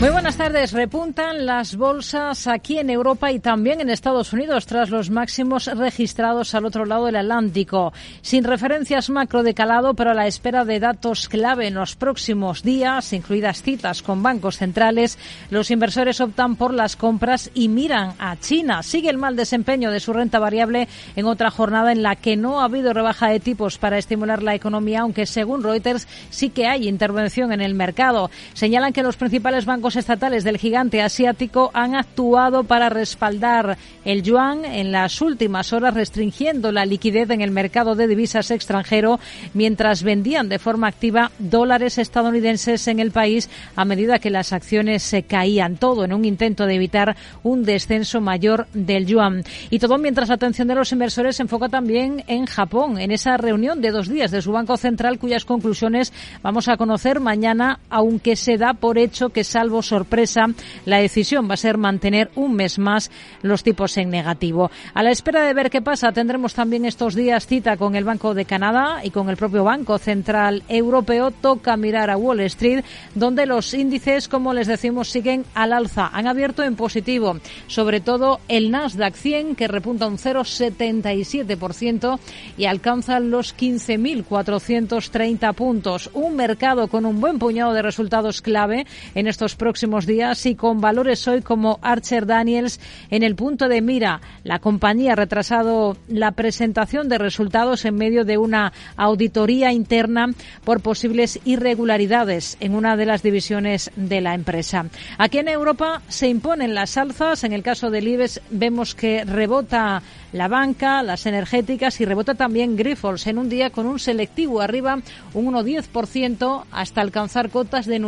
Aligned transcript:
Muy 0.00 0.10
buenas 0.10 0.36
tardes. 0.36 0.72
Repuntan 0.72 1.46
las 1.46 1.76
bolsas 1.76 2.48
aquí 2.48 2.78
en 2.78 2.90
Europa 2.90 3.30
y 3.30 3.38
también 3.38 3.80
en 3.80 3.88
Estados 3.88 4.32
Unidos 4.32 4.66
tras 4.66 4.90
los 4.90 5.08
máximos 5.08 5.66
registrados 5.66 6.54
al 6.54 6.66
otro 6.66 6.84
lado 6.84 7.06
del 7.06 7.16
Atlántico. 7.16 7.92
Sin 8.20 8.44
referencias 8.44 9.08
macro 9.08 9.42
de 9.42 9.54
calado, 9.54 9.94
pero 9.94 10.10
a 10.10 10.14
la 10.14 10.26
espera 10.26 10.64
de 10.64 10.80
datos 10.80 11.28
clave 11.28 11.68
en 11.68 11.74
los 11.74 11.94
próximos 11.94 12.62
días, 12.62 13.12
incluidas 13.12 13.62
citas 13.62 14.02
con 14.02 14.22
bancos 14.22 14.58
centrales, 14.58 15.16
los 15.48 15.70
inversores 15.70 16.20
optan 16.20 16.56
por 16.56 16.74
las 16.74 16.96
compras 16.96 17.50
y 17.54 17.68
miran 17.68 18.14
a 18.18 18.36
China. 18.36 18.82
Sigue 18.82 19.08
el 19.08 19.16
mal 19.16 19.36
desempeño 19.36 19.90
de 19.92 20.00
su 20.00 20.12
renta 20.12 20.40
variable 20.40 20.88
en 21.14 21.24
otra 21.24 21.50
jornada 21.50 21.92
en 21.92 22.02
la 22.02 22.16
que 22.16 22.36
no 22.36 22.60
ha 22.60 22.64
habido 22.64 22.92
rebaja 22.92 23.28
de 23.28 23.40
tipos 23.40 23.78
para 23.78 23.96
estimular 23.96 24.42
la 24.42 24.56
economía, 24.56 25.00
aunque 25.00 25.24
según 25.24 25.62
Reuters 25.62 26.08
sí 26.30 26.50
que 26.50 26.66
hay 26.66 26.88
intervención 26.88 27.52
en 27.52 27.60
el 27.60 27.74
mercado. 27.74 28.30
Señalan 28.54 28.92
que 28.92 29.04
los 29.04 29.16
principales 29.16 29.64
bancos 29.64 29.83
estatales 29.84 30.44
del 30.44 30.58
gigante 30.58 31.02
asiático 31.02 31.70
han 31.74 31.94
actuado 31.94 32.64
para 32.64 32.88
respaldar 32.88 33.76
el 34.04 34.22
yuan 34.22 34.64
en 34.64 34.92
las 34.92 35.20
últimas 35.20 35.72
horas, 35.72 35.94
restringiendo 35.94 36.72
la 36.72 36.86
liquidez 36.86 37.28
en 37.30 37.42
el 37.42 37.50
mercado 37.50 37.94
de 37.94 38.06
divisas 38.06 38.50
extranjero, 38.50 39.20
mientras 39.52 40.02
vendían 40.02 40.48
de 40.48 40.58
forma 40.58 40.88
activa 40.88 41.30
dólares 41.38 41.98
estadounidenses 41.98 42.88
en 42.88 42.98
el 42.98 43.10
país 43.10 43.50
a 43.76 43.84
medida 43.84 44.18
que 44.18 44.30
las 44.30 44.52
acciones 44.52 45.02
se 45.02 45.22
caían. 45.22 45.76
Todo 45.76 46.04
en 46.04 46.12
un 46.12 46.24
intento 46.24 46.66
de 46.66 46.74
evitar 46.74 47.16
un 47.42 47.64
descenso 47.64 48.20
mayor 48.20 48.66
del 48.72 49.06
yuan. 49.06 49.44
Y 49.68 49.78
todo 49.78 49.98
mientras 49.98 50.28
la 50.30 50.36
atención 50.36 50.66
de 50.68 50.74
los 50.74 50.92
inversores 50.92 51.36
se 51.36 51.42
enfoca 51.42 51.68
también 51.68 52.24
en 52.26 52.46
Japón, 52.46 52.98
en 52.98 53.10
esa 53.10 53.36
reunión 53.36 53.80
de 53.80 53.90
dos 53.90 54.08
días 54.08 54.30
de 54.30 54.40
su 54.40 54.52
Banco 54.52 54.76
Central, 54.76 55.18
cuyas 55.18 55.44
conclusiones 55.44 56.12
vamos 56.42 56.68
a 56.68 56.76
conocer 56.76 57.20
mañana, 57.20 57.80
aunque 57.90 58.36
se 58.36 58.56
da 58.56 58.74
por 58.74 58.98
hecho 58.98 59.28
que, 59.28 59.44
salvo 59.44 59.73
sorpresa, 59.82 60.46
la 60.84 60.98
decisión 60.98 61.48
va 61.48 61.54
a 61.54 61.58
ser 61.58 61.78
mantener 61.78 62.30
un 62.34 62.54
mes 62.54 62.78
más 62.78 63.10
los 63.42 63.62
tipos 63.62 63.96
en 63.96 64.10
negativo. 64.10 64.70
A 64.92 65.02
la 65.02 65.10
espera 65.10 65.44
de 65.44 65.54
ver 65.54 65.70
qué 65.70 65.82
pasa, 65.82 66.12
tendremos 66.12 66.54
también 66.54 66.84
estos 66.84 67.14
días 67.14 67.46
cita 67.46 67.76
con 67.76 67.96
el 67.96 68.04
Banco 68.04 68.34
de 68.34 68.44
Canadá 68.44 69.00
y 69.02 69.10
con 69.10 69.30
el 69.30 69.36
propio 69.36 69.64
Banco 69.64 69.98
Central 69.98 70.62
Europeo. 70.68 71.30
Toca 71.30 71.76
mirar 71.76 72.10
a 72.10 72.16
Wall 72.16 72.40
Street, 72.40 72.84
donde 73.14 73.46
los 73.46 73.72
índices, 73.74 74.28
como 74.28 74.54
les 74.54 74.66
decimos, 74.66 75.08
siguen 75.08 75.44
al 75.54 75.72
alza. 75.72 76.10
Han 76.12 76.26
abierto 76.26 76.62
en 76.62 76.76
positivo, 76.76 77.38
sobre 77.66 78.00
todo 78.00 78.40
el 78.48 78.70
Nasdaq 78.70 79.14
100, 79.14 79.56
que 79.56 79.68
repunta 79.68 80.06
un 80.06 80.18
0,77% 80.18 82.18
y 82.56 82.66
alcanza 82.66 83.18
los 83.20 83.56
15.430 83.56 85.54
puntos. 85.54 86.10
Un 86.12 86.36
mercado 86.36 86.88
con 86.88 87.06
un 87.06 87.20
buen 87.20 87.38
puñado 87.38 87.72
de 87.72 87.82
resultados 87.82 88.42
clave 88.42 88.86
en 89.14 89.26
estos 89.26 89.56
próximos 89.64 90.04
días 90.04 90.44
y 90.44 90.56
con 90.56 90.82
valores 90.82 91.26
hoy 91.26 91.40
como 91.40 91.78
Archer 91.80 92.26
Daniels 92.26 92.78
en 93.08 93.22
el 93.22 93.34
punto 93.34 93.66
de 93.66 93.80
mira. 93.80 94.20
La 94.42 94.58
compañía 94.58 95.12
ha 95.12 95.16
retrasado 95.16 95.96
la 96.06 96.32
presentación 96.32 97.08
de 97.08 97.16
resultados 97.16 97.86
en 97.86 97.94
medio 97.94 98.26
de 98.26 98.36
una 98.36 98.74
auditoría 98.98 99.72
interna 99.72 100.34
por 100.64 100.82
posibles 100.82 101.40
irregularidades 101.46 102.58
en 102.60 102.74
una 102.74 102.98
de 102.98 103.06
las 103.06 103.22
divisiones 103.22 103.90
de 103.96 104.20
la 104.20 104.34
empresa. 104.34 104.84
Aquí 105.16 105.38
en 105.38 105.48
Europa 105.48 106.02
se 106.08 106.28
imponen 106.28 106.74
las 106.74 106.98
alzas. 106.98 107.42
En 107.42 107.54
el 107.54 107.62
caso 107.62 107.90
del 107.90 108.06
IBEX 108.06 108.42
vemos 108.50 108.94
que 108.94 109.24
rebota 109.24 110.02
la 110.34 110.48
banca, 110.48 111.02
las 111.02 111.24
energéticas 111.24 112.00
y 112.00 112.04
rebota 112.04 112.34
también 112.34 112.76
Grifols 112.76 113.28
en 113.28 113.38
un 113.38 113.48
día 113.48 113.70
con 113.70 113.86
un 113.86 114.00
selectivo 114.00 114.60
arriba 114.60 114.98
un 115.32 115.46
1,10% 115.54 116.64
hasta 116.70 117.00
alcanzar 117.00 117.48
cotas 117.48 117.86
de 117.86 118.00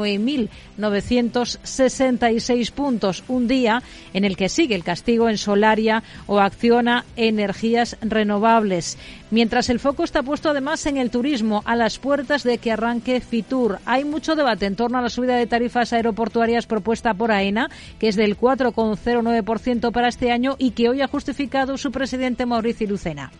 9.966 1.55 2.73
puntos. 2.73 3.25
Un 3.29 3.49
día 3.49 3.83
en 4.12 4.25
el 4.25 4.37
que 4.37 4.49
sigue 4.49 4.75
el 4.75 4.84
castigo 4.84 5.29
en 5.29 5.39
Solaria 5.39 6.03
o 6.27 6.41
Acciona 6.41 7.05
Energías 7.17 7.97
Renovables. 8.01 8.99
Mientras 9.31 9.71
el 9.71 9.81
foco 9.81 10.05
está 10.05 10.23
puesto 10.23 10.51
además 10.51 10.87
en 10.87 10.97
el 10.97 11.11
turismo, 11.11 11.62
a 11.65 11.77
las 11.77 11.99
puertas 11.99 12.43
de 12.45 12.59
que 12.59 12.73
arranque 12.73 13.21
Fitur. 13.21 13.79
Hay 13.85 14.05
mucho 14.05 14.37
debate 14.37 14.67
en 14.67 14.77
torno 14.77 14.99
a 14.99 15.03
la 15.03 15.09
subida 15.09 15.37
de 15.37 15.47
tarifas 15.47 15.93
aeroportuarias 15.93 16.67
propuesta 16.67 17.15
por 17.15 17.33
AENA, 17.33 17.71
que 17.99 18.09
es 18.09 18.17
del 18.17 18.39
4,09% 18.39 19.93
para 19.93 20.09
este 20.09 20.31
año 20.31 20.56
y 20.59 20.73
que 20.73 20.89
hoy 20.89 21.01
ha 21.03 21.09
justificado 21.09 21.77
su 21.77 21.91
presidente 21.91 22.47
Mauricio 22.47 22.87
Lucena. 22.87 23.33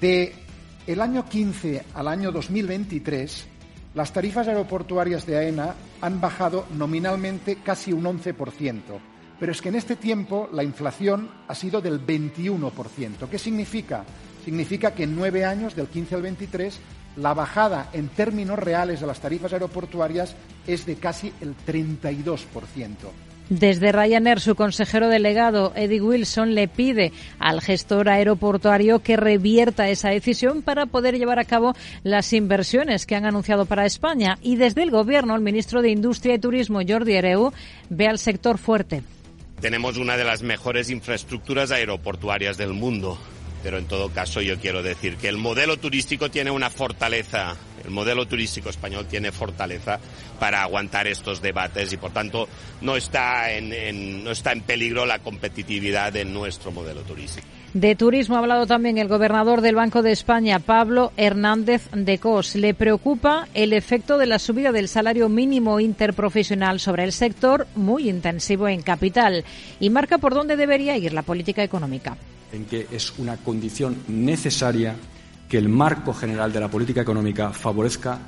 De 0.00 0.34
el 0.86 1.00
año 1.00 1.28
15 1.28 1.84
al 1.94 2.08
año 2.08 2.32
2023, 2.32 3.46
las 3.94 4.12
tarifas 4.12 4.48
aeroportuarias 4.48 5.26
de 5.26 5.36
AENA 5.36 5.74
han 6.00 6.20
bajado 6.20 6.66
nominalmente 6.76 7.56
casi 7.56 7.92
un 7.92 8.04
11%. 8.04 8.80
Pero 9.38 9.52
es 9.52 9.60
que 9.60 9.68
en 9.70 9.74
este 9.74 9.96
tiempo 9.96 10.48
la 10.52 10.62
inflación 10.62 11.30
ha 11.48 11.54
sido 11.54 11.80
del 11.80 12.04
21%. 12.06 13.28
¿Qué 13.30 13.38
significa? 13.38 14.04
significa 14.44 14.92
que 14.92 15.04
en 15.04 15.16
nueve 15.16 15.44
años, 15.44 15.76
del 15.76 15.86
15 15.86 16.14
al 16.16 16.22
23, 16.22 16.80
la 17.16 17.34
bajada 17.34 17.90
en 17.92 18.08
términos 18.08 18.58
reales 18.58 19.00
de 19.00 19.06
las 19.06 19.20
tarifas 19.20 19.52
aeroportuarias 19.52 20.34
es 20.66 20.86
de 20.86 20.96
casi 20.96 21.32
el 21.40 21.54
32%. 21.56 22.42
Desde 23.48 23.92
Ryanair, 23.92 24.40
su 24.40 24.54
consejero 24.54 25.08
delegado, 25.08 25.72
Eddie 25.76 26.00
Wilson, 26.00 26.54
le 26.54 26.68
pide 26.68 27.12
al 27.38 27.60
gestor 27.60 28.08
aeroportuario 28.08 29.00
que 29.00 29.16
revierta 29.16 29.88
esa 29.88 30.10
decisión 30.10 30.62
para 30.62 30.86
poder 30.86 31.18
llevar 31.18 31.38
a 31.38 31.44
cabo 31.44 31.74
las 32.02 32.32
inversiones 32.32 33.04
que 33.04 33.14
han 33.14 33.26
anunciado 33.26 33.66
para 33.66 33.84
España. 33.84 34.38
Y 34.40 34.56
desde 34.56 34.82
el 34.82 34.90
Gobierno, 34.90 35.34
el 35.34 35.42
ministro 35.42 35.82
de 35.82 35.90
Industria 35.90 36.34
y 36.34 36.38
Turismo, 36.38 36.80
Jordi 36.86 37.14
Ereu, 37.14 37.52
ve 37.90 38.08
al 38.08 38.18
sector 38.18 38.58
fuerte. 38.58 39.02
Tenemos 39.60 39.96
una 39.96 40.16
de 40.16 40.24
las 40.24 40.42
mejores 40.42 40.90
infraestructuras 40.90 41.70
aeroportuarias 41.70 42.56
del 42.56 42.72
mundo 42.72 43.18
pero 43.62 43.78
en 43.78 43.86
todo 43.86 44.10
caso 44.10 44.40
yo 44.40 44.58
quiero 44.58 44.82
decir 44.82 45.16
que 45.16 45.28
el 45.28 45.36
modelo 45.36 45.76
turístico 45.76 46.30
tiene 46.30 46.50
una 46.50 46.70
fortaleza, 46.70 47.54
el 47.84 47.90
modelo 47.90 48.26
turístico 48.26 48.70
español 48.70 49.06
tiene 49.06 49.32
fortaleza 49.32 49.98
para 50.38 50.62
aguantar 50.62 51.06
estos 51.06 51.40
debates 51.40 51.92
y 51.92 51.96
por 51.96 52.12
tanto 52.12 52.48
no 52.80 52.96
está 52.96 53.52
en, 53.52 54.24
no 54.24 54.30
está 54.30 54.52
en 54.52 54.62
peligro 54.62 55.06
la 55.06 55.20
competitividad 55.20 56.12
de 56.12 56.24
nuestro 56.24 56.72
modelo 56.72 57.02
turístico. 57.02 57.46
De 57.74 57.96
turismo 57.96 58.36
ha 58.36 58.40
hablado 58.40 58.66
también 58.66 58.98
el 58.98 59.08
gobernador 59.08 59.62
del 59.62 59.76
Banco 59.76 60.02
de 60.02 60.12
España, 60.12 60.58
Pablo 60.58 61.10
Hernández 61.16 61.88
de 61.92 62.18
Cos. 62.18 62.54
Le 62.54 62.74
preocupa 62.74 63.48
el 63.54 63.72
efecto 63.72 64.18
de 64.18 64.26
la 64.26 64.38
subida 64.38 64.72
del 64.72 64.88
salario 64.88 65.30
mínimo 65.30 65.80
interprofesional 65.80 66.80
sobre 66.80 67.04
el 67.04 67.12
sector, 67.12 67.66
muy 67.74 68.10
intensivo 68.10 68.68
en 68.68 68.82
capital, 68.82 69.46
y 69.80 69.88
marca 69.88 70.18
por 70.18 70.34
dónde 70.34 70.56
debería 70.56 70.98
ir 70.98 71.14
la 71.14 71.22
política 71.22 71.62
económica 71.62 72.18
en 72.52 72.64
que 72.66 72.86
es 72.90 73.18
una 73.18 73.36
condición 73.38 73.96
necesaria 74.08 74.94
que 75.48 75.58
el 75.58 75.68
marco 75.68 76.14
general 76.14 76.52
de 76.52 76.60
la 76.60 76.70
política 76.70 77.02
económica 77.02 77.50
favorezca 77.50 78.18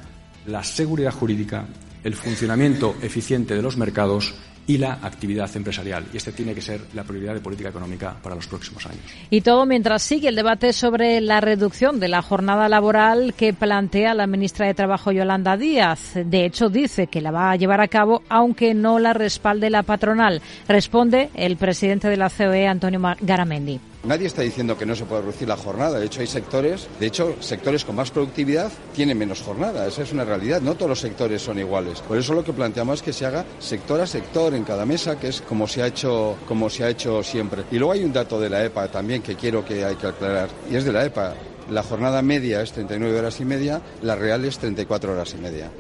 la 0.47 0.63
seguridad 0.63 1.13
jurídica, 1.13 1.67
el 2.03 2.15
funcionamiento 2.15 2.97
eficiente 3.03 3.55
de 3.55 3.63
los 3.63 3.77
mercados 3.77 4.35
y 4.67 4.79
la 4.79 4.99
actividad 5.03 5.51
empresarial. 5.57 6.07
Y 6.13 6.17
este 6.17 6.33
tiene 6.33 6.55
que 6.55 6.63
ser 6.63 6.81
la 6.95 7.05
prioridad 7.05 7.35
de 7.35 7.41
política 7.41 7.69
económica 7.69 8.17
para 8.23 8.35
los 8.35 8.47
próximos 8.47 8.87
años. 8.87 9.03
Y 9.31 9.41
todo 9.43 9.67
mientras 9.67 10.03
sigue 10.03 10.29
el 10.29 10.37
debate 10.37 10.73
sobre 10.73 11.21
la 11.21 11.41
reducción 11.41 12.01
de 12.01 12.09
la 12.09 12.23
jornada 12.23 12.69
laboral 12.69 13.35
que 13.35 13.53
plantea 13.53 14.15
la 14.15 14.27
ministra 14.27 14.67
de 14.67 14.75
Trabajo 14.75 15.13
Yolanda 15.13 15.57
Díaz. 15.57 16.13
De 16.15 16.45
hecho, 16.45 16.69
dice 16.69 17.07
que 17.07 17.21
la 17.21 17.31
va 17.31 17.51
a 17.51 17.57
llevar 17.57 17.81
a 17.81 17.89
cabo 17.89 18.23
aunque 18.29 18.75
no 18.75 18.99
la 18.99 19.13
respalde 19.13 19.71
la 19.71 19.83
patronal. 19.83 20.41
Responde 20.69 21.31
el 21.35 21.57
presidente 21.57 22.09
de 22.09 22.17
la 22.17 22.31
COE, 22.31 22.67
Antonio 22.67 23.01
Garamendi. 23.21 23.81
Nadie 24.05 24.27
está 24.27 24.43
diciendo 24.43 24.77
que 24.77 24.85
no 24.85 24.95
se 24.95 25.05
puede 25.05 25.23
reducir 25.23 25.49
la 25.49 25.57
jornada. 25.57 25.99
De 25.99 26.07
hecho, 26.07 26.21
hay 26.21 26.27
sectores, 26.27 26.89
de 27.01 27.07
hecho, 27.07 27.37
sectores 27.41 27.85
con 27.85 27.97
más 27.97 28.11
productividad 28.11 28.71
tienen 28.95 29.17
menos 29.17 29.41
jornada. 29.41 29.87
Esa 29.87 30.03
es 30.03 30.13
una 30.13 30.25
realidad. 30.25 30.61
No 30.61 30.75
todos 30.75 30.91
los 30.91 31.01
sectores 31.01 31.41
son 31.41 31.59
iguales. 31.59 32.01
Por 32.01 32.19
eso 32.19 32.35
lo 32.35 32.45
que 32.45 32.53
planteamos 32.53 33.01
es 33.01 33.03
que 33.03 33.13
se 33.13 33.25
haga 33.25 33.45
sector 33.59 34.01
a 34.01 34.07
sector 34.07 34.55
en 34.55 34.65
cada 34.65 34.85
mesa, 34.85 35.19
que 35.19 35.29
es 35.29 35.41
como 35.41 35.67
se 35.67 35.83
ha 35.83 35.87
hecho, 35.87 36.37
como 36.47 36.69
se 36.69 36.85
ha 36.85 36.91
hecho 36.91 37.23
siempre. 37.23 37.65
Y 37.71 37.79
luego 37.79 37.93
hay 37.93 38.05
un 38.05 38.13
dato 38.13 38.39
de 38.39 38.51
la 38.51 38.65
EPA 38.65 38.89
también 38.89 39.23
que 39.23 39.37
quiero 39.37 39.65
que 39.65 39.85
hay 39.85 39.97
que 39.97 40.07
aclarar. 40.07 40.49
Y 40.71 40.77
es 40.77 40.85
de 40.85 40.93
la 40.93 41.05
EPA. 41.05 41.35
La 41.71 41.83
jornada 41.83 42.21
media 42.21 42.61
es 42.61 42.73
39 42.73 43.19
horas 43.19 43.41
y 43.41 43.45
media, 43.47 43.81
la 44.03 44.17
real 44.17 44.45
es 44.45 44.59
34 44.59 45.13
horas 45.13 45.35
y 45.35 45.41
media. 45.41 45.71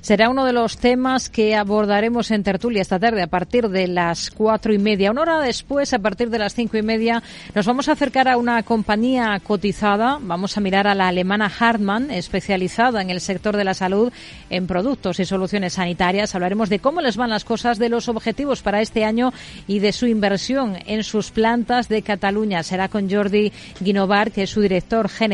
Será 0.00 0.30
uno 0.30 0.44
de 0.44 0.52
los 0.52 0.78
temas 0.78 1.28
que 1.28 1.54
abordaremos 1.54 2.30
en 2.30 2.42
tertulia 2.42 2.80
esta 2.80 2.98
tarde 2.98 3.22
a 3.22 3.26
partir 3.26 3.68
de 3.68 3.88
las 3.88 4.30
cuatro 4.30 4.72
y 4.72 4.78
media. 4.78 5.10
Una 5.10 5.22
hora 5.22 5.40
después, 5.40 5.92
a 5.92 5.98
partir 5.98 6.30
de 6.30 6.38
las 6.38 6.54
cinco 6.54 6.76
y 6.76 6.82
media, 6.82 7.22
nos 7.54 7.66
vamos 7.66 7.88
a 7.88 7.92
acercar 7.92 8.28
a 8.28 8.36
una 8.36 8.62
compañía 8.62 9.38
cotizada. 9.42 10.18
Vamos 10.20 10.56
a 10.56 10.60
mirar 10.60 10.86
a 10.86 10.94
la 10.94 11.08
alemana 11.08 11.50
Hartmann, 11.58 12.10
especializada 12.10 13.02
en 13.02 13.10
el 13.10 13.20
sector 13.20 13.56
de 13.56 13.64
la 13.64 13.74
salud 13.74 14.12
en 14.50 14.66
productos 14.66 15.20
y 15.20 15.24
soluciones 15.24 15.74
sanitarias. 15.74 16.34
Hablaremos 16.34 16.68
de 16.68 16.78
cómo 16.78 17.00
les 17.00 17.16
van 17.16 17.30
las 17.30 17.44
cosas, 17.44 17.78
de 17.78 17.88
los 17.88 18.08
objetivos 18.08 18.62
para 18.62 18.80
este 18.80 19.04
año 19.04 19.32
y 19.66 19.80
de 19.80 19.92
su 19.92 20.06
inversión 20.06 20.76
en 20.86 21.02
sus 21.02 21.30
plantas 21.30 21.88
de 21.88 22.02
Cataluña. 22.02 22.62
Será 22.62 22.88
con 22.88 23.10
Jordi 23.10 23.52
Guinovar, 23.80 24.32
que 24.32 24.44
es 24.44 24.50
su 24.50 24.60
director 24.60 25.08
general 25.08 25.33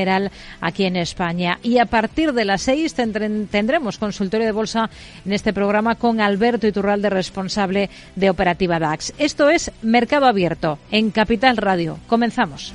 aquí 0.61 0.85
en 0.85 0.97
España. 0.97 1.58
Y 1.62 1.79
a 1.79 1.87
partir 1.87 2.32
de 2.32 2.44
las 2.44 2.62
seis 2.62 2.94
tendremos 2.94 3.99
consultorio 3.99 4.47
de 4.47 4.52
bolsa 4.52 4.91
en 5.25 5.32
este 5.32 5.52
programa 5.52 5.94
con 5.94 6.20
Alberto 6.20 6.67
Iturralde, 6.67 7.11
responsable 7.11 7.91
de 8.17 8.31
Operativa 8.31 8.79
DAX. 8.79 9.12
Esto 9.19 9.50
es 9.50 9.70
Mercado 9.82 10.26
Abierto 10.26 10.79
en 10.91 11.11
Capital 11.11 11.56
Radio. 11.56 11.99
Comenzamos. 12.06 12.73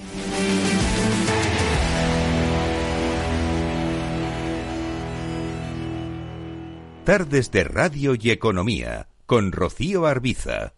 Tardes 7.03 7.51
de 7.51 7.63
Radio 7.63 8.15
y 8.19 8.31
Economía 8.31 9.09
con 9.27 9.51
Rocío 9.51 10.07
Arbiza. 10.07 10.73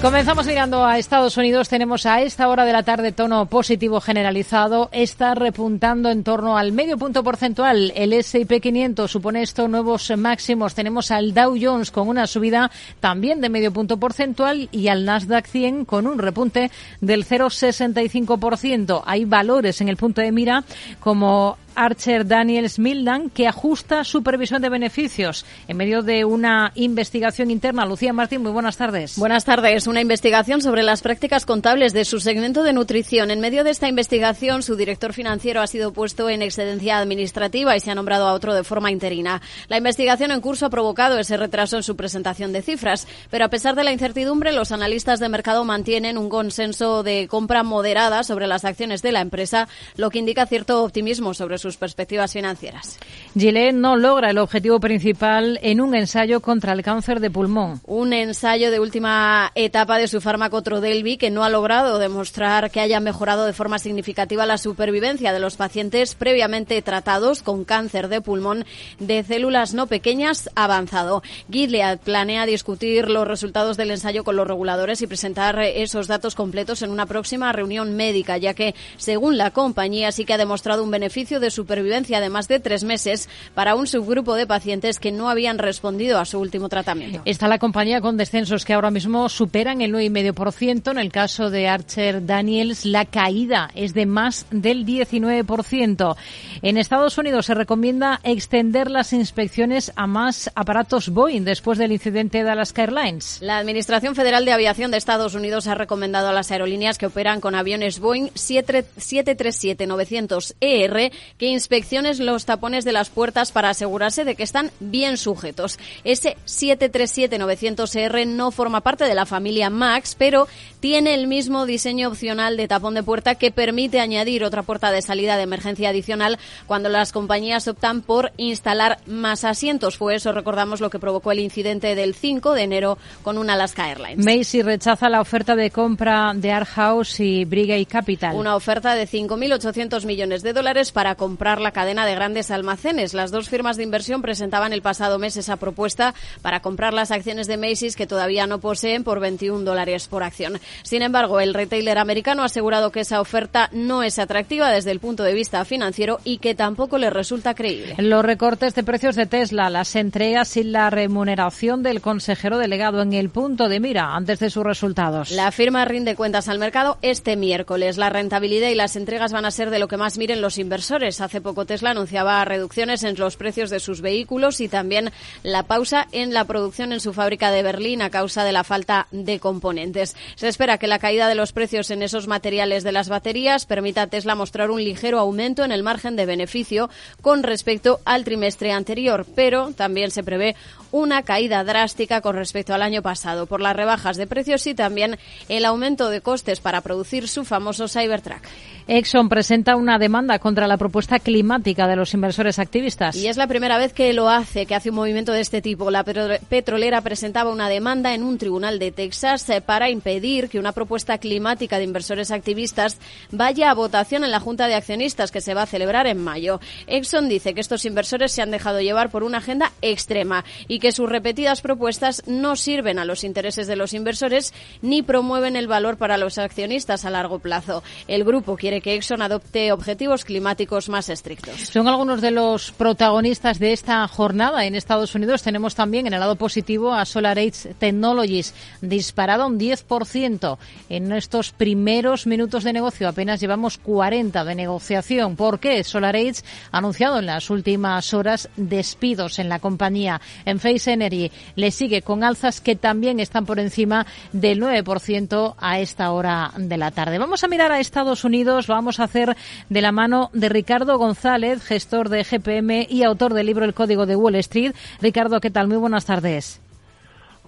Comenzamos 0.00 0.46
mirando 0.46 0.86
a 0.86 0.96
Estados 0.96 1.36
Unidos. 1.36 1.68
Tenemos 1.68 2.06
a 2.06 2.22
esta 2.22 2.48
hora 2.48 2.64
de 2.64 2.72
la 2.72 2.84
tarde 2.84 3.10
tono 3.10 3.46
positivo 3.46 4.00
generalizado. 4.00 4.90
Está 4.92 5.34
repuntando 5.34 6.08
en 6.08 6.22
torno 6.22 6.56
al 6.56 6.70
medio 6.70 6.96
punto 6.96 7.24
porcentual. 7.24 7.92
El 7.96 8.12
S&P 8.12 8.60
500 8.60 9.10
supone 9.10 9.42
esto 9.42 9.66
nuevos 9.66 10.12
máximos. 10.16 10.76
Tenemos 10.76 11.10
al 11.10 11.34
Dow 11.34 11.56
Jones 11.60 11.90
con 11.90 12.06
una 12.06 12.28
subida 12.28 12.70
también 13.00 13.40
de 13.40 13.48
medio 13.48 13.72
punto 13.72 13.96
porcentual 13.96 14.68
y 14.70 14.86
al 14.86 15.04
Nasdaq 15.04 15.46
100 15.48 15.84
con 15.84 16.06
un 16.06 16.20
repunte 16.20 16.70
del 17.00 17.26
0,65%. 17.26 19.02
Hay 19.04 19.24
valores 19.24 19.80
en 19.80 19.88
el 19.88 19.96
punto 19.96 20.20
de 20.20 20.30
mira 20.30 20.62
como 21.00 21.58
Archer 21.78 22.26
Daniels 22.26 22.80
Mildan, 22.80 23.30
que 23.30 23.46
ajusta 23.46 24.02
su 24.02 24.24
previsión 24.24 24.60
de 24.60 24.68
beneficios 24.68 25.46
en 25.68 25.76
medio 25.76 26.02
de 26.02 26.24
una 26.24 26.72
investigación 26.74 27.52
interna. 27.52 27.86
Lucía 27.86 28.12
Martín, 28.12 28.42
muy 28.42 28.50
buenas 28.50 28.76
tardes. 28.76 29.16
Buenas 29.16 29.44
tardes. 29.44 29.86
Investigación 30.00 30.60
sobre 30.60 30.82
las 30.82 31.02
prácticas 31.02 31.46
contables 31.46 31.92
de 31.92 32.04
su 32.04 32.18
segmento 32.18 32.64
de 32.64 32.72
nutrición. 32.72 33.30
En 33.30 33.38
medio 33.38 33.62
de 33.62 33.70
esta 33.70 33.86
investigación, 33.86 34.64
su 34.64 34.74
director 34.74 35.12
financiero 35.12 35.60
ha 35.60 35.68
sido 35.68 35.92
puesto 35.92 36.28
en 36.28 36.42
excedencia 36.42 36.98
administrativa 36.98 37.76
y 37.76 37.80
se 37.80 37.92
ha 37.92 37.94
nombrado 37.94 38.26
a 38.26 38.32
otro 38.32 38.54
de 38.54 38.64
forma 38.64 38.90
interina. 38.90 39.40
La 39.68 39.78
investigación 39.78 40.32
en 40.32 40.40
curso 40.40 40.66
ha 40.66 40.70
provocado 40.70 41.20
ese 41.20 41.36
retraso 41.36 41.76
en 41.76 41.84
su 41.84 41.94
presentación 41.94 42.52
de 42.52 42.62
cifras, 42.62 43.06
pero 43.30 43.44
a 43.44 43.50
pesar 43.50 43.76
de 43.76 43.84
la 43.84 43.92
incertidumbre, 43.92 44.50
los 44.52 44.72
analistas 44.72 45.20
de 45.20 45.28
mercado 45.28 45.64
mantienen 45.64 46.18
un 46.18 46.28
consenso 46.28 47.04
de 47.04 47.28
compra 47.28 47.62
moderada 47.62 48.24
sobre 48.24 48.48
las 48.48 48.64
acciones 48.64 49.00
de 49.00 49.12
la 49.12 49.20
empresa, 49.20 49.68
lo 49.96 50.10
que 50.10 50.18
indica 50.18 50.44
cierto 50.44 50.82
optimismo 50.82 51.34
sobre 51.34 51.56
su 51.58 51.68
sus 51.68 51.76
perspectivas 51.76 52.32
financieras. 52.32 52.98
Gilead 53.34 53.74
no 53.74 53.96
logra 53.96 54.30
el 54.30 54.38
objetivo 54.38 54.80
principal 54.80 55.58
en 55.62 55.82
un 55.82 55.94
ensayo 55.94 56.40
contra 56.40 56.72
el 56.72 56.82
cáncer 56.82 57.20
de 57.20 57.30
pulmón. 57.30 57.82
Un 57.84 58.14
ensayo 58.14 58.70
de 58.70 58.80
última 58.80 59.52
etapa 59.54 59.77
de 59.78 60.08
su 60.08 60.20
fármaco 60.20 60.60
Trodelvy 60.60 61.16
que 61.18 61.30
no 61.30 61.44
ha 61.44 61.48
logrado 61.48 62.00
demostrar 62.00 62.72
que 62.72 62.80
haya 62.80 62.98
mejorado 62.98 63.46
de 63.46 63.52
forma 63.52 63.78
significativa 63.78 64.44
la 64.44 64.58
supervivencia 64.58 65.32
de 65.32 65.38
los 65.38 65.56
pacientes 65.56 66.16
previamente 66.16 66.82
tratados 66.82 67.44
con 67.44 67.64
cáncer 67.64 68.08
de 68.08 68.20
pulmón 68.20 68.64
de 68.98 69.22
células 69.22 69.74
no 69.74 69.86
pequeñas 69.86 70.50
avanzado. 70.56 71.22
Gilead 71.48 72.00
planea 72.00 72.44
discutir 72.44 73.08
los 73.08 73.26
resultados 73.28 73.76
del 73.76 73.92
ensayo 73.92 74.24
con 74.24 74.34
los 74.34 74.48
reguladores 74.48 75.00
y 75.00 75.06
presentar 75.06 75.60
esos 75.60 76.08
datos 76.08 76.34
completos 76.34 76.82
en 76.82 76.90
una 76.90 77.06
próxima 77.06 77.52
reunión 77.52 77.94
médica, 77.94 78.36
ya 78.36 78.54
que, 78.54 78.74
según 78.96 79.38
la 79.38 79.52
compañía, 79.52 80.10
sí 80.10 80.24
que 80.24 80.34
ha 80.34 80.38
demostrado 80.38 80.82
un 80.82 80.90
beneficio 80.90 81.38
de 81.38 81.52
supervivencia 81.52 82.20
de 82.20 82.30
más 82.30 82.48
de 82.48 82.58
tres 82.58 82.82
meses 82.82 83.28
para 83.54 83.76
un 83.76 83.86
subgrupo 83.86 84.34
de 84.34 84.48
pacientes 84.48 84.98
que 84.98 85.12
no 85.12 85.30
habían 85.30 85.58
respondido 85.58 86.18
a 86.18 86.24
su 86.24 86.40
último 86.40 86.68
tratamiento. 86.68 87.22
Está 87.24 87.46
la 87.46 87.58
compañía 87.58 88.00
con 88.00 88.16
descensos 88.16 88.64
que 88.64 88.72
ahora 88.72 88.90
mismo 88.90 89.28
superan 89.68 89.82
el 89.82 89.92
9,5%. 89.92 90.92
En 90.92 90.98
el 90.98 91.12
caso 91.12 91.50
de 91.50 91.68
Archer 91.68 92.24
Daniels, 92.24 92.86
la 92.86 93.04
caída 93.04 93.70
es 93.74 93.92
de 93.92 94.06
más 94.06 94.46
del 94.50 94.86
19%. 94.86 96.16
En 96.62 96.78
Estados 96.78 97.18
Unidos 97.18 97.44
se 97.46 97.54
recomienda 97.54 98.20
extender 98.22 98.88
las 98.90 99.12
inspecciones 99.12 99.92
a 99.94 100.06
más 100.06 100.50
aparatos 100.54 101.10
Boeing 101.10 101.44
después 101.44 101.76
del 101.76 101.92
incidente 101.92 102.42
de 102.42 102.50
Alaska 102.50 102.84
Airlines. 102.84 103.40
La 103.42 103.58
Administración 103.58 104.14
Federal 104.14 104.46
de 104.46 104.52
Aviación 104.52 104.90
de 104.90 104.96
Estados 104.96 105.34
Unidos 105.34 105.66
ha 105.66 105.74
recomendado 105.74 106.28
a 106.28 106.32
las 106.32 106.50
aerolíneas 106.50 106.96
que 106.96 107.04
operan 107.06 107.42
con 107.42 107.54
aviones 107.54 108.00
Boeing 108.00 108.28
737-900ER 108.28 111.12
que 111.36 111.46
inspecciones 111.46 112.20
los 112.20 112.46
tapones 112.46 112.86
de 112.86 112.92
las 112.92 113.10
puertas 113.10 113.52
para 113.52 113.68
asegurarse 113.70 114.24
de 114.24 114.34
que 114.34 114.44
están 114.44 114.70
bien 114.80 115.18
sujetos. 115.18 115.78
Ese 116.04 116.38
737-900R 116.46 118.26
no 118.26 118.50
forma 118.50 118.80
parte 118.80 119.04
de 119.04 119.14
la 119.14 119.26
familia 119.26 119.57
MAX, 119.70 120.14
pero 120.14 120.48
tiene 120.80 121.14
el 121.14 121.26
mismo 121.26 121.66
diseño 121.66 122.08
opcional 122.08 122.56
de 122.56 122.68
tapón 122.68 122.94
de 122.94 123.02
puerta 123.02 123.34
que 123.34 123.50
permite 123.50 124.00
añadir 124.00 124.44
otra 124.44 124.62
puerta 124.62 124.90
de 124.92 125.02
salida 125.02 125.36
de 125.36 125.42
emergencia 125.42 125.88
adicional 125.88 126.38
cuando 126.66 126.88
las 126.88 127.12
compañías 127.12 127.66
optan 127.66 128.02
por 128.02 128.32
instalar 128.36 128.98
más 129.06 129.44
asientos. 129.44 129.96
Fue 129.96 130.14
eso, 130.14 130.32
recordamos, 130.32 130.80
lo 130.80 130.90
que 130.90 130.98
provocó 130.98 131.32
el 131.32 131.40
incidente 131.40 131.94
del 131.94 132.14
5 132.14 132.54
de 132.54 132.62
enero 132.62 132.98
con 133.22 133.38
una 133.38 133.54
Alaska 133.54 133.88
Airlines. 133.88 134.24
Macy 134.24 134.62
rechaza 134.62 135.08
la 135.08 135.20
oferta 135.20 135.56
de 135.56 135.70
compra 135.70 136.32
de 136.34 136.52
Art 136.52 136.68
House 136.68 137.20
y 137.20 137.44
Brigade 137.44 137.86
Capital. 137.86 138.36
Una 138.36 138.54
oferta 138.54 138.94
de 138.94 139.08
5.800 139.08 140.04
millones 140.06 140.42
de 140.42 140.52
dólares 140.52 140.92
para 140.92 141.16
comprar 141.16 141.60
la 141.60 141.72
cadena 141.72 142.06
de 142.06 142.14
grandes 142.14 142.50
almacenes. 142.50 143.14
Las 143.14 143.30
dos 143.30 143.48
firmas 143.48 143.76
de 143.76 143.82
inversión 143.82 144.22
presentaban 144.22 144.72
el 144.72 144.82
pasado 144.82 145.18
mes 145.18 145.36
esa 145.36 145.56
propuesta 145.56 146.14
para 146.42 146.60
comprar 146.60 146.94
las 146.94 147.10
acciones 147.10 147.46
de 147.46 147.56
Macy's 147.56 147.96
que 147.96 148.06
todavía 148.06 148.46
no 148.46 148.60
poseen 148.60 149.02
por 149.02 149.18
21 149.18 149.47
dólares 149.64 150.08
por 150.08 150.22
acción. 150.22 150.60
Sin 150.82 151.02
embargo, 151.02 151.40
el 151.40 151.54
retailer 151.54 151.98
americano 151.98 152.42
ha 152.42 152.46
asegurado 152.46 152.92
que 152.92 153.00
esa 153.00 153.20
oferta 153.20 153.68
no 153.72 154.02
es 154.02 154.18
atractiva 154.18 154.70
desde 154.70 154.90
el 154.90 155.00
punto 155.00 155.22
de 155.22 155.34
vista 155.34 155.64
financiero 155.64 156.20
y 156.24 156.38
que 156.38 156.54
tampoco 156.54 156.98
le 156.98 157.10
resulta 157.10 157.54
creíble. 157.54 157.94
Los 157.98 158.24
recortes 158.24 158.74
de 158.74 158.82
precios 158.82 159.16
de 159.16 159.26
Tesla, 159.26 159.70
las 159.70 159.96
entregas 159.96 160.56
y 160.56 160.64
la 160.64 160.90
remuneración 160.90 161.82
del 161.82 162.00
consejero 162.00 162.58
delegado 162.58 163.02
en 163.02 163.12
el 163.12 163.30
punto 163.30 163.68
de 163.68 163.80
mira 163.80 164.14
antes 164.14 164.38
de 164.38 164.50
sus 164.50 164.64
resultados. 164.64 165.30
La 165.30 165.52
firma 165.52 165.84
rinde 165.84 166.16
cuentas 166.16 166.48
al 166.48 166.58
mercado 166.58 166.98
este 167.02 167.36
miércoles. 167.36 167.96
La 167.96 168.10
rentabilidad 168.10 168.68
y 168.68 168.74
las 168.74 168.96
entregas 168.96 169.32
van 169.32 169.44
a 169.44 169.50
ser 169.50 169.70
de 169.70 169.78
lo 169.78 169.88
que 169.88 169.96
más 169.96 170.18
miren 170.18 170.40
los 170.40 170.58
inversores 170.58 171.20
hace 171.20 171.40
poco 171.40 171.64
Tesla 171.64 171.90
anunciaba 171.90 172.44
reducciones 172.44 173.02
en 173.04 173.16
los 173.16 173.36
precios 173.36 173.70
de 173.70 173.80
sus 173.80 174.00
vehículos 174.00 174.60
y 174.60 174.68
también 174.68 175.10
la 175.42 175.64
pausa 175.64 176.06
en 176.12 176.32
la 176.32 176.44
producción 176.44 176.92
en 176.92 177.00
su 177.00 177.12
fábrica 177.12 177.50
de 177.50 177.62
Berlín 177.62 178.02
a 178.02 178.10
causa 178.10 178.44
de 178.44 178.52
la 178.52 178.64
falta 178.64 179.06
de 179.10 179.37
componentes. 179.38 180.16
Se 180.36 180.48
espera 180.48 180.78
que 180.78 180.86
la 180.86 180.98
caída 180.98 181.28
de 181.28 181.34
los 181.34 181.52
precios 181.52 181.90
en 181.90 182.02
esos 182.02 182.26
materiales 182.26 182.84
de 182.84 182.92
las 182.92 183.08
baterías 183.08 183.66
permita 183.66 184.02
a 184.02 184.06
Tesla 184.06 184.34
mostrar 184.34 184.70
un 184.70 184.82
ligero 184.82 185.18
aumento 185.18 185.64
en 185.64 185.72
el 185.72 185.82
margen 185.82 186.16
de 186.16 186.26
beneficio 186.26 186.90
con 187.20 187.42
respecto 187.42 188.00
al 188.04 188.24
trimestre 188.24 188.72
anterior, 188.72 189.26
pero 189.34 189.72
también 189.72 190.10
se 190.10 190.22
prevé 190.22 190.56
una 190.90 191.22
caída 191.22 191.64
drástica 191.64 192.20
con 192.20 192.36
respecto 192.36 192.74
al 192.74 192.82
año 192.82 193.02
pasado 193.02 193.46
por 193.46 193.60
las 193.60 193.76
rebajas 193.76 194.16
de 194.16 194.26
precios 194.26 194.66
y 194.66 194.74
también 194.74 195.18
el 195.48 195.64
aumento 195.64 196.08
de 196.08 196.20
costes 196.20 196.60
para 196.60 196.80
producir 196.80 197.28
su 197.28 197.44
famoso 197.44 197.88
Cybertruck. 197.88 198.42
Exxon 198.90 199.28
presenta 199.28 199.76
una 199.76 199.98
demanda 199.98 200.38
contra 200.38 200.66
la 200.66 200.78
propuesta 200.78 201.18
climática 201.18 201.86
de 201.86 201.94
los 201.94 202.14
inversores 202.14 202.58
activistas. 202.58 203.14
Y 203.16 203.26
es 203.26 203.36
la 203.36 203.46
primera 203.46 203.76
vez 203.76 203.92
que 203.92 204.14
lo 204.14 204.30
hace, 204.30 204.64
que 204.64 204.74
hace 204.74 204.88
un 204.88 204.96
movimiento 204.96 205.32
de 205.32 205.42
este 205.42 205.60
tipo. 205.60 205.90
La 205.90 206.04
petrolera 206.04 207.02
presentaba 207.02 207.52
una 207.52 207.68
demanda 207.68 208.14
en 208.14 208.22
un 208.22 208.38
tribunal 208.38 208.78
de 208.78 208.90
Texas 208.90 209.46
eh, 209.50 209.60
para 209.60 209.90
impedir 209.90 210.48
que 210.48 210.58
una 210.58 210.72
propuesta 210.72 211.18
climática 211.18 211.76
de 211.76 211.84
inversores 211.84 212.30
activistas 212.30 212.96
vaya 213.30 213.70
a 213.70 213.74
votación 213.74 214.24
en 214.24 214.30
la 214.30 214.40
Junta 214.40 214.66
de 214.68 214.74
Accionistas 214.74 215.30
que 215.32 215.42
se 215.42 215.52
va 215.52 215.64
a 215.64 215.66
celebrar 215.66 216.06
en 216.06 216.24
mayo. 216.24 216.58
Exxon 216.86 217.28
dice 217.28 217.52
que 217.52 217.60
estos 217.60 217.84
inversores 217.84 218.32
se 218.32 218.40
han 218.40 218.50
dejado 218.50 218.80
llevar 218.80 219.10
por 219.10 219.22
una 219.22 219.36
agenda 219.36 219.70
extrema 219.82 220.46
y 220.66 220.78
que 220.78 220.92
sus 220.92 221.10
repetidas 221.10 221.60
propuestas 221.60 222.22
no 222.26 222.56
sirven 222.56 222.98
a 222.98 223.04
los 223.04 223.22
intereses 223.22 223.66
de 223.66 223.76
los 223.76 223.92
inversores 223.92 224.54
ni 224.80 225.02
promueven 225.02 225.56
el 225.56 225.66
valor 225.66 225.98
para 225.98 226.16
los 226.16 226.38
accionistas 226.38 227.04
a 227.04 227.10
largo 227.10 227.38
plazo. 227.38 227.82
El 228.06 228.24
grupo 228.24 228.56
quiere 228.56 228.77
que 228.80 228.94
Exxon 228.94 229.22
adopte 229.22 229.72
objetivos 229.72 230.24
climáticos 230.24 230.88
más 230.88 231.08
estrictos. 231.08 231.60
Son 231.60 231.88
algunos 231.88 232.20
de 232.20 232.30
los 232.30 232.72
protagonistas 232.72 233.58
de 233.58 233.72
esta 233.72 234.06
jornada 234.08 234.64
en 234.64 234.74
Estados 234.74 235.14
Unidos. 235.14 235.42
Tenemos 235.42 235.74
también 235.74 236.06
en 236.06 236.14
el 236.14 236.20
lado 236.20 236.36
positivo 236.36 236.94
a 236.94 237.04
SolarEdge 237.04 237.74
Technologies, 237.78 238.54
disparado 238.80 239.46
un 239.46 239.58
10% 239.58 240.58
en 240.88 241.12
estos 241.12 241.52
primeros 241.52 242.26
minutos 242.26 242.64
de 242.64 242.72
negocio. 242.72 243.08
Apenas 243.08 243.40
llevamos 243.40 243.78
40 243.78 244.44
de 244.44 244.54
negociación. 244.54 245.36
¿Por 245.36 245.60
qué? 245.60 245.82
SolarEdge 245.84 246.42
ha 246.72 246.78
anunciado 246.78 247.18
en 247.18 247.26
las 247.26 247.50
últimas 247.50 248.14
horas 248.14 248.48
despidos 248.56 249.38
en 249.38 249.48
la 249.48 249.58
compañía. 249.58 250.20
En 250.44 250.60
Face 250.60 250.92
Energy 250.92 251.30
le 251.56 251.70
sigue 251.70 252.02
con 252.02 252.24
alzas 252.24 252.60
que 252.60 252.76
también 252.76 253.20
están 253.20 253.46
por 253.46 253.58
encima 253.58 254.06
del 254.32 254.60
9% 254.60 255.54
a 255.58 255.80
esta 255.80 256.12
hora 256.12 256.52
de 256.56 256.76
la 256.76 256.90
tarde. 256.90 257.18
Vamos 257.18 257.44
a 257.44 257.48
mirar 257.48 257.72
a 257.72 257.80
Estados 257.80 258.24
Unidos, 258.24 258.66
lo 258.68 258.74
vamos 258.74 259.00
a 259.00 259.04
hacer 259.04 259.34
de 259.68 259.80
la 259.80 259.92
mano 259.92 260.30
de 260.32 260.48
Ricardo 260.48 260.98
González, 260.98 261.64
gestor 261.64 262.08
de 262.08 262.24
GPM 262.24 262.86
y 262.88 263.02
autor 263.02 263.34
del 263.34 263.46
libro 263.46 263.64
El 263.64 263.74
Código 263.74 264.06
de 264.06 264.16
Wall 264.16 264.36
Street. 264.36 264.72
Ricardo, 265.00 265.40
¿qué 265.40 265.50
tal? 265.50 265.68
Muy 265.68 265.78
buenas 265.78 266.06
tardes. 266.06 266.60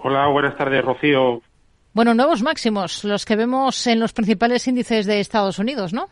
Hola, 0.02 0.26
buenas 0.28 0.56
tardes, 0.56 0.84
Rocío. 0.84 1.42
Bueno, 1.92 2.14
nuevos 2.14 2.42
máximos, 2.42 3.04
los 3.04 3.26
que 3.26 3.36
vemos 3.36 3.86
en 3.86 4.00
los 4.00 4.12
principales 4.12 4.66
índices 4.68 5.06
de 5.06 5.20
Estados 5.20 5.58
Unidos, 5.58 5.92
¿no? 5.92 6.06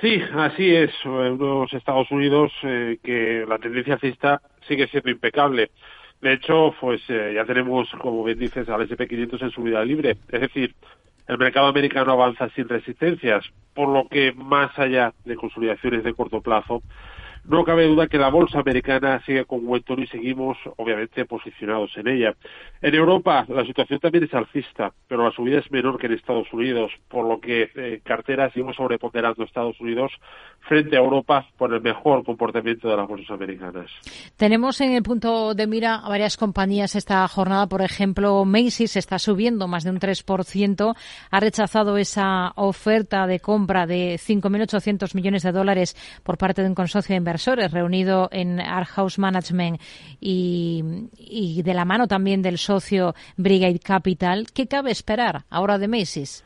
Sí, 0.00 0.20
así 0.34 0.74
es. 0.74 0.90
En 1.04 1.38
los 1.38 1.72
Estados 1.72 2.10
Unidos 2.10 2.52
eh, 2.62 2.98
que 3.02 3.44
la 3.48 3.58
tendencia 3.58 3.94
alcista 3.94 4.40
sigue 4.68 4.86
siendo 4.88 5.10
impecable. 5.10 5.70
De 6.20 6.34
hecho, 6.34 6.74
pues 6.80 7.02
eh, 7.08 7.32
ya 7.34 7.44
tenemos, 7.44 7.88
como 8.00 8.24
bien 8.24 8.38
dices, 8.38 8.68
al 8.68 8.88
SP500 8.88 9.42
en 9.42 9.50
subida 9.50 9.84
libre. 9.84 10.16
Es 10.30 10.40
decir, 10.40 10.74
el 11.26 11.38
mercado 11.38 11.66
americano 11.66 12.12
avanza 12.12 12.48
sin 12.50 12.68
resistencias, 12.68 13.44
por 13.74 13.88
lo 13.88 14.08
que 14.08 14.32
más 14.32 14.78
allá 14.78 15.12
de 15.24 15.36
consolidaciones 15.36 16.04
de 16.04 16.14
corto 16.14 16.40
plazo, 16.40 16.82
no 17.48 17.64
cabe 17.64 17.86
duda 17.86 18.08
que 18.08 18.18
la 18.18 18.28
bolsa 18.28 18.58
americana 18.58 19.22
sigue 19.24 19.44
con 19.44 19.64
tono 19.82 20.02
y 20.02 20.06
seguimos, 20.06 20.56
obviamente, 20.76 21.24
posicionados 21.24 21.96
en 21.96 22.08
ella. 22.08 22.34
En 22.82 22.94
Europa 22.94 23.46
la 23.48 23.64
situación 23.64 24.00
también 24.00 24.24
es 24.24 24.34
alcista, 24.34 24.92
pero 25.06 25.24
la 25.24 25.30
subida 25.30 25.58
es 25.58 25.70
menor 25.70 25.98
que 25.98 26.06
en 26.06 26.14
Estados 26.14 26.52
Unidos, 26.52 26.90
por 27.08 27.26
lo 27.28 27.40
que 27.40 27.70
eh, 27.74 28.00
carteras 28.04 28.52
seguimos 28.52 28.76
sobreponderando 28.76 29.44
Estados 29.44 29.80
Unidos 29.80 30.12
frente 30.60 30.96
a 30.96 31.00
Europa 31.00 31.46
por 31.56 31.72
el 31.72 31.80
mejor 31.80 32.24
comportamiento 32.24 32.88
de 32.88 32.96
las 32.96 33.06
bolsas 33.06 33.30
americanas. 33.30 33.90
Tenemos 34.36 34.80
en 34.80 34.92
el 34.92 35.02
punto 35.02 35.54
de 35.54 35.66
mira 35.66 36.00
varias 36.08 36.36
compañías 36.36 36.96
esta 36.96 37.26
jornada. 37.28 37.68
Por 37.68 37.82
ejemplo, 37.82 38.44
Macy's 38.44 38.96
está 38.96 39.18
subiendo 39.18 39.68
más 39.68 39.84
de 39.84 39.90
un 39.90 40.00
3%. 40.00 40.96
Ha 41.30 41.40
rechazado 41.40 41.96
esa 41.96 42.52
oferta 42.56 43.26
de 43.26 43.38
compra 43.38 43.86
de 43.86 44.16
5.800 44.16 45.14
millones 45.14 45.42
de 45.44 45.52
dólares 45.52 45.96
por 46.24 46.38
parte 46.38 46.62
de 46.62 46.68
un 46.68 46.74
consorcio 46.74 47.12
de 47.14 47.18
inversión 47.18 47.35
reunido 47.44 48.28
en 48.32 48.60
Art 48.60 48.88
House 48.88 49.18
Management 49.18 49.80
y, 50.20 50.82
y 51.18 51.62
de 51.62 51.74
la 51.74 51.84
mano 51.84 52.06
también 52.08 52.42
del 52.42 52.58
socio 52.58 53.14
Brigade 53.36 53.78
Capital, 53.78 54.46
¿qué 54.54 54.66
cabe 54.66 54.90
esperar 54.90 55.44
ahora 55.50 55.78
de 55.78 55.88
Macy's? 55.88 56.44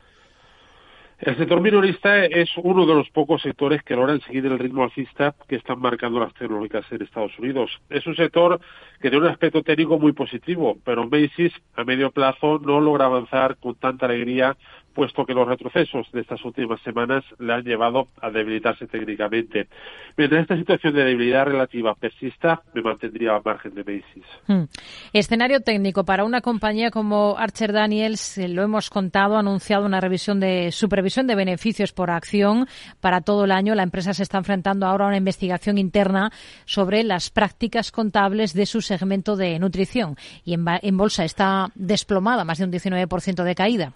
El 1.20 1.36
sector 1.36 1.60
minorista 1.60 2.24
es 2.24 2.48
uno 2.56 2.86
de 2.86 2.94
los 2.94 3.10
pocos 3.10 3.42
sectores 3.42 3.82
que 3.82 3.94
logran 3.94 4.22
seguir 4.22 4.46
el 4.46 4.58
ritmo 4.58 4.84
alcista 4.84 5.34
que 5.46 5.56
están 5.56 5.78
marcando 5.78 6.18
las 6.18 6.32
tecnológicas 6.32 6.90
en 6.90 7.02
Estados 7.02 7.38
Unidos. 7.38 7.70
Es 7.90 8.06
un 8.06 8.16
sector 8.16 8.58
que 9.02 9.10
tiene 9.10 9.26
un 9.26 9.30
aspecto 9.30 9.62
técnico 9.62 9.98
muy 9.98 10.12
positivo, 10.12 10.78
pero 10.82 11.06
Macy's 11.06 11.52
a 11.76 11.84
medio 11.84 12.10
plazo 12.10 12.58
no 12.60 12.80
logra 12.80 13.04
avanzar 13.04 13.58
con 13.58 13.74
tanta 13.74 14.06
alegría 14.06 14.56
puesto 14.94 15.24
que 15.24 15.34
los 15.34 15.46
retrocesos 15.46 16.06
de 16.12 16.20
estas 16.20 16.44
últimas 16.44 16.80
semanas 16.82 17.24
le 17.38 17.52
han 17.52 17.62
llevado 17.62 18.08
a 18.20 18.30
debilitarse 18.30 18.86
técnicamente. 18.86 19.68
Mientras 20.16 20.42
esta 20.42 20.56
situación 20.56 20.94
de 20.94 21.04
debilidad 21.04 21.46
relativa 21.46 21.94
persista, 21.94 22.62
me 22.74 22.82
mantendría 22.82 23.36
al 23.36 23.42
margen 23.44 23.74
de 23.74 23.84
Macy's. 23.84 24.26
Hmm. 24.46 24.64
Escenario 25.12 25.60
técnico 25.60 26.04
para 26.04 26.24
una 26.24 26.40
compañía 26.40 26.90
como 26.90 27.36
Archer 27.38 27.72
Daniels, 27.72 28.38
eh, 28.38 28.48
lo 28.48 28.62
hemos 28.62 28.90
contado, 28.90 29.36
ha 29.36 29.40
anunciado 29.40 29.86
una 29.86 30.00
revisión 30.00 30.40
de 30.40 30.72
supervisión 30.72 31.26
de 31.26 31.34
beneficios 31.34 31.92
por 31.92 32.10
acción 32.10 32.66
para 33.00 33.20
todo 33.20 33.44
el 33.44 33.52
año. 33.52 33.74
La 33.74 33.82
empresa 33.82 34.14
se 34.14 34.22
está 34.22 34.38
enfrentando 34.38 34.86
ahora 34.86 35.04
a 35.04 35.08
una 35.08 35.16
investigación 35.16 35.78
interna 35.78 36.30
sobre 36.64 37.04
las 37.04 37.30
prácticas 37.30 37.92
contables 37.92 38.54
de 38.54 38.66
su 38.66 38.80
segmento 38.80 39.36
de 39.36 39.58
nutrición 39.58 40.16
y 40.44 40.54
en, 40.54 40.64
en 40.82 40.96
bolsa 40.96 41.24
está 41.24 41.70
desplomada, 41.74 42.44
más 42.44 42.58
de 42.58 42.64
un 42.64 42.72
19% 42.72 43.44
de 43.44 43.54
caída. 43.54 43.94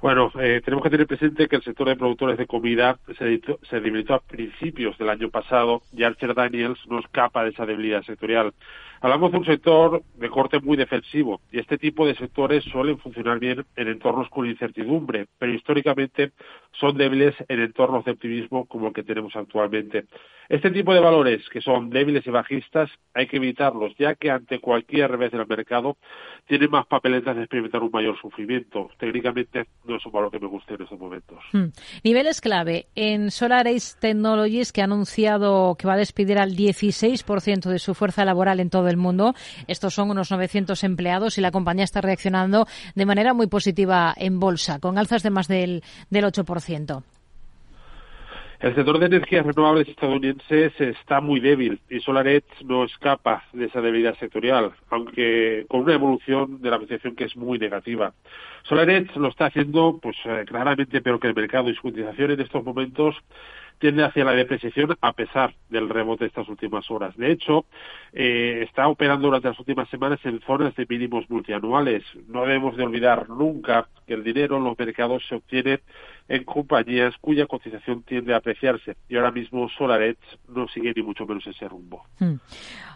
Bueno, 0.00 0.32
eh, 0.40 0.62
tenemos 0.64 0.82
que 0.82 0.88
tener 0.88 1.06
presente 1.06 1.46
que 1.46 1.56
el 1.56 1.62
sector 1.62 1.86
de 1.86 1.96
productores 1.96 2.38
de 2.38 2.46
comida 2.46 2.98
se, 3.18 3.40
se 3.68 3.80
debilitó 3.80 4.14
a 4.14 4.20
principios 4.20 4.96
del 4.96 5.10
año 5.10 5.28
pasado 5.28 5.82
y 5.92 6.04
Archer 6.04 6.34
Daniels 6.34 6.78
no 6.88 7.00
escapa 7.00 7.44
de 7.44 7.50
esa 7.50 7.66
debilidad 7.66 8.02
sectorial. 8.02 8.54
Hablamos 9.02 9.32
de 9.32 9.38
un 9.38 9.46
sector 9.46 10.02
de 10.16 10.28
corte 10.28 10.60
muy 10.60 10.76
defensivo 10.76 11.40
y 11.50 11.58
este 11.58 11.78
tipo 11.78 12.06
de 12.06 12.14
sectores 12.16 12.62
suelen 12.64 12.98
funcionar 12.98 13.38
bien 13.38 13.64
en 13.76 13.88
entornos 13.88 14.28
con 14.28 14.46
incertidumbre, 14.46 15.26
pero 15.38 15.54
históricamente 15.54 16.32
son 16.72 16.98
débiles 16.98 17.34
en 17.48 17.60
entornos 17.60 18.04
de 18.04 18.12
optimismo 18.12 18.66
como 18.66 18.88
el 18.88 18.92
que 18.92 19.02
tenemos 19.02 19.34
actualmente. 19.34 20.04
Este 20.50 20.70
tipo 20.72 20.92
de 20.92 21.00
valores 21.00 21.48
que 21.48 21.60
son 21.60 21.90
débiles 21.90 22.26
y 22.26 22.30
bajistas 22.30 22.90
hay 23.14 23.28
que 23.28 23.36
evitarlos, 23.36 23.94
ya 23.96 24.16
que 24.16 24.30
ante 24.30 24.58
cualquier 24.58 25.08
revés 25.08 25.30
del 25.30 25.46
mercado 25.46 25.96
tienen 26.46 26.70
más 26.70 26.86
papeletas 26.86 27.36
de 27.36 27.42
experimentar 27.42 27.82
un 27.82 27.90
mayor 27.92 28.20
sufrimiento. 28.20 28.90
Técnicamente 28.98 29.66
no 29.84 29.96
es 29.96 30.04
un 30.04 30.10
valor 30.12 30.30
que 30.30 30.40
me 30.40 30.48
guste 30.48 30.74
en 30.74 30.82
estos 30.82 30.98
momentos. 30.98 31.38
Hmm. 31.52 31.68
Niveles 32.02 32.40
clave 32.40 32.86
en 32.96 33.30
Solaris 33.30 33.96
Technologies 34.00 34.72
que 34.72 34.80
ha 34.80 34.84
anunciado 34.84 35.76
que 35.76 35.86
va 35.86 35.94
a 35.94 35.98
despedir 35.98 36.38
al 36.38 36.56
16% 36.56 37.70
de 37.70 37.78
su 37.78 37.94
fuerza 37.94 38.24
laboral 38.24 38.58
en 38.58 38.70
todo 38.70 38.89
del 38.90 38.96
mundo. 38.98 39.34
Estos 39.68 39.94
son 39.94 40.10
unos 40.10 40.30
900 40.30 40.84
empleados 40.84 41.38
y 41.38 41.40
la 41.40 41.50
compañía 41.50 41.84
está 41.84 42.00
reaccionando 42.00 42.66
de 42.94 43.06
manera 43.06 43.32
muy 43.32 43.46
positiva 43.46 44.12
en 44.16 44.40
bolsa, 44.40 44.80
con 44.80 44.98
alzas 44.98 45.22
de 45.22 45.30
más 45.30 45.48
del, 45.48 45.82
del 46.10 46.24
8%. 46.24 47.02
El 48.60 48.74
sector 48.74 48.98
de 48.98 49.06
energías 49.06 49.46
renovables 49.46 49.88
estadounidenses 49.88 50.78
está 50.78 51.22
muy 51.22 51.40
débil 51.40 51.80
y 51.88 51.98
SolarEdge 52.00 52.62
no 52.66 52.84
escapa 52.84 53.42
de 53.54 53.64
esa 53.64 53.80
debilidad 53.80 54.18
sectorial, 54.18 54.72
aunque 54.90 55.64
con 55.66 55.80
una 55.80 55.94
evolución 55.94 56.60
de 56.60 56.68
la 56.68 56.76
apreciación 56.76 57.16
que 57.16 57.24
es 57.24 57.34
muy 57.36 57.58
negativa. 57.58 58.12
SolarEdge 58.64 59.16
lo 59.16 59.28
está 59.28 59.46
haciendo 59.46 59.98
pues 60.02 60.14
eh, 60.26 60.44
claramente 60.46 61.00
peor 61.00 61.18
que 61.18 61.28
el 61.28 61.34
mercado 61.34 61.70
y 61.70 61.74
su 61.74 61.88
utilización 61.88 62.32
en 62.32 62.40
estos 62.42 62.62
momentos 62.62 63.16
tiende 63.80 64.04
hacia 64.04 64.24
la 64.24 64.32
depreciación 64.32 64.96
a 65.00 65.12
pesar 65.14 65.54
del 65.70 65.88
rebote 65.88 66.24
de 66.24 66.28
estas 66.28 66.48
últimas 66.48 66.88
horas. 66.90 67.16
De 67.16 67.32
hecho, 67.32 67.64
eh, 68.12 68.64
está 68.68 68.86
operando 68.88 69.26
durante 69.26 69.48
las 69.48 69.58
últimas 69.58 69.88
semanas 69.88 70.20
en 70.24 70.40
zonas 70.42 70.76
de 70.76 70.86
mínimos 70.88 71.28
multianuales. 71.30 72.04
No 72.28 72.42
debemos 72.42 72.76
de 72.76 72.84
olvidar 72.84 73.28
nunca 73.30 73.88
que 74.06 74.14
el 74.14 74.22
dinero 74.22 74.58
en 74.58 74.64
los 74.64 74.78
mercados 74.78 75.24
se 75.26 75.34
obtiene 75.34 75.80
en 76.28 76.44
compañías 76.44 77.14
cuya 77.20 77.46
cotización 77.46 78.02
tiende 78.02 78.34
a 78.34 78.36
apreciarse 78.36 78.96
y 79.08 79.16
ahora 79.16 79.32
mismo 79.32 79.68
SolarEdge 79.70 80.18
no 80.48 80.68
sigue 80.68 80.92
ni 80.94 81.02
mucho 81.02 81.26
menos 81.26 81.46
ese 81.46 81.66
rumbo. 81.66 82.04
Hmm. 82.18 82.36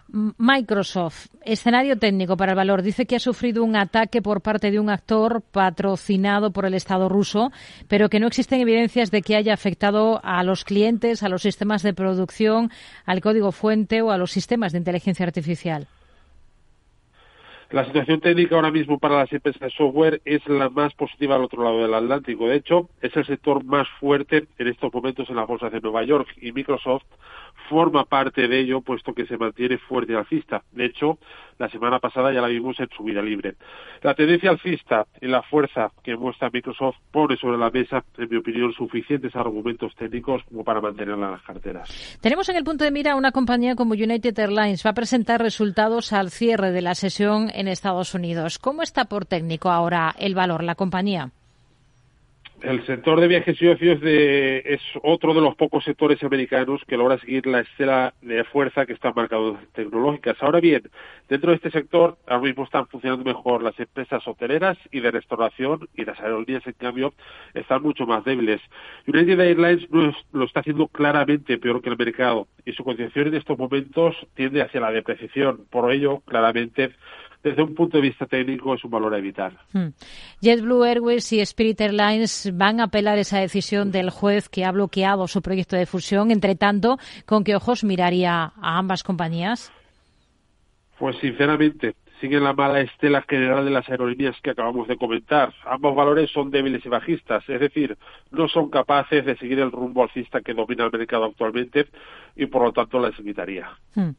Microsoft, 0.09 1.27
escenario 1.45 1.99
técnico 1.99 2.37
para 2.37 2.53
el 2.53 2.57
valor. 2.57 2.83
Dice 2.83 3.07
que 3.07 3.17
ha 3.17 3.21
sufrido 3.21 3.65
un 3.65 3.75
ataque 3.75 4.23
por 4.23 4.43
parte 4.43 4.71
de 4.71 4.79
un 4.79 4.91
actor 4.91 5.43
patrocinado 5.51 6.53
por 6.53 6.67
el 6.67 6.75
Estado 6.75 7.09
ruso, 7.09 7.51
pero 7.89 8.09
que 8.09 8.21
no 8.21 8.27
existen 8.27 8.61
evidencias 8.61 9.11
de 9.11 9.23
que 9.23 9.37
haya 9.37 9.55
afectado 9.55 10.21
a 10.23 10.43
los 10.45 10.65
clientes, 10.65 11.23
a 11.23 11.29
los 11.29 11.43
sistemas 11.43 11.83
de 11.83 11.95
producción, 11.95 12.71
al 13.07 13.21
código 13.21 13.51
fuente 13.51 14.03
o 14.03 14.11
a 14.11 14.19
los 14.19 14.31
sistemas 14.31 14.73
de 14.73 14.79
inteligencia 14.79 15.27
artificial. 15.27 15.89
La 17.71 17.85
situación 17.85 18.21
técnica 18.21 18.55
ahora 18.55 18.71
mismo 18.71 19.01
para 19.01 19.19
las 19.19 19.33
empresas 19.33 19.61
de 19.61 19.71
software 19.71 20.21
es 20.25 20.47
la 20.47 20.69
más 20.69 20.95
positiva 20.95 21.35
al 21.35 21.43
otro 21.43 21.65
lado 21.65 21.83
del 21.83 21.95
Atlántico. 21.95 22.47
De 22.47 22.55
hecho, 22.55 22.89
es 23.01 23.17
el 23.17 23.27
sector 23.27 23.65
más 23.65 23.89
fuerte 23.99 24.47
en 24.59 24.69
estos 24.69 24.95
momentos 24.95 25.29
en 25.29 25.35
las 25.35 25.49
bolsas 25.49 25.73
de 25.73 25.81
Nueva 25.81 26.05
York 26.05 26.29
y 26.41 26.53
Microsoft 26.53 27.03
forma 27.69 28.05
parte 28.05 28.49
de 28.49 28.61
ello, 28.61 28.81
puesto 28.81 29.13
que 29.13 29.27
se 29.27 29.37
mantiene 29.37 29.79
fuerte 29.79 30.15
alcista. 30.15 30.63
De 30.73 30.87
hecho, 30.87 31.19
la 31.59 31.69
semana 31.69 31.99
pasada 31.99 32.33
ya 32.33 32.41
la 32.41 32.49
vimos 32.49 32.79
en 32.81 32.89
subida 32.97 33.23
libre. 33.23 33.55
La 34.03 34.15
tendencia 34.15 34.51
alcista 34.51 35.07
y 35.21 35.27
la 35.27 35.43
fuerza 35.43 35.91
que 36.03 36.17
muestra 36.17 36.51
Microsoft 36.53 36.97
pone 37.11 37.37
sobre 37.37 37.59
la 37.59 37.71
mesa, 37.71 38.05
en 38.19 38.29
mi 38.29 38.37
opinión, 38.37 38.73
suficientes 38.73 39.35
argumentos 39.37 39.95
técnicos 39.95 40.43
como 40.49 40.65
para 40.65 40.81
mantenerla 40.81 41.27
en 41.27 41.33
las 41.33 41.43
carteras. 41.43 42.19
Tenemos 42.21 42.49
en 42.49 42.57
el 42.57 42.65
punto 42.65 42.85
de 42.85 42.91
mira 42.91 43.17
una 43.17 43.33
compañía 43.33 43.77
como 43.77 43.95
United 43.95 44.39
Airlines. 44.39 44.85
Va 44.85 44.91
a 44.91 44.95
presentar 44.95 45.41
resultados 45.41 46.13
al 46.13 46.31
cierre 46.31 46.73
de 46.73 46.83
la 46.83 46.95
sesión 46.95 47.51
en 47.55 47.69
Estados 47.69 48.15
Unidos. 48.15 48.59
¿Cómo 48.59 48.83
está 48.83 49.07
por 49.07 49.25
técnico 49.27 49.71
ahora 49.71 50.15
el 50.19 50.35
valor, 50.35 50.65
la 50.65 50.75
compañía? 50.75 51.31
El 52.65 52.85
sector 52.87 53.21
de 53.21 53.29
viajes 53.29 53.61
y 53.61 53.67
ocios 53.67 54.01
de, 54.01 54.59
es 54.65 54.81
otro 55.03 55.35
de 55.35 55.41
los 55.41 55.55
pocos 55.55 55.85
sectores 55.85 56.23
americanos 56.23 56.81
que 56.87 56.97
logra 56.97 57.19
seguir 57.19 57.47
la 57.47 57.61
estela 57.61 58.15
de 58.23 58.43
fuerza 58.45 58.87
que 58.87 58.95
están 58.95 59.13
marcados 59.15 59.59
tecnológicas. 59.73 60.37
Ahora 60.41 60.61
bien, 60.61 60.83
dentro 61.29 61.51
de 61.51 61.57
este 61.57 61.71
sector 61.71 62.17
ahora 62.27 62.43
mismo 62.43 62.65
están 62.65 62.87
funcionando 62.87 63.25
mejor 63.25 63.63
las 63.63 63.79
empresas 63.79 64.27
hoteleras 64.27 64.79
y 64.91 65.01
de 65.01 65.11
restauración 65.11 65.89
y 65.95 66.05
las 66.05 66.19
aerolíneas, 66.21 66.67
en 66.67 66.73
cambio, 66.73 67.15
están 67.53 67.83
mucho 67.83 68.07
más 68.07 68.25
débiles. 68.25 68.61
United 69.07 69.39
Airlines 69.41 69.87
lo 70.33 70.45
está 70.45 70.61
haciendo 70.61 70.89
claramente 70.89 71.59
peor 71.59 71.83
que 71.83 71.91
el 71.91 71.99
mercado 71.99 72.49
y 72.65 72.73
su 72.73 72.83
cotización 72.83 73.29
en 73.29 73.35
estos 73.35 73.59
momentos 73.59 74.17
tiende 74.35 74.63
hacia 74.63 74.81
la 74.81 74.91
depreciación. 74.91 75.67
Por 75.71 75.93
ello, 75.93 76.21
claramente, 76.21 76.93
desde 77.45 77.63
un 77.63 77.75
punto 77.75 77.99
de 77.99 78.03
vista 78.03 78.25
técnico 78.27 78.75
es 78.75 78.83
un 78.85 78.91
valor 78.91 79.15
a 79.15 79.19
evitar. 79.19 79.53
Hmm. 79.73 79.89
JetBlue 80.41 80.83
Airways 80.85 81.31
y 81.35 81.41
Spirit 81.41 81.79
Airlines 81.83 82.51
van 82.55 82.81
a 82.81 82.85
apelar 82.85 83.19
esa 83.19 83.39
decisión 83.39 83.93
del 83.93 84.09
juez 84.09 84.49
que 84.49 84.65
ha 84.65 84.73
bloqueado 84.73 85.29
su 85.29 85.43
proyecto 85.43 85.77
de 85.77 85.85
fusión. 85.85 86.31
Entre 86.31 86.55
tanto, 86.55 86.97
¿con 87.27 87.45
qué 87.45 87.55
ojos 87.55 87.85
miraría 87.85 88.53
a 88.57 88.79
ambas 88.79 89.03
compañías? 89.03 89.71
Pues 90.99 91.17
sinceramente, 91.21 91.95
siguen 92.25 92.43
la 92.43 92.55
mala 92.55 92.81
estela 92.81 93.21
general 93.29 93.67
de 93.67 93.71
las 93.71 93.87
aerolíneas 93.87 94.35
que 94.43 94.49
acabamos 94.49 94.89
de 94.89 94.97
comentar. 94.97 95.53
Ambos 95.67 95.95
valores 95.95 96.31
son 96.31 96.51
débiles 96.51 96.81
y 96.87 96.89
bajistas, 96.89 97.47
es 97.51 97.61
decir, 97.61 97.99
no 98.31 98.49
son 98.49 98.71
capaces 98.71 99.27
de 99.27 99.37
seguir 99.37 99.59
el 99.59 99.71
rumbo 99.71 100.05
alcista 100.05 100.41
que 100.41 100.55
domina 100.55 100.87
el 100.87 100.91
mercado 100.91 101.27
actualmente 101.27 101.87
y 102.35 102.47
por 102.47 102.63
lo 102.63 102.73
tanto 102.73 102.99
las 102.99 103.19
evitaría. 103.19 103.69
Hmm. 103.95 104.13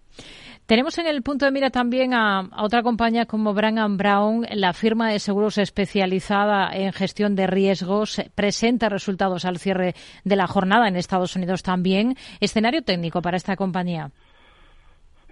Tenemos 0.67 0.95
en 0.99 1.07
el 1.07 1.23
punto 1.23 1.45
de 1.45 1.51
mira 1.51 1.71
también 1.71 2.13
a, 2.13 2.47
otra 2.59 2.83
compañía 2.83 3.25
como 3.25 3.55
Brown 3.55 3.97
Brown, 3.97 4.45
la 4.51 4.73
firma 4.73 5.09
de 5.09 5.17
seguros 5.17 5.57
especializada 5.57 6.75
en 6.75 6.93
gestión 6.93 7.35
de 7.35 7.47
riesgos, 7.47 8.21
presenta 8.35 8.87
resultados 8.87 9.45
al 9.45 9.57
cierre 9.57 9.95
de 10.23 10.35
la 10.35 10.45
jornada 10.45 10.87
en 10.87 10.95
Estados 10.95 11.35
Unidos 11.35 11.63
también. 11.63 12.15
Escenario 12.39 12.83
técnico 12.83 13.23
para 13.23 13.37
esta 13.37 13.55
compañía 13.55 14.11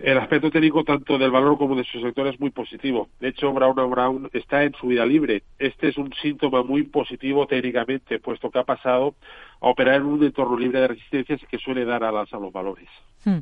el 0.04 0.18
aspecto 0.18 0.52
técnico 0.52 0.84
tanto 0.84 1.18
del 1.18 1.32
valor 1.32 1.58
como 1.58 1.78
de 1.78 1.86
su 1.86 2.02
sector 2.02 2.28
es 2.28 2.38
muy 2.38 2.50
positivo. 2.50 3.08
De 3.22 3.30
hecho, 3.30 3.54
Brown 3.54 3.90
Brown 3.90 4.30
está 4.34 4.64
en 4.64 4.74
su 4.74 4.88
vida 4.88 5.06
libre. 5.06 5.44
Este 5.58 5.88
es 5.88 5.98
un 5.98 6.14
síntoma 6.22 6.62
muy 6.62 6.84
positivo 6.84 7.48
técnicamente, 7.48 8.20
puesto 8.20 8.52
que 8.52 8.60
ha 8.60 8.66
pasado 8.66 9.16
a 9.62 9.70
operar 9.70 10.02
en 10.02 10.08
un 10.08 10.22
entorno 10.22 10.58
libre 10.58 10.82
de 10.82 10.90
resistencias 10.90 11.40
que 11.50 11.58
suele 11.58 11.86
dar 11.86 12.04
alas 12.04 12.34
a 12.34 12.38
los 12.38 12.52
valores. 12.52 12.90
Hmm. 13.24 13.40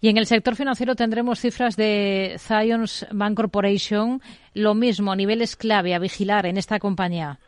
Y 0.00 0.08
en 0.08 0.18
el 0.18 0.26
sector 0.26 0.56
financiero 0.56 0.96
tendremos 0.96 1.38
cifras 1.38 1.76
de 1.76 2.34
Zions 2.38 3.06
Bank 3.12 3.36
Corporation, 3.36 4.20
lo 4.54 4.74
mismo, 4.74 5.14
niveles 5.14 5.54
clave 5.54 5.94
a 5.94 6.00
vigilar 6.00 6.44
en 6.44 6.56
esta 6.56 6.80
compañía. 6.80 7.38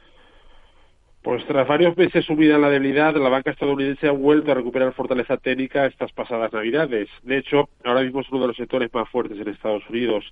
Pues 1.23 1.47
tras 1.47 1.69
varios 1.69 1.97
meses 1.97 2.25
sumida 2.25 2.57
en 2.57 2.63
la 2.63 2.69
debilidad, 2.69 3.15
la 3.15 3.29
banca 3.29 3.53
estadounidense 3.53 4.09
ha 4.09 4.11
vuelto 4.11 4.51
a 4.51 4.57
recuperar 4.57 4.93
fortaleza 4.93 5.37
técnica 5.37 5.87
estas 5.87 6.11
pasadas 6.11 6.53
navidades. 6.53 7.09
De 7.23 7.39
hecho, 7.39 7.69
ahora 7.85 8.03
mismo 8.03 8.23
es 8.23 8.31
uno 8.31 8.41
de 8.41 8.49
los 8.49 8.57
sectores 8.57 8.93
más 8.93 9.09
fuertes 9.09 9.39
en 9.39 9.49
Estados 9.49 9.89
Unidos. 9.89 10.25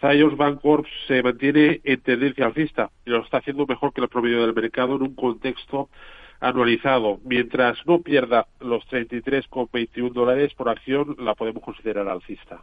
Zions 0.00 0.36
Bancorp 0.36 0.86
se 1.08 1.20
mantiene 1.20 1.80
en 1.82 2.00
tendencia 2.00 2.46
alcista 2.46 2.90
y 3.04 3.10
lo 3.10 3.24
está 3.24 3.38
haciendo 3.38 3.66
mejor 3.66 3.92
que 3.92 4.00
el 4.00 4.08
promedio 4.08 4.40
del 4.40 4.54
mercado 4.54 4.94
en 4.94 5.02
un 5.02 5.16
contexto 5.16 5.88
anualizado. 6.40 7.18
Mientras 7.24 7.78
no 7.86 8.00
pierda 8.00 8.46
los 8.60 8.84
33,21 8.88 10.12
dólares 10.12 10.52
por 10.54 10.68
acción, 10.68 11.16
la 11.18 11.34
podemos 11.34 11.62
considerar 11.62 12.08
alcista. 12.08 12.62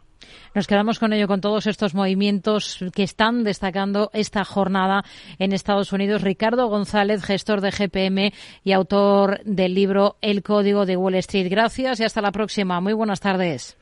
Nos 0.54 0.66
quedamos 0.66 0.98
con 0.98 1.12
ello, 1.12 1.26
con 1.26 1.40
todos 1.40 1.66
estos 1.66 1.94
movimientos 1.94 2.84
que 2.94 3.02
están 3.02 3.44
destacando 3.44 4.10
esta 4.12 4.44
jornada 4.44 5.04
en 5.38 5.52
Estados 5.52 5.92
Unidos. 5.92 6.22
Ricardo 6.22 6.68
González, 6.68 7.24
gestor 7.24 7.60
de 7.60 7.70
GPM 7.70 8.32
y 8.62 8.72
autor 8.72 9.40
del 9.44 9.74
libro 9.74 10.16
El 10.20 10.42
Código 10.42 10.86
de 10.86 10.96
Wall 10.96 11.16
Street. 11.16 11.48
Gracias 11.50 12.00
y 12.00 12.04
hasta 12.04 12.22
la 12.22 12.32
próxima. 12.32 12.80
Muy 12.80 12.92
buenas 12.92 13.20
tardes. 13.20 13.76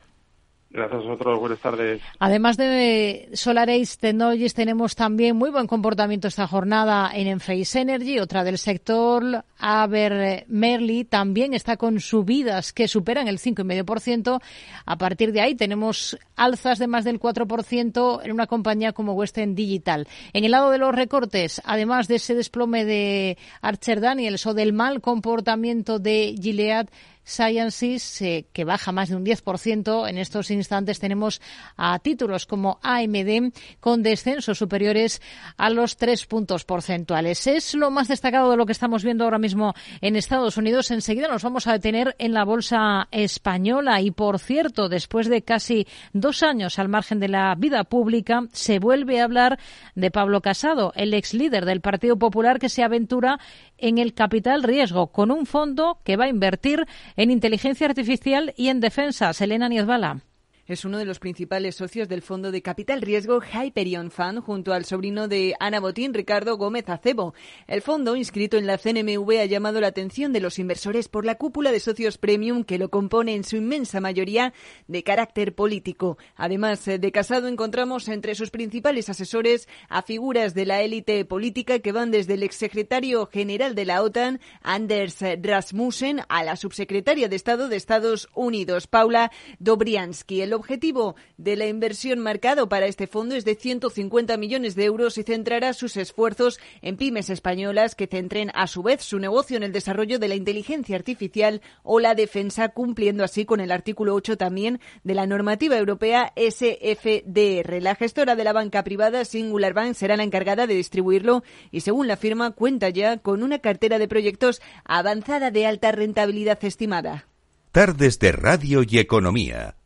Gracias 0.73 1.01
a 1.01 1.03
vosotros, 1.03 1.39
buenas 1.39 1.59
tardes. 1.59 2.01
Además 2.17 2.57
de 2.57 3.29
SolarAce 3.33 3.95
Technologies, 3.99 4.55
tenemos 4.55 4.95
también 4.95 5.35
muy 5.35 5.51
buen 5.51 5.67
comportamiento 5.67 6.27
esta 6.27 6.47
jornada 6.47 7.11
en 7.13 7.27
Enphase 7.27 7.81
Energy, 7.81 8.17
otra 8.17 8.43
del 8.43 8.57
sector. 8.57 9.45
Aber 9.59 10.45
Merly 10.47 11.05
también 11.05 11.53
está 11.53 11.77
con 11.77 11.99
subidas 11.99 12.73
que 12.73 12.87
superan 12.87 13.27
el 13.27 13.37
5,5%. 13.37 14.41
A 14.87 14.97
partir 14.97 15.31
de 15.31 15.41
ahí 15.41 15.53
tenemos 15.53 16.17
alzas 16.35 16.79
de 16.79 16.87
más 16.87 17.03
del 17.03 17.19
4% 17.19 18.21
en 18.23 18.31
una 18.31 18.47
compañía 18.47 18.93
como 18.93 19.13
Western 19.13 19.53
Digital. 19.53 20.07
En 20.33 20.43
el 20.43 20.51
lado 20.51 20.71
de 20.71 20.79
los 20.79 20.95
recortes, 20.95 21.61
además 21.65 22.07
de 22.07 22.15
ese 22.15 22.33
desplome 22.33 22.83
de 22.83 23.37
Archer 23.61 24.01
Daniels 24.01 24.47
o 24.47 24.55
del 24.55 24.73
mal 24.73 25.01
comportamiento 25.01 25.99
de 25.99 26.35
Gilead, 26.41 26.87
Sciences, 27.23 28.21
eh, 28.21 28.45
que 28.51 28.65
baja 28.65 28.91
más 28.91 29.09
de 29.09 29.15
un 29.15 29.25
10%. 29.25 30.07
En 30.07 30.17
estos 30.17 30.51
instantes 30.51 30.99
tenemos 30.99 31.41
a 31.77 31.97
títulos 31.99 32.45
como 32.45 32.79
AMD 32.81 33.51
con 33.79 34.03
descensos 34.03 34.57
superiores 34.57 35.21
a 35.57 35.69
los 35.69 35.97
tres 35.97 36.25
puntos 36.25 36.65
porcentuales. 36.65 37.47
Es 37.47 37.73
lo 37.73 37.91
más 37.91 38.07
destacado 38.07 38.51
de 38.51 38.57
lo 38.57 38.65
que 38.65 38.71
estamos 38.71 39.03
viendo 39.03 39.23
ahora 39.23 39.39
mismo 39.39 39.73
en 40.01 40.15
Estados 40.15 40.57
Unidos. 40.57 40.91
Enseguida 40.91 41.27
nos 41.27 41.43
vamos 41.43 41.67
a 41.67 41.73
detener 41.73 42.15
en 42.19 42.33
la 42.33 42.43
bolsa 42.43 43.07
española 43.11 44.01
y, 44.01 44.11
por 44.11 44.39
cierto, 44.39 44.89
después 44.89 45.29
de 45.29 45.41
casi 45.41 45.87
dos 46.11 46.43
años 46.43 46.79
al 46.79 46.89
margen 46.89 47.19
de 47.19 47.29
la 47.29 47.55
vida 47.55 47.83
pública, 47.83 48.43
se 48.51 48.79
vuelve 48.79 49.21
a 49.21 49.25
hablar 49.25 49.59
de 49.95 50.11
Pablo 50.11 50.41
Casado, 50.41 50.91
el 50.95 51.13
ex 51.13 51.33
líder 51.33 51.65
del 51.65 51.81
Partido 51.81 52.17
Popular 52.17 52.59
que 52.59 52.69
se 52.69 52.83
aventura 52.83 53.39
en 53.77 53.97
el 53.97 54.13
capital 54.13 54.63
riesgo 54.63 55.07
con 55.07 55.31
un 55.31 55.45
fondo 55.45 55.99
que 56.03 56.15
va 56.15 56.25
a 56.25 56.29
invertir 56.29 56.85
en 57.15 57.31
inteligencia 57.31 57.87
artificial 57.87 58.53
y 58.57 58.69
en 58.69 58.79
defensa. 58.79 59.33
Selena 59.33 59.69
Niezbala. 59.69 60.21
Es 60.65 60.85
uno 60.85 60.97
de 60.97 61.03
los 61.03 61.19
principales 61.19 61.75
socios 61.75 62.07
del 62.07 62.21
fondo 62.21 62.49
de 62.49 62.61
capital 62.61 63.01
riesgo 63.01 63.41
Hyperion 63.41 64.11
Fund 64.11 64.39
junto 64.39 64.71
al 64.71 64.85
sobrino 64.85 65.27
de 65.27 65.55
Ana 65.59 65.81
Botín, 65.81 66.13
Ricardo 66.13 66.55
Gómez 66.55 66.87
Acebo. 66.87 67.33
El 67.67 67.81
fondo, 67.81 68.15
inscrito 68.15 68.55
en 68.55 68.65
la 68.65 68.77
CNMV, 68.77 69.41
ha 69.41 69.45
llamado 69.45 69.81
la 69.81 69.87
atención 69.87 70.31
de 70.31 70.39
los 70.39 70.59
inversores 70.59 71.09
por 71.09 71.25
la 71.25 71.35
cúpula 71.35 71.73
de 71.73 71.81
socios 71.81 72.17
premium 72.17 72.63
que 72.63 72.77
lo 72.77 72.87
compone 72.87 73.35
en 73.35 73.43
su 73.43 73.57
inmensa 73.57 73.99
mayoría 73.99 74.53
de 74.87 75.03
carácter 75.03 75.53
político. 75.53 76.17
Además 76.37 76.85
de 76.85 77.11
Casado, 77.11 77.49
encontramos 77.49 78.07
entre 78.07 78.33
sus 78.33 78.49
principales 78.49 79.09
asesores 79.09 79.67
a 79.89 80.01
figuras 80.01 80.53
de 80.53 80.65
la 80.65 80.81
élite 80.81 81.25
política 81.25 81.79
que 81.79 81.91
van 81.91 82.09
desde 82.09 82.35
el 82.35 82.43
exsecretario 82.43 83.25
general 83.25 83.75
de 83.75 83.83
la 83.83 84.01
OTAN, 84.01 84.39
Anders 84.61 85.17
Rasmussen, 85.41 86.21
a 86.29 86.41
la 86.45 86.55
subsecretaria 86.55 87.27
de 87.27 87.35
Estado 87.35 87.67
de 87.67 87.75
Estados 87.75 88.29
Unidos, 88.33 88.87
Paula 88.87 89.29
Dobriansky. 89.59 90.53
Objetivo 90.63 91.17
de 91.35 91.57
la 91.57 91.67
inversión 91.67 92.19
marcado 92.19 92.69
para 92.69 92.85
este 92.85 93.05
fondo 93.05 93.35
es 93.35 93.43
de 93.43 93.55
150 93.55 94.37
millones 94.37 94.75
de 94.75 94.85
euros 94.85 95.17
y 95.17 95.23
centrará 95.23 95.73
sus 95.73 95.97
esfuerzos 95.97 96.57
en 96.81 96.95
pymes 96.95 97.29
españolas 97.29 97.95
que 97.95 98.07
centren 98.07 98.49
a 98.55 98.67
su 98.67 98.81
vez 98.81 99.01
su 99.03 99.19
negocio 99.19 99.57
en 99.57 99.63
el 99.63 99.73
desarrollo 99.73 100.19
de 100.19 100.29
la 100.29 100.35
inteligencia 100.35 100.95
artificial 100.95 101.61
o 101.83 101.99
la 101.99 102.15
defensa, 102.15 102.69
cumpliendo 102.69 103.25
así 103.25 103.43
con 103.43 103.59
el 103.59 103.71
artículo 103.71 104.15
8 104.15 104.37
también 104.37 104.79
de 105.03 105.15
la 105.15 105.27
normativa 105.27 105.77
europea 105.77 106.31
SFDR. 106.37 107.81
La 107.81 107.95
gestora 107.95 108.37
de 108.37 108.43
la 108.45 108.53
banca 108.53 108.85
privada 108.85 109.25
Singular 109.25 109.73
Bank 109.73 109.95
será 109.95 110.15
la 110.15 110.23
encargada 110.23 110.65
de 110.65 110.75
distribuirlo 110.75 111.43
y 111.71 111.81
según 111.81 112.07
la 112.07 112.15
firma 112.15 112.51
cuenta 112.51 112.87
ya 112.87 113.17
con 113.17 113.43
una 113.43 113.59
cartera 113.59 113.99
de 113.99 114.07
proyectos 114.07 114.61
avanzada 114.85 115.51
de 115.51 115.65
alta 115.65 115.91
rentabilidad 115.91 116.63
estimada. 116.63 117.27
Tardes 117.73 118.17
de 118.19 118.31
Radio 118.31 118.81
y 118.87 118.99
Economía 118.99 119.75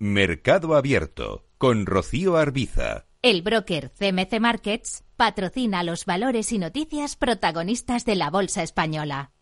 Mercado 0.00 0.76
Abierto 0.76 1.48
con 1.58 1.84
Rocío 1.84 2.36
Arbiza. 2.36 3.06
El 3.20 3.42
broker 3.42 3.90
CMC 3.90 4.38
Markets 4.38 5.02
patrocina 5.16 5.82
los 5.82 6.04
valores 6.04 6.52
y 6.52 6.58
noticias 6.58 7.16
protagonistas 7.16 8.04
de 8.04 8.14
la 8.14 8.30
Bolsa 8.30 8.62
Española. 8.62 9.32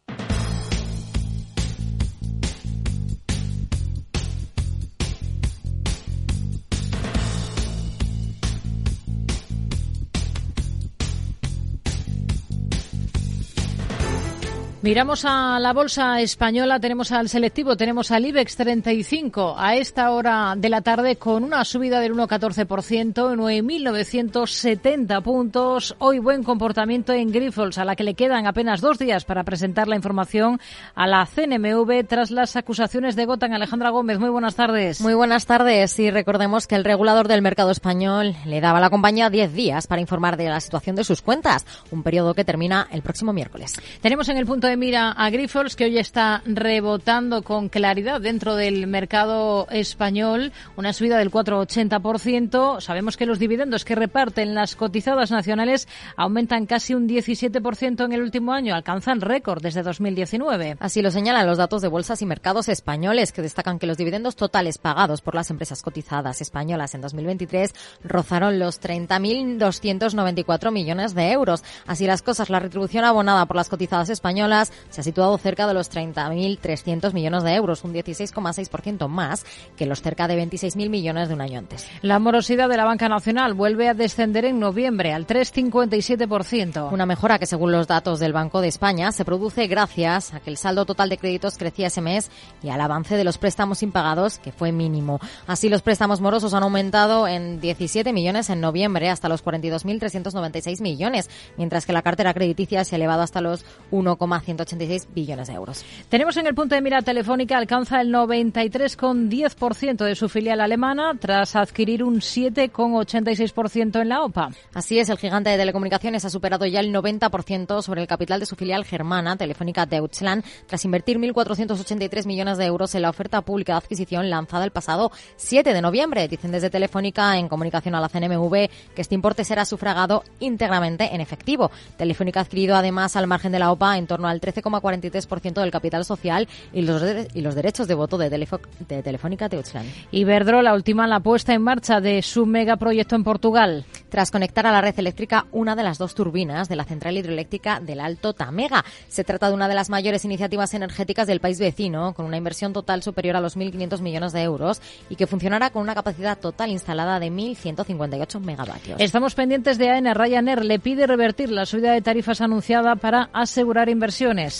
Miramos 14.86 15.24
a 15.24 15.58
la 15.58 15.72
bolsa 15.72 16.20
española, 16.20 16.78
tenemos 16.78 17.10
al 17.10 17.28
selectivo, 17.28 17.76
tenemos 17.76 18.12
al 18.12 18.24
IBEX 18.24 18.54
35 18.54 19.56
a 19.58 19.74
esta 19.74 20.12
hora 20.12 20.54
de 20.56 20.68
la 20.68 20.80
tarde 20.80 21.16
con 21.16 21.42
una 21.42 21.64
subida 21.64 21.98
del 21.98 22.14
1,14%, 22.14 23.34
9.970 23.34 25.22
puntos. 25.24 25.96
Hoy 25.98 26.20
buen 26.20 26.44
comportamiento 26.44 27.12
en 27.12 27.32
Grifols, 27.32 27.78
a 27.78 27.84
la 27.84 27.96
que 27.96 28.04
le 28.04 28.14
quedan 28.14 28.46
apenas 28.46 28.80
dos 28.80 28.96
días 28.96 29.24
para 29.24 29.42
presentar 29.42 29.88
la 29.88 29.96
información 29.96 30.60
a 30.94 31.08
la 31.08 31.26
CNMV 31.26 32.06
tras 32.06 32.30
las 32.30 32.54
acusaciones 32.54 33.16
de 33.16 33.24
Gotan. 33.24 33.54
Alejandra 33.54 33.90
Gómez, 33.90 34.20
muy 34.20 34.30
buenas 34.30 34.54
tardes. 34.54 35.00
Muy 35.00 35.14
buenas 35.14 35.46
tardes 35.46 35.98
y 35.98 36.12
recordemos 36.12 36.68
que 36.68 36.76
el 36.76 36.84
regulador 36.84 37.26
del 37.26 37.42
mercado 37.42 37.72
español 37.72 38.36
le 38.44 38.60
daba 38.60 38.78
a 38.78 38.82
la 38.82 38.90
compañía 38.90 39.30
10 39.30 39.52
días 39.52 39.88
para 39.88 40.00
informar 40.00 40.36
de 40.36 40.48
la 40.48 40.60
situación 40.60 40.94
de 40.94 41.02
sus 41.02 41.22
cuentas, 41.22 41.66
un 41.90 42.04
periodo 42.04 42.34
que 42.34 42.44
termina 42.44 42.86
el 42.92 43.02
próximo 43.02 43.32
miércoles. 43.32 43.74
Tenemos 44.00 44.28
en 44.28 44.36
el 44.36 44.46
punto 44.46 44.68
de 44.68 44.75
mira 44.76 45.12
a 45.12 45.30
Grifols, 45.30 45.76
que 45.76 45.84
hoy 45.84 45.98
está 45.98 46.42
rebotando 46.44 47.42
con 47.42 47.68
claridad 47.68 48.20
dentro 48.20 48.56
del 48.56 48.86
mercado 48.86 49.66
español, 49.70 50.52
una 50.76 50.92
subida 50.92 51.18
del 51.18 51.30
4,80%. 51.30 52.80
Sabemos 52.80 53.16
que 53.16 53.26
los 53.26 53.38
dividendos 53.38 53.84
que 53.84 53.94
reparten 53.94 54.54
las 54.54 54.76
cotizadas 54.76 55.30
nacionales 55.30 55.88
aumentan 56.16 56.66
casi 56.66 56.94
un 56.94 57.08
17% 57.08 58.04
en 58.04 58.12
el 58.12 58.22
último 58.22 58.52
año, 58.52 58.74
alcanzan 58.74 59.20
récord 59.20 59.62
desde 59.62 59.82
2019. 59.82 60.76
Así 60.80 61.02
lo 61.02 61.10
señalan 61.10 61.46
los 61.46 61.58
datos 61.58 61.82
de 61.82 61.88
bolsas 61.88 62.22
y 62.22 62.26
mercados 62.26 62.68
españoles, 62.68 63.32
que 63.32 63.42
destacan 63.42 63.78
que 63.78 63.86
los 63.86 63.96
dividendos 63.96 64.36
totales 64.36 64.78
pagados 64.78 65.22
por 65.22 65.34
las 65.34 65.50
empresas 65.50 65.82
cotizadas 65.82 66.40
españolas 66.40 66.94
en 66.94 67.00
2023 67.00 67.74
rozaron 68.04 68.58
los 68.58 68.80
30.294 68.80 70.70
millones 70.70 71.14
de 71.14 71.32
euros. 71.32 71.64
Así 71.86 72.06
las 72.06 72.22
cosas, 72.22 72.50
la 72.50 72.60
retribución 72.60 73.04
abonada 73.04 73.46
por 73.46 73.56
las 73.56 73.68
cotizadas 73.68 74.10
españolas 74.10 74.65
se 74.90 75.00
ha 75.00 75.04
situado 75.04 75.36
cerca 75.38 75.66
de 75.66 75.74
los 75.74 75.90
30.300 75.90 77.12
millones 77.12 77.42
de 77.42 77.54
euros, 77.54 77.84
un 77.84 77.94
16,6% 77.94 79.08
más 79.08 79.44
que 79.76 79.86
los 79.86 80.02
cerca 80.02 80.28
de 80.28 80.42
26.000 80.42 80.88
millones 80.88 81.28
de 81.28 81.34
un 81.34 81.40
año 81.40 81.58
antes. 81.58 81.88
La 82.02 82.18
morosidad 82.18 82.68
de 82.68 82.76
la 82.76 82.84
banca 82.84 83.08
nacional 83.08 83.54
vuelve 83.54 83.88
a 83.88 83.94
descender 83.94 84.44
en 84.44 84.60
noviembre 84.60 85.12
al 85.12 85.26
3,57%. 85.26 86.92
Una 86.92 87.06
mejora 87.06 87.38
que 87.38 87.46
según 87.46 87.72
los 87.72 87.86
datos 87.86 88.20
del 88.20 88.32
Banco 88.32 88.60
de 88.60 88.68
España 88.68 89.12
se 89.12 89.24
produce 89.24 89.66
gracias 89.66 90.34
a 90.34 90.40
que 90.40 90.50
el 90.50 90.56
saldo 90.56 90.84
total 90.84 91.08
de 91.08 91.18
créditos 91.18 91.58
crecía 91.58 91.88
ese 91.88 92.00
mes 92.00 92.30
y 92.62 92.68
al 92.68 92.80
avance 92.80 93.16
de 93.16 93.24
los 93.24 93.38
préstamos 93.38 93.82
impagados 93.82 94.38
que 94.38 94.52
fue 94.52 94.72
mínimo. 94.72 95.20
Así 95.46 95.68
los 95.68 95.82
préstamos 95.82 96.20
morosos 96.20 96.54
han 96.54 96.62
aumentado 96.62 97.28
en 97.28 97.60
17 97.60 98.12
millones 98.12 98.50
en 98.50 98.60
noviembre 98.60 99.10
hasta 99.10 99.28
los 99.28 99.44
42.396 99.44 100.80
millones, 100.80 101.30
mientras 101.56 101.86
que 101.86 101.92
la 101.92 102.02
cartera 102.02 102.34
crediticia 102.34 102.84
se 102.84 102.94
ha 102.94 102.98
elevado 102.98 103.22
hasta 103.22 103.40
los 103.40 103.64
1,1 103.90 104.45
186 104.46 105.08
billones 105.14 105.48
de 105.48 105.54
euros. 105.54 105.84
Tenemos 106.08 106.36
en 106.38 106.46
el 106.46 106.54
punto 106.54 106.74
de 106.74 106.80
mira 106.80 107.02
telefónica, 107.02 107.58
alcanza 107.58 108.00
el 108.00 108.10
93,10% 108.12 110.04
de 110.04 110.14
su 110.14 110.30
filial 110.30 110.60
alemana 110.60 111.12
tras 111.20 111.54
adquirir 111.56 112.02
un 112.02 112.20
7,86% 112.20 114.00
en 114.00 114.08
la 114.08 114.22
OPA. 114.22 114.50
Así 114.72 114.98
es, 114.98 115.10
el 115.10 115.18
gigante 115.18 115.50
de 115.50 115.58
telecomunicaciones 115.58 116.24
ha 116.24 116.30
superado 116.30 116.64
ya 116.64 116.80
el 116.80 116.94
90% 116.94 117.82
sobre 117.82 118.00
el 118.00 118.06
capital 118.06 118.40
de 118.40 118.46
su 118.46 118.56
filial 118.56 118.84
germana, 118.84 119.36
Telefónica 119.36 119.84
Deutschland, 119.84 120.44
tras 120.66 120.84
invertir 120.84 121.18
1.483 121.18 122.26
millones 122.26 122.56
de 122.56 122.64
euros 122.64 122.94
en 122.94 123.02
la 123.02 123.10
oferta 123.10 123.42
pública 123.42 123.72
de 123.72 123.78
adquisición 123.78 124.30
lanzada 124.30 124.64
el 124.64 124.70
pasado 124.70 125.10
7 125.36 125.72
de 125.72 125.82
noviembre. 125.82 126.28
Dicen 126.28 126.52
desde 126.52 126.70
Telefónica, 126.70 127.36
en 127.36 127.48
comunicación 127.48 127.94
a 127.94 128.00
la 128.00 128.08
CNMV, 128.08 128.70
que 128.94 129.02
este 129.02 129.14
importe 129.14 129.44
será 129.44 129.64
sufragado 129.64 130.22
íntegramente 130.40 131.14
en 131.14 131.20
efectivo. 131.20 131.70
Telefónica 131.96 132.40
ha 132.40 132.42
adquirido 132.44 132.76
además 132.76 133.16
al 133.16 133.26
margen 133.26 133.52
de 133.52 133.58
la 133.58 133.72
OPA 133.72 133.98
en 133.98 134.06
torno 134.06 134.28
al 134.28 134.35
13,43% 134.40 135.60
del 135.60 135.70
capital 135.70 136.04
social 136.04 136.48
y 136.72 136.82
los, 136.82 137.02
y 137.34 137.40
los 137.40 137.54
derechos 137.54 137.88
de 137.88 137.94
voto 137.94 138.18
de, 138.18 138.30
de 138.30 139.02
Telefónica 139.02 139.48
Deutschland. 139.48 139.88
Iberdrola 140.10 140.74
última 140.74 141.06
la 141.06 141.20
puesta 141.20 141.54
en 141.54 141.62
marcha 141.62 142.00
de 142.00 142.22
su 142.22 142.46
megaproyecto 142.46 143.16
en 143.16 143.24
Portugal. 143.24 143.84
Tras 144.08 144.30
conectar 144.30 144.66
a 144.66 144.72
la 144.72 144.80
red 144.80 144.98
eléctrica 144.98 145.46
una 145.52 145.76
de 145.76 145.82
las 145.82 145.98
dos 145.98 146.14
turbinas 146.14 146.68
de 146.68 146.76
la 146.76 146.84
central 146.84 147.16
hidroeléctrica 147.16 147.80
del 147.80 148.00
Alto 148.00 148.32
Tamega. 148.32 148.84
Se 149.08 149.24
trata 149.24 149.48
de 149.48 149.54
una 149.54 149.68
de 149.68 149.74
las 149.74 149.90
mayores 149.90 150.24
iniciativas 150.24 150.74
energéticas 150.74 151.26
del 151.26 151.40
país 151.40 151.58
vecino, 151.58 152.14
con 152.14 152.26
una 152.26 152.36
inversión 152.36 152.72
total 152.72 153.02
superior 153.02 153.36
a 153.36 153.40
los 153.40 153.56
1.500 153.56 154.00
millones 154.00 154.32
de 154.32 154.42
euros 154.42 154.80
y 155.10 155.16
que 155.16 155.26
funcionará 155.26 155.70
con 155.70 155.82
una 155.82 155.94
capacidad 155.94 156.38
total 156.38 156.70
instalada 156.70 157.18
de 157.20 157.30
1.158 157.30 158.40
megavatios. 158.40 159.00
Estamos 159.00 159.34
pendientes 159.34 159.78
de 159.78 159.90
AENA. 159.90 160.14
Ryanair 160.14 160.64
le 160.64 160.78
pide 160.78 161.06
revertir 161.06 161.50
la 161.50 161.66
subida 161.66 161.92
de 161.92 162.02
tarifas 162.02 162.40
anunciada 162.40 162.96
para 162.96 163.30
asegurar 163.32 163.88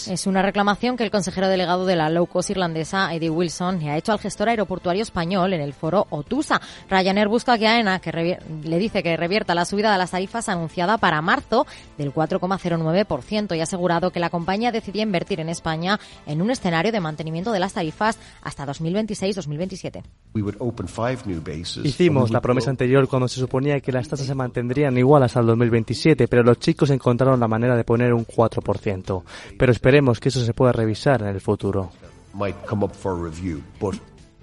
Es 0.06 0.28
una 0.28 0.42
reclamación 0.42 0.96
que 0.96 1.02
el 1.02 1.10
consejero 1.10 1.48
delegado 1.48 1.86
de 1.86 1.96
la 1.96 2.08
low 2.08 2.26
cost 2.26 2.50
irlandesa, 2.50 3.12
Eddie 3.12 3.30
Wilson, 3.30 3.80
le 3.80 3.90
ha 3.90 3.96
hecho 3.96 4.12
al 4.12 4.20
gestor 4.20 4.48
aeroportuario 4.48 5.02
español 5.02 5.52
en 5.54 5.60
el 5.60 5.72
foro 5.72 6.06
Otusa. 6.10 6.60
Ryanair 6.88 7.26
busca 7.26 7.58
que 7.58 7.66
AENA 7.66 7.98
que 7.98 8.38
le 8.62 8.78
dice 8.78 9.02
que 9.02 9.16
revierta 9.16 9.56
la 9.56 9.64
subida 9.64 9.90
de 9.90 9.98
las 9.98 10.12
tarifas 10.12 10.48
anunciada 10.48 10.98
para 10.98 11.20
marzo 11.20 11.66
del 11.98 12.14
4,09% 12.14 13.56
y 13.56 13.60
ha 13.60 13.64
asegurado 13.64 14.12
que 14.12 14.20
la 14.20 14.30
compañía 14.30 14.70
decidía 14.70 15.02
invertir 15.02 15.40
en 15.40 15.48
España 15.48 15.98
en 16.26 16.42
un 16.42 16.50
escenario 16.50 16.92
de 16.92 17.00
mantenimiento 17.00 17.50
de 17.50 17.58
las 17.58 17.72
tarifas 17.72 18.18
hasta 18.42 18.66
2026-2027. 18.66 20.02
Hicimos 21.84 22.30
la 22.30 22.40
promesa 22.40 22.70
anterior 22.70 23.08
cuando 23.08 23.26
se 23.26 23.40
suponía 23.40 23.80
que 23.80 23.90
las 23.90 24.08
tasas 24.08 24.26
se 24.26 24.34
mantendrían 24.34 24.96
igual 24.96 25.22
hasta 25.24 25.40
el 25.40 25.46
2027, 25.46 26.28
pero 26.28 26.42
los 26.42 26.58
chicos 26.60 26.90
encontraron 26.90 27.40
la 27.40 27.48
manera 27.48 27.76
de 27.76 27.84
poner 27.84 28.12
un 28.12 28.26
4%. 28.26 29.22
Pero 29.58 29.72
esperemos 29.72 30.20
que 30.20 30.28
eso 30.28 30.44
se 30.44 30.54
pueda 30.54 30.72
revisar 30.72 31.22
en 31.22 31.28
el 31.28 31.40
futuro. 31.40 31.90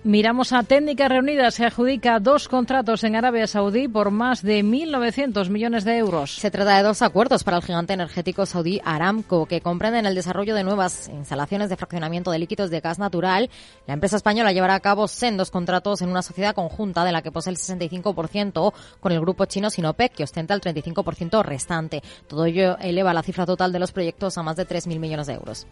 Miramos 0.06 0.52
a 0.52 0.64
Técnicas 0.64 1.08
Reunidas. 1.08 1.54
Se 1.54 1.66
adjudica 1.66 2.20
dos 2.20 2.50
contratos 2.50 3.06
en 3.06 3.16
Arabia 3.16 3.48
Saudí 3.48 3.88
por 3.88 4.12
más 4.12 4.42
de 4.42 4.62
1.900 4.62 5.48
millones 5.48 5.86
de 5.86 5.98
euros. 5.98 6.36
Se 6.36 6.52
trata 6.52 6.76
de 6.76 6.84
dos 6.84 7.02
acuerdos 7.02 7.46
para 7.46 7.56
el 7.56 7.64
gigante 7.64 7.94
energético 7.94 8.46
saudí 8.46 8.82
Aramco, 8.84 9.46
que 9.46 9.62
comprenden 9.62 10.06
el 10.06 10.14
desarrollo 10.14 10.56
de 10.56 10.66
nuevas 10.66 11.08
instalaciones 11.08 11.70
de 11.70 11.78
fraccionamiento 11.78 12.32
de 12.32 12.40
líquidos 12.40 12.70
de 12.70 12.82
gas 12.82 13.00
natural. 13.00 13.50
La 13.88 13.94
empresa 13.94 14.18
española 14.18 14.52
llevará 14.52 14.76
a 14.76 14.82
cabo 14.82 15.08
sendos 15.08 15.52
contratos 15.52 16.02
en 16.02 16.10
una 16.10 16.22
sociedad 16.22 16.54
conjunta 16.54 17.06
de 17.06 17.14
la 17.14 17.22
que 17.22 17.32
posee 17.32 17.52
el 17.52 17.58
65% 17.58 18.74
con 19.00 19.12
el 19.14 19.22
grupo 19.22 19.46
chino 19.46 19.70
Sinopec, 19.70 20.16
que 20.16 20.26
ostenta 20.26 20.54
el 20.54 20.60
35% 20.60 21.42
restante. 21.44 22.04
Todo 22.28 22.44
ello 22.44 22.78
eleva 22.80 23.14
la 23.14 23.24
cifra 23.24 23.46
total 23.46 23.72
de 23.72 23.80
los 23.80 23.94
proyectos 23.94 24.38
a 24.38 24.44
más 24.44 24.58
de 24.58 24.68
3.000 24.68 25.00
millones 25.00 25.28
de 25.28 25.34
euros. 25.36 25.66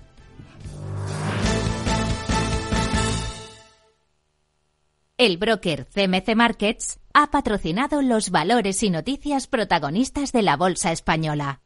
El 5.22 5.38
broker 5.38 5.86
CMC 5.86 6.34
Markets 6.36 7.00
ha 7.14 7.30
patrocinado 7.30 8.02
los 8.02 8.32
valores 8.32 8.82
y 8.82 8.90
noticias 8.90 9.46
protagonistas 9.46 10.32
de 10.32 10.42
la 10.42 10.58
Bolsa 10.58 10.92
Española. 10.92 11.62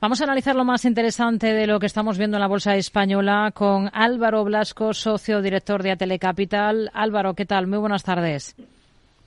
Vamos 0.00 0.20
a 0.20 0.24
analizar 0.24 0.56
lo 0.56 0.64
más 0.64 0.84
interesante 0.84 1.52
de 1.52 1.68
lo 1.68 1.78
que 1.78 1.86
estamos 1.86 2.18
viendo 2.18 2.38
en 2.38 2.40
la 2.40 2.48
Bolsa 2.48 2.74
Española 2.74 3.52
con 3.54 3.88
Álvaro 3.92 4.42
Blasco, 4.42 4.94
socio 4.94 5.42
director 5.42 5.84
de 5.84 5.92
Atelecapital. 5.92 6.90
Álvaro, 6.92 7.34
¿qué 7.34 7.46
tal? 7.46 7.68
Muy 7.68 7.78
buenas 7.78 8.02
tardes. 8.02 8.56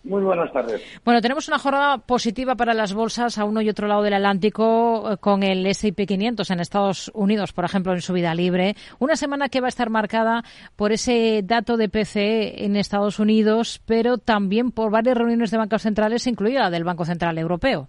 Muy 0.03 0.23
buenas 0.23 0.51
tardes. 0.51 0.81
Bueno, 1.05 1.21
tenemos 1.21 1.47
una 1.47 1.59
jornada 1.59 1.99
positiva 1.99 2.55
para 2.55 2.73
las 2.73 2.93
bolsas 2.93 3.37
a 3.37 3.45
uno 3.45 3.61
y 3.61 3.69
otro 3.69 3.87
lado 3.87 4.01
del 4.01 4.15
Atlántico 4.15 5.11
eh, 5.11 5.17
con 5.17 5.43
el 5.43 5.65
S&P 5.67 6.07
500 6.07 6.49
en 6.49 6.59
Estados 6.59 7.11
Unidos, 7.13 7.53
por 7.53 7.65
ejemplo, 7.65 7.93
en 7.93 8.01
subida 8.01 8.33
libre. 8.33 8.75
Una 8.97 9.15
semana 9.15 9.47
que 9.47 9.61
va 9.61 9.67
a 9.67 9.69
estar 9.69 9.91
marcada 9.91 10.43
por 10.75 10.91
ese 10.91 11.41
dato 11.43 11.77
de 11.77 11.87
PCE 11.87 12.65
en 12.65 12.77
Estados 12.77 13.19
Unidos, 13.19 13.79
pero 13.85 14.17
también 14.17 14.71
por 14.71 14.89
varias 14.89 15.15
reuniones 15.15 15.51
de 15.51 15.57
bancos 15.57 15.83
centrales, 15.83 16.25
incluida 16.25 16.61
la 16.61 16.69
del 16.71 16.83
Banco 16.83 17.05
Central 17.05 17.37
Europeo. 17.37 17.87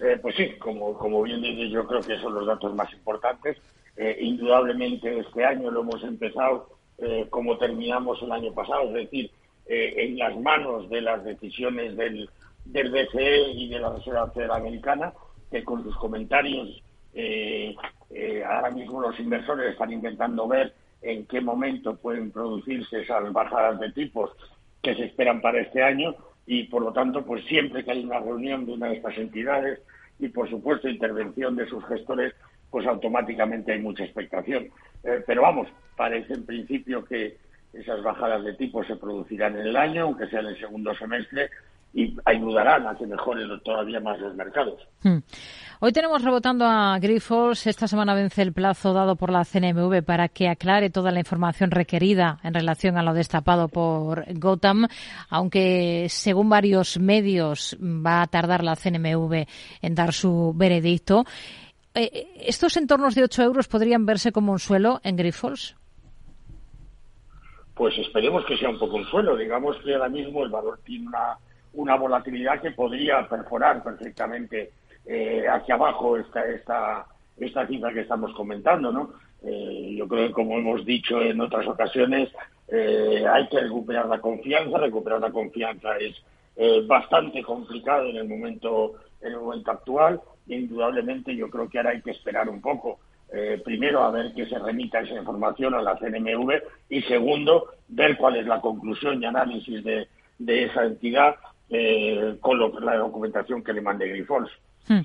Eh, 0.00 0.18
pues 0.22 0.36
sí, 0.36 0.52
como, 0.58 0.94
como 0.94 1.22
bien 1.22 1.42
dice, 1.42 1.68
yo 1.68 1.86
creo 1.86 2.00
que 2.00 2.18
son 2.18 2.34
los 2.34 2.46
datos 2.46 2.74
más 2.74 2.90
importantes. 2.94 3.58
Eh, 3.96 4.16
indudablemente 4.22 5.18
este 5.18 5.44
año 5.44 5.70
lo 5.70 5.82
hemos 5.82 6.02
empezado 6.02 6.70
como 7.28 7.58
terminamos 7.58 8.22
el 8.22 8.30
año 8.30 8.52
pasado, 8.54 8.84
es 8.84 8.94
decir, 8.94 9.30
eh, 9.66 9.94
en 9.96 10.18
las 10.18 10.36
manos 10.38 10.90
de 10.90 11.00
las 11.00 11.24
decisiones 11.24 11.96
del, 11.96 12.28
del 12.66 12.90
BCE 12.90 13.50
y 13.52 13.68
de 13.68 13.78
la 13.78 13.94
Reserva 13.94 14.30
Federal 14.30 14.60
Americana, 14.60 15.12
que 15.50 15.64
con 15.64 15.82
sus 15.82 15.96
comentarios 15.96 16.82
eh, 17.14 17.74
eh, 18.10 18.44
ahora 18.44 18.70
mismo 18.70 19.00
los 19.00 19.18
inversores 19.18 19.72
están 19.72 19.92
intentando 19.92 20.46
ver 20.48 20.74
en 21.00 21.26
qué 21.26 21.40
momento 21.40 21.96
pueden 21.96 22.30
producirse 22.30 23.00
esas 23.00 23.32
bajadas 23.32 23.80
de 23.80 23.92
tipos 23.92 24.30
que 24.82 24.94
se 24.94 25.04
esperan 25.04 25.40
para 25.40 25.60
este 25.60 25.82
año 25.82 26.14
y 26.46 26.64
por 26.64 26.82
lo 26.82 26.92
tanto 26.92 27.24
pues 27.24 27.44
siempre 27.46 27.84
que 27.84 27.92
hay 27.92 28.04
una 28.04 28.18
reunión 28.18 28.66
de 28.66 28.72
una 28.72 28.88
de 28.88 28.96
estas 28.96 29.16
entidades 29.16 29.80
y 30.18 30.28
por 30.28 30.50
supuesto 30.50 30.88
intervención 30.88 31.56
de 31.56 31.66
sus 31.66 31.84
gestores 31.86 32.34
pues 32.70 32.86
automáticamente 32.86 33.72
hay 33.72 33.80
mucha 33.80 34.04
expectación. 34.04 34.68
Pero 35.26 35.42
vamos 35.42 35.68
parece 35.96 36.34
en 36.34 36.44
principio 36.44 37.04
que 37.04 37.36
esas 37.78 38.02
bajadas 38.02 38.44
de 38.44 38.54
tipo 38.54 38.84
se 38.84 38.96
producirán 38.96 39.58
en 39.58 39.66
el 39.66 39.76
año, 39.76 40.04
aunque 40.04 40.26
sea 40.28 40.40
en 40.40 40.46
el 40.46 40.58
segundo 40.58 40.94
semestre, 40.94 41.50
y 41.94 42.16
ayudarán 42.24 42.88
a 42.88 42.96
que 42.96 43.06
mejoren 43.06 43.48
todavía 43.60 44.00
más 44.00 44.18
los 44.18 44.34
mercados. 44.34 44.80
Hmm. 45.02 45.18
Hoy 45.78 45.92
tenemos 45.92 46.22
rebotando 46.22 46.64
a 46.64 46.98
Grifols. 46.98 47.68
Esta 47.68 47.86
semana 47.86 48.14
vence 48.14 48.42
el 48.42 48.52
plazo 48.52 48.92
dado 48.92 49.14
por 49.14 49.30
la 49.30 49.44
CNMV 49.44 50.02
para 50.02 50.28
que 50.28 50.48
aclare 50.48 50.90
toda 50.90 51.12
la 51.12 51.20
información 51.20 51.70
requerida 51.70 52.40
en 52.42 52.54
relación 52.54 52.96
a 52.96 53.02
lo 53.02 53.14
destapado 53.14 53.68
por 53.68 54.24
Gotham, 54.38 54.88
aunque 55.28 56.06
según 56.08 56.48
varios 56.48 56.98
medios 56.98 57.76
va 57.80 58.22
a 58.22 58.26
tardar 58.26 58.64
la 58.64 58.74
CNMV 58.74 59.46
en 59.82 59.94
dar 59.94 60.12
su 60.12 60.52
veredicto. 60.56 61.24
Eh, 61.94 62.26
¿Estos 62.40 62.76
entornos 62.76 63.14
de 63.14 63.22
8 63.22 63.42
euros 63.42 63.68
podrían 63.68 64.04
verse 64.04 64.32
como 64.32 64.50
un 64.50 64.58
suelo 64.58 65.00
en 65.04 65.16
Grifols? 65.16 65.76
Pues 67.74 67.96
esperemos 67.98 68.44
que 68.44 68.56
sea 68.56 68.70
un 68.70 68.78
poco 68.78 68.96
un 68.96 69.04
suelo. 69.06 69.36
Digamos 69.36 69.76
que 69.78 69.94
ahora 69.94 70.08
mismo 70.08 70.44
el 70.44 70.50
valor 70.50 70.78
tiene 70.84 71.08
una, 71.72 71.96
volatilidad 71.96 72.60
que 72.60 72.70
podría 72.70 73.28
perforar 73.28 73.82
perfectamente 73.82 74.72
eh, 75.06 75.44
hacia 75.48 75.74
abajo 75.74 76.16
esta, 76.16 76.44
esta, 76.46 77.06
esta 77.36 77.66
cifra 77.66 77.92
que 77.92 78.00
estamos 78.00 78.32
comentando, 78.34 78.92
¿no? 78.92 79.12
Eh, 79.42 79.94
yo 79.98 80.08
creo 80.08 80.28
que, 80.28 80.32
como 80.32 80.56
hemos 80.56 80.84
dicho 80.84 81.20
en 81.20 81.40
otras 81.40 81.66
ocasiones, 81.66 82.30
eh, 82.68 83.24
hay 83.30 83.48
que 83.48 83.60
recuperar 83.60 84.06
la 84.06 84.20
confianza. 84.20 84.78
Recuperar 84.78 85.20
la 85.20 85.30
confianza 85.30 85.96
es 85.98 86.14
bastante 86.86 87.42
complicado 87.42 88.08
en 88.08 88.16
el 88.16 88.28
momento 88.28 88.94
en 89.24 89.32
el 89.32 89.40
momento 89.40 89.70
actual. 89.70 90.20
E 90.48 90.56
indudablemente, 90.56 91.34
yo 91.34 91.48
creo 91.48 91.68
que 91.68 91.78
ahora 91.78 91.90
hay 91.90 92.02
que 92.02 92.12
esperar 92.12 92.48
un 92.48 92.60
poco. 92.60 93.00
Eh, 93.32 93.60
primero, 93.64 94.02
a 94.02 94.10
ver 94.10 94.32
que 94.32 94.46
se 94.46 94.58
remita 94.58 95.00
esa 95.00 95.14
información 95.14 95.74
a 95.74 95.82
la 95.82 95.96
CNMV 95.96 96.52
y 96.88 97.02
segundo, 97.02 97.70
ver 97.88 98.16
cuál 98.16 98.36
es 98.36 98.46
la 98.46 98.60
conclusión 98.60 99.22
y 99.22 99.26
análisis 99.26 99.82
de, 99.82 100.06
esa 100.38 100.84
entidad 100.84 101.36
eh, 101.70 102.36
con 102.40 102.58
la 102.84 102.96
documentación 102.96 103.64
que 103.64 103.72
le 103.72 103.80
mande 103.80 104.08
Grifols. 104.08 104.50
Hmm. 104.86 105.00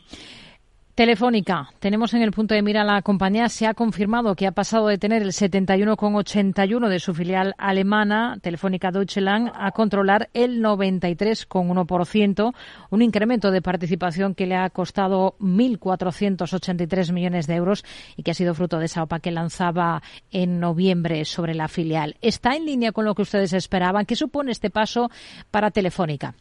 Telefónica, 0.99 1.71
tenemos 1.79 2.13
en 2.13 2.23
el 2.23 2.33
punto 2.33 2.53
de 2.53 2.61
mira 2.61 2.83
la 2.83 3.01
compañía, 3.01 3.47
se 3.47 3.65
ha 3.65 3.73
confirmado 3.73 4.35
que 4.35 4.45
ha 4.45 4.51
pasado 4.51 4.87
de 4.87 4.97
tener 4.97 5.21
el 5.21 5.31
71,81 5.31 6.89
de 6.89 6.99
su 6.99 7.13
filial 7.13 7.55
alemana, 7.57 8.37
Telefónica 8.41 8.91
Deutschland, 8.91 9.49
a 9.55 9.71
controlar 9.71 10.29
el 10.33 10.61
93,1%, 10.61 12.53
un 12.89 13.01
incremento 13.01 13.49
de 13.49 13.61
participación 13.61 14.35
que 14.35 14.45
le 14.45 14.57
ha 14.57 14.69
costado 14.71 15.37
1.483 15.39 17.13
millones 17.13 17.47
de 17.47 17.55
euros 17.55 17.85
y 18.17 18.23
que 18.23 18.31
ha 18.31 18.33
sido 18.33 18.53
fruto 18.53 18.77
de 18.77 18.87
esa 18.87 19.03
OPA 19.03 19.21
que 19.21 19.31
lanzaba 19.31 20.03
en 20.31 20.59
noviembre 20.59 21.23
sobre 21.23 21.55
la 21.55 21.69
filial. 21.69 22.17
¿Está 22.21 22.57
en 22.57 22.65
línea 22.65 22.91
con 22.91 23.05
lo 23.05 23.15
que 23.15 23.21
ustedes 23.21 23.53
esperaban? 23.53 24.05
¿Qué 24.05 24.17
supone 24.17 24.51
este 24.51 24.69
paso 24.69 25.09
para 25.49 25.71
Telefónica? 25.71 26.35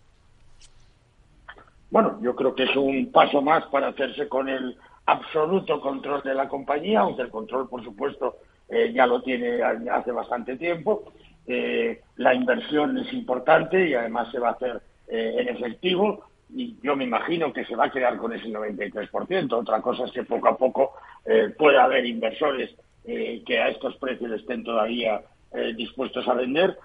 Bueno, 1.90 2.18
yo 2.22 2.34
creo 2.34 2.54
que 2.54 2.64
es 2.64 2.76
un 2.76 3.10
paso 3.10 3.40
más 3.40 3.64
para 3.66 3.88
hacerse 3.88 4.28
con 4.28 4.48
el 4.48 4.76
absoluto 5.06 5.80
control 5.80 6.22
de 6.22 6.34
la 6.34 6.48
compañía, 6.48 7.00
aunque 7.00 7.22
el 7.22 7.30
control, 7.30 7.68
por 7.68 7.82
supuesto, 7.82 8.36
eh, 8.68 8.92
ya 8.92 9.06
lo 9.06 9.22
tiene 9.22 9.62
hace 9.62 10.12
bastante 10.12 10.56
tiempo. 10.56 11.12
Eh, 11.46 12.02
la 12.16 12.34
inversión 12.34 12.98
es 12.98 13.10
importante 13.14 13.88
y 13.88 13.94
además 13.94 14.30
se 14.30 14.38
va 14.38 14.50
a 14.50 14.52
hacer 14.52 14.82
eh, 15.08 15.36
en 15.38 15.48
efectivo 15.48 16.24
y 16.54 16.76
yo 16.82 16.94
me 16.94 17.04
imagino 17.04 17.52
que 17.54 17.64
se 17.64 17.74
va 17.74 17.86
a 17.86 17.90
quedar 17.90 18.18
con 18.18 18.34
ese 18.34 18.48
93%. 18.48 19.52
Otra 19.54 19.80
cosa 19.80 20.04
es 20.04 20.12
que 20.12 20.24
poco 20.24 20.48
a 20.48 20.56
poco 20.56 20.92
pueda 21.58 21.84
haber 21.84 22.06
inversores 22.06 22.74
que 23.04 23.58
a 23.58 23.68
estos 23.68 23.96
precios 23.96 24.32
estén 24.32 24.64
todavía 24.64 25.20
dispuestos 25.76 26.26
a 26.26 26.32
vender, 26.32 26.78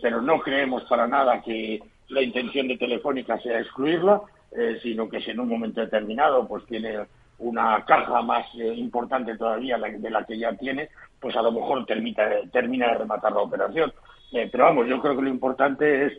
pero 0.00 0.22
no 0.22 0.40
creemos 0.40 0.84
para 0.84 1.06
nada 1.06 1.42
que 1.42 1.82
la 2.08 2.22
intención 2.22 2.68
de 2.68 2.78
Telefónica 2.78 3.38
sea 3.40 3.60
excluirla. 3.60 4.22
Eh, 4.54 4.78
sino 4.82 5.08
que 5.08 5.20
si 5.22 5.30
en 5.30 5.40
un 5.40 5.48
momento 5.48 5.80
determinado 5.80 6.46
pues 6.46 6.66
tiene 6.66 7.06
una 7.38 7.82
caja 7.86 8.20
más 8.20 8.44
eh, 8.54 8.74
importante 8.74 9.34
todavía 9.38 9.78
de 9.78 10.10
la 10.10 10.24
que 10.26 10.36
ya 10.36 10.52
tiene, 10.52 10.90
pues 11.18 11.34
a 11.36 11.42
lo 11.42 11.52
mejor 11.52 11.86
termina, 11.86 12.22
termina 12.52 12.88
de 12.88 12.98
rematar 12.98 13.32
la 13.32 13.40
operación. 13.40 13.92
Eh, 14.32 14.48
pero 14.52 14.64
vamos, 14.64 14.88
yo 14.88 15.00
creo 15.00 15.16
que 15.16 15.22
lo 15.22 15.30
importante 15.30 16.06
es 16.06 16.18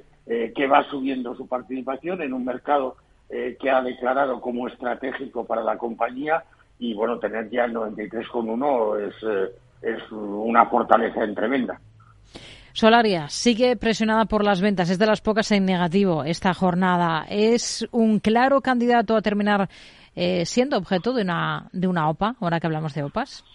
que 0.55 0.67
va 0.67 0.85
subiendo 0.85 1.35
su 1.35 1.49
participación 1.49 2.21
en 2.21 2.33
un 2.33 2.45
mercado 2.45 2.95
que 3.29 3.69
ha 3.69 3.81
declarado 3.81 4.39
como 4.39 4.69
estratégico 4.69 5.43
para 5.45 5.61
la 5.61 5.77
compañía 5.77 6.45
y 6.79 6.93
bueno, 6.93 7.19
tener 7.19 7.49
ya 7.49 7.65
el 7.65 7.73
93,1 7.73 9.09
es, 9.09 9.51
es 9.81 10.11
una 10.11 10.67
fortaleza 10.67 11.25
en 11.25 11.35
tremenda. 11.35 11.77
Solaria 12.73 13.29
sigue 13.29 13.75
presionada 13.75 14.25
por 14.25 14.43
las 14.43 14.59
ventas, 14.59 14.89
es 14.89 14.97
de 14.97 15.05
las 15.05 15.21
pocas 15.21 15.51
en 15.51 15.63
negativo 15.63 16.23
esta 16.23 16.55
jornada. 16.55 17.23
Es 17.29 17.87
un 17.91 18.19
claro 18.19 18.61
candidato 18.61 19.15
a 19.15 19.21
terminar 19.21 19.69
eh, 20.15 20.43
siendo 20.45 20.77
objeto 20.77 21.13
de 21.13 21.21
una, 21.21 21.69
de 21.71 21.87
una 21.87 22.09
OPA, 22.09 22.35
ahora 22.41 22.59
que 22.59 22.65
hablamos 22.65 22.95
de 22.95 23.03
OPAs. 23.03 23.45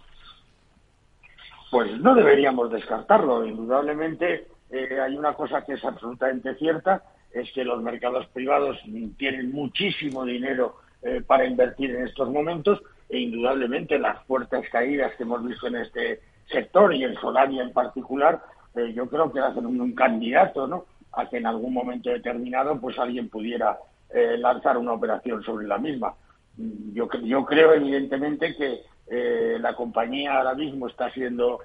Pues 1.73 1.99
no 2.01 2.15
deberíamos 2.15 2.71
descartarlo. 2.71 3.45
Indudablemente 3.45 4.47
eh, 4.71 5.01
hay 5.01 5.17
una 5.17 5.35
cosa 5.35 5.65
que 5.65 5.73
es 5.73 5.85
absolutamente 5.85 6.55
cierta, 6.55 7.03
es 7.33 7.51
que 7.53 7.65
los 7.65 7.83
mercados 7.83 8.25
privados 8.29 8.79
tienen 9.17 9.51
muchísimo 9.51 10.25
dinero 10.25 10.77
eh, 11.03 11.23
para 11.27 11.45
invertir 11.45 11.91
en 11.91 12.07
estos 12.07 12.31
momentos 12.31 12.81
e 13.09 13.19
indudablemente 13.19 13.99
las 13.99 14.23
fuertes 14.27 14.69
caídas 14.71 15.13
que 15.17 15.25
hemos 15.25 15.45
visto 15.45 15.67
en 15.67 15.77
este 15.77 16.21
sector 16.51 16.95
y 16.95 17.03
en 17.03 17.15
Solaria 17.17 17.63
en 17.63 17.73
particular 17.73 18.41
eh, 18.75 18.93
yo 18.95 19.09
creo 19.09 19.33
que 19.33 19.41
hacen 19.41 19.67
un, 19.67 19.93
candidato 19.93 20.67
¿no? 20.67 20.85
a 21.13 21.29
que 21.29 21.39
en 21.39 21.47
algún 21.47 21.73
momento 21.73 22.11
determinado 22.11 22.81
pues 22.81 22.99
alguien 22.99 23.29
pudiera 23.29 23.79
eh, 24.11 24.37
lanzar 24.39 24.77
una 24.79 24.93
operación 24.93 25.43
sobre 25.43 25.67
la 25.67 25.79
misma. 25.79 26.15
Yo, 26.57 27.09
yo 27.23 27.45
creo 27.45 27.75
evidentemente 27.75 28.55
que 28.57 28.83
eh, 29.11 29.59
la 29.61 29.75
compañía 29.75 30.39
ahora 30.39 30.55
mismo 30.55 30.89
está 30.89 31.11
siendo 31.11 31.61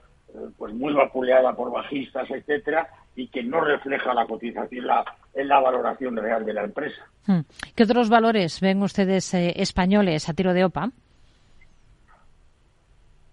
pues 0.57 0.73
muy 0.73 0.93
vapuleada 0.93 1.55
por 1.55 1.71
bajistas, 1.71 2.27
etcétera, 2.31 2.87
y 3.15 3.27
que 3.27 3.43
no 3.43 3.61
refleja 3.61 4.15
la 4.15 4.25
cotización 4.25 4.87
en 5.35 5.47
la 5.47 5.59
valoración 5.59 6.17
real 6.17 6.43
de 6.43 6.53
la 6.53 6.63
empresa. 6.63 7.03
Hmm. 7.27 7.41
¿Qué 7.75 7.83
otros 7.83 8.09
valores 8.09 8.59
ven 8.59 8.81
ustedes 8.81 9.31
españoles 9.35 10.27
a 10.29 10.33
tiro 10.33 10.53
de 10.53 10.65
OPA? 10.65 10.89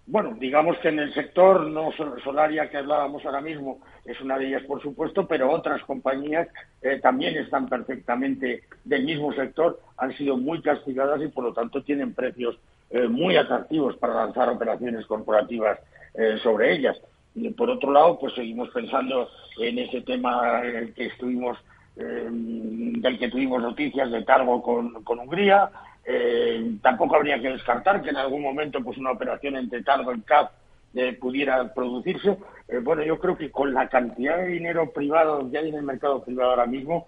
Bueno, 0.07 0.35
digamos 0.39 0.77
que 0.79 0.89
en 0.89 0.99
el 0.99 1.13
sector 1.13 1.67
no 1.67 1.91
solaria 2.23 2.69
que 2.69 2.77
hablábamos 2.77 3.23
ahora 3.25 3.39
mismo 3.39 3.79
es 4.03 4.19
una 4.19 4.37
de 4.37 4.47
ellas, 4.47 4.63
por 4.63 4.81
supuesto, 4.81 5.27
pero 5.27 5.51
otras 5.51 5.81
compañías 5.83 6.47
eh, 6.81 6.99
también 7.01 7.37
están 7.37 7.69
perfectamente 7.69 8.63
del 8.83 9.05
mismo 9.05 9.31
sector, 9.33 9.79
han 9.97 10.11
sido 10.17 10.37
muy 10.37 10.61
castigadas 10.61 11.21
y 11.21 11.27
por 11.27 11.43
lo 11.43 11.53
tanto 11.53 11.83
tienen 11.83 12.13
precios 12.13 12.57
eh, 12.89 13.07
muy 13.07 13.37
atractivos 13.37 13.95
para 13.97 14.15
lanzar 14.15 14.49
operaciones 14.49 15.05
corporativas 15.05 15.79
eh, 16.15 16.37
sobre 16.41 16.73
ellas. 16.73 16.97
Y 17.35 17.49
por 17.51 17.69
otro 17.69 17.91
lado, 17.91 18.19
pues 18.19 18.33
seguimos 18.33 18.69
pensando 18.69 19.29
en 19.59 19.79
ese 19.79 20.01
tema 20.01 20.61
que 20.95 21.05
estuvimos 21.05 21.57
del 21.93 23.19
que 23.19 23.29
tuvimos 23.29 23.61
noticias 23.61 24.09
de 24.11 24.23
cargo 24.25 24.63
con 24.63 25.19
Hungría, 25.19 25.69
Eh, 26.03 26.77
tampoco 26.81 27.15
habría 27.15 27.39
que 27.39 27.49
descartar 27.49 28.01
que 28.01 28.09
en 28.09 28.17
algún 28.17 28.41
momento 28.41 28.81
pues 28.83 28.97
una 28.97 29.11
operación 29.11 29.55
entre 29.55 29.83
Talgo 29.83 30.13
y 30.13 30.21
CAP 30.21 30.51
eh, 30.95 31.13
pudiera 31.13 31.73
producirse. 31.73 32.37
Eh, 32.67 32.79
bueno, 32.81 33.03
yo 33.03 33.19
creo 33.19 33.37
que 33.37 33.51
con 33.51 33.73
la 33.73 33.87
cantidad 33.87 34.37
de 34.37 34.47
dinero 34.47 34.91
privado 34.91 35.49
que 35.49 35.57
hay 35.57 35.69
en 35.69 35.75
el 35.75 35.83
mercado 35.83 36.23
privado 36.23 36.51
ahora 36.51 36.65
mismo, 36.65 37.07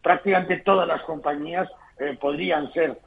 prácticamente 0.00 0.58
todas 0.58 0.88
las 0.88 1.02
compañías 1.02 1.68
podrían 2.18 2.72
ser 2.72 2.98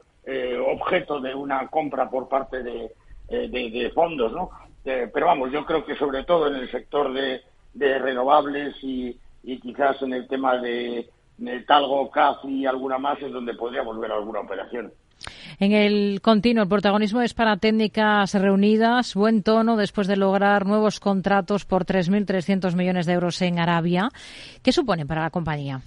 objeto 0.64 1.20
de 1.20 1.34
una 1.34 1.66
compra 1.66 2.08
por 2.08 2.28
parte 2.28 2.62
de, 2.62 2.92
de 3.28 3.90
fondos, 3.92 4.32
¿no? 4.32 4.50
pero 4.84 5.26
vamos, 5.26 5.50
yo 5.50 5.66
creo 5.66 5.84
que 5.84 5.96
sobre 5.96 6.22
todo 6.22 6.46
en 6.46 6.54
el 6.54 6.70
sector 6.70 7.12
de, 7.12 7.42
renovables 7.98 8.76
y, 8.82 9.18
quizás 9.42 10.00
en 10.02 10.12
el 10.12 10.28
tema 10.28 10.58
de, 10.58 11.10
Talgo, 11.66 12.10
CAF 12.10 12.44
y 12.44 12.66
alguna 12.66 12.98
más 12.98 13.20
es 13.20 13.32
donde 13.32 13.54
podríamos 13.54 13.98
ver 13.98 14.12
alguna 14.12 14.40
operación. 14.40 14.92
En 15.58 15.72
el 15.72 16.20
continuo, 16.20 16.62
el 16.62 16.68
protagonismo 16.68 17.22
es 17.22 17.32
para 17.32 17.56
técnicas 17.56 18.34
reunidas, 18.34 19.14
buen 19.14 19.42
tono 19.42 19.76
después 19.76 20.06
de 20.06 20.16
lograr 20.16 20.66
nuevos 20.66 21.00
contratos 21.00 21.64
por 21.64 21.84
3.300 21.84 22.74
millones 22.76 23.06
de 23.06 23.14
euros 23.14 23.40
en 23.40 23.58
Arabia. 23.58 24.10
¿Qué 24.62 24.72
supone 24.72 25.06
para 25.06 25.22
la 25.22 25.30
compañía? 25.30 25.80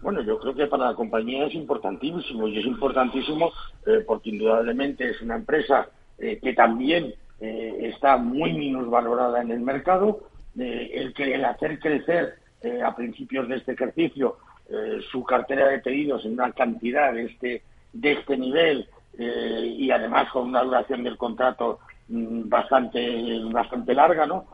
Bueno, 0.00 0.22
yo 0.22 0.38
creo 0.38 0.54
que 0.54 0.66
para 0.66 0.86
la 0.86 0.94
compañía 0.94 1.46
es 1.46 1.54
importantísimo 1.54 2.48
y 2.48 2.58
es 2.58 2.66
importantísimo 2.66 3.52
eh, 3.86 4.04
porque 4.06 4.30
indudablemente 4.30 5.10
es 5.10 5.20
una 5.22 5.36
empresa 5.36 5.88
eh, 6.18 6.38
que 6.42 6.52
también 6.54 7.14
eh, 7.40 7.78
está 7.82 8.16
muy 8.16 8.52
minusvalorada 8.52 9.42
en 9.42 9.50
el 9.52 9.60
mercado, 9.60 10.28
el, 10.56 11.14
que, 11.14 11.34
el 11.34 11.44
hacer 11.44 11.78
crecer 11.78 12.34
a 12.84 12.94
principios 12.94 13.48
de 13.48 13.56
este 13.56 13.72
ejercicio 13.72 14.36
su 15.10 15.24
cartera 15.24 15.68
de 15.68 15.80
pedidos 15.80 16.24
en 16.24 16.34
una 16.34 16.52
cantidad 16.52 17.12
de 17.12 17.24
este, 17.24 17.62
de 17.92 18.12
este 18.12 18.36
nivel 18.38 18.88
y 19.18 19.90
además 19.90 20.30
con 20.30 20.48
una 20.48 20.62
duración 20.62 21.02
del 21.02 21.18
contrato 21.18 21.80
mm, 22.08 22.48
bastante, 22.48 23.40
bastante 23.52 23.94
larga, 23.94 24.26
¿no? 24.26 24.46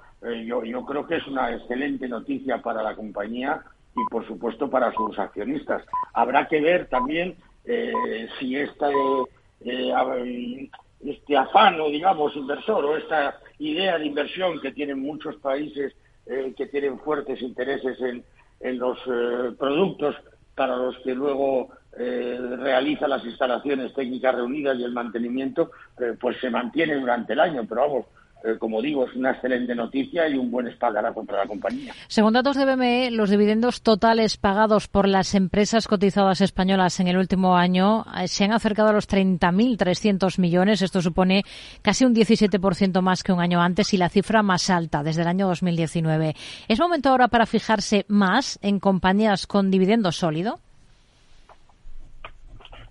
yo, 0.45 0.65
yo 0.65 0.85
creo 0.85 1.07
que 1.07 1.17
es 1.17 1.27
una 1.29 1.55
excelente 1.55 2.09
noticia 2.09 2.61
para 2.61 2.83
la 2.83 2.97
compañía 2.97 3.63
y 3.95 4.11
por 4.11 4.27
supuesto 4.27 4.69
para 4.69 4.93
sus 4.93 5.19
accionistas. 5.19 5.85
Habrá 6.15 6.49
que 6.49 6.61
ver 6.61 6.89
también 6.89 7.37
si 8.39 8.57
esta 8.57 8.91
este 11.05 11.37
afano, 11.37 11.89
digamos, 11.89 12.35
inversor 12.37 12.85
o 12.85 12.97
esta 12.97 13.39
idea 13.59 13.99
de 13.99 14.07
inversión 14.07 14.61
que 14.61 14.73
tienen 14.73 15.01
muchos 15.01 15.37
países 15.37 15.95
eh, 16.29 16.55
que 16.57 16.67
tienen 16.67 16.99
fuertes 17.01 17.41
intereses 17.43 18.01
en, 18.01 18.25
en 18.61 18.79
los 18.79 18.99
eh, 19.07 19.53
productos 19.59 20.17
para 20.55 20.77
los 20.77 20.97
que 20.99 21.15
luego 21.15 21.69
eh, 21.97 22.39
realiza 22.59 23.09
las 23.09 23.25
instalaciones 23.25 23.95
técnicas 23.95 24.35
reunidas 24.35 24.79
y 24.79 24.85
el 24.85 24.93
mantenimiento, 24.93 25.71
pues 26.21 26.39
se 26.41 26.51
mantiene 26.51 26.97
durante 26.97 27.33
el 27.33 27.41
año. 27.41 27.65
Pero 27.69 27.81
vamos, 27.81 28.07
eh, 28.07 28.18
como 28.59 28.81
digo, 28.81 29.07
es 29.07 29.15
una 29.15 29.33
excelente 29.33 29.75
noticia 29.75 30.29
y 30.29 30.35
un 30.35 30.51
buen 30.51 30.69
espaldarazo 30.69 31.25
para 31.25 31.43
la 31.43 31.47
compañía. 31.47 31.93
Según 32.07 32.33
datos 32.33 32.57
de 32.57 32.65
BME, 32.65 33.11
los 33.11 33.31
dividendos 33.31 33.83
totales 33.83 34.37
pagados 34.37 34.89
por 34.89 35.09
las 35.09 35.35
empresas 35.35 35.89
cotizadas 35.89 36.41
españolas 36.41 37.01
en 37.01 37.09
el 37.09 37.17
último 37.17 37.57
año 37.57 38.05
eh, 38.17 38.29
se 38.29 38.45
han 38.45 38.53
acercado 38.53 38.91
a 38.91 38.93
los 38.93 39.09
30.300 39.09 40.39
millones. 40.39 40.83
Esto 40.83 41.03
supone 41.03 41.43
casi 41.83 42.05
un 42.05 42.15
17% 42.15 43.01
más 43.01 43.23
que 43.23 43.33
un 43.33 43.41
año 43.41 43.61
antes 43.61 43.93
y 43.93 43.97
la 43.97 44.09
cifra 44.09 44.43
más 44.43 44.71
alta 44.71 45.03
desde 45.03 45.23
el 45.23 45.29
año 45.29 45.47
2019. 45.49 46.35
¿Es 46.69 46.81
momento 46.81 47.09
ahora 47.09 47.29
para 47.29 47.47
fijarse 47.47 48.05
más 48.09 48.59
en 48.63 48.79
compañías 48.79 49.47
con 49.47 49.71
dividendo 49.71 50.13
sólido? 50.13 50.61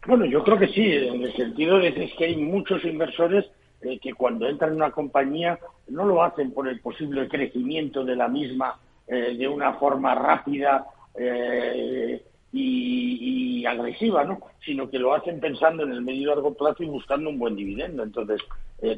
Bueno, 0.06 0.26
yo 0.26 0.42
creo 0.44 0.58
que 0.58 0.70
sí, 0.70 0.84
en 0.84 1.22
el 1.22 1.36
sentido 1.36 1.80
de 1.80 1.94
que 1.94 2.26
hay 2.26 2.38
muchos 2.38 2.84
inversores 2.86 3.46
eh, 3.80 4.00
que 4.00 4.14
cuando 4.14 4.48
entran 4.48 4.72
en 4.72 4.78
una 4.78 4.90
compañía 4.90 5.60
no 5.90 6.04
lo 6.04 6.24
hacen 6.24 6.52
por 6.52 6.68
el 6.68 6.80
posible 6.80 7.28
crecimiento 7.28 8.04
de 8.04 8.16
la 8.16 8.28
misma 8.28 8.80
eh, 9.08 9.36
de 9.38 9.48
una 9.48 9.74
forma 9.74 10.16
rápida 10.16 10.88
eh, 11.14 12.24
y, 12.52 13.64
agresiva, 13.68 14.24
¿no? 14.24 14.40
sino 14.66 14.90
que 14.90 14.98
lo 14.98 15.14
hacen 15.14 15.40
pensando 15.40 15.84
en 15.84 15.92
el 15.92 16.02
medio 16.02 16.22
y 16.22 16.26
largo 16.26 16.56
plazo 16.56 16.82
y 16.82 16.88
buscando 16.88 17.30
un 17.30 17.38
buen 17.38 17.56
dividendo. 17.56 18.02
Entonces, 18.02 18.42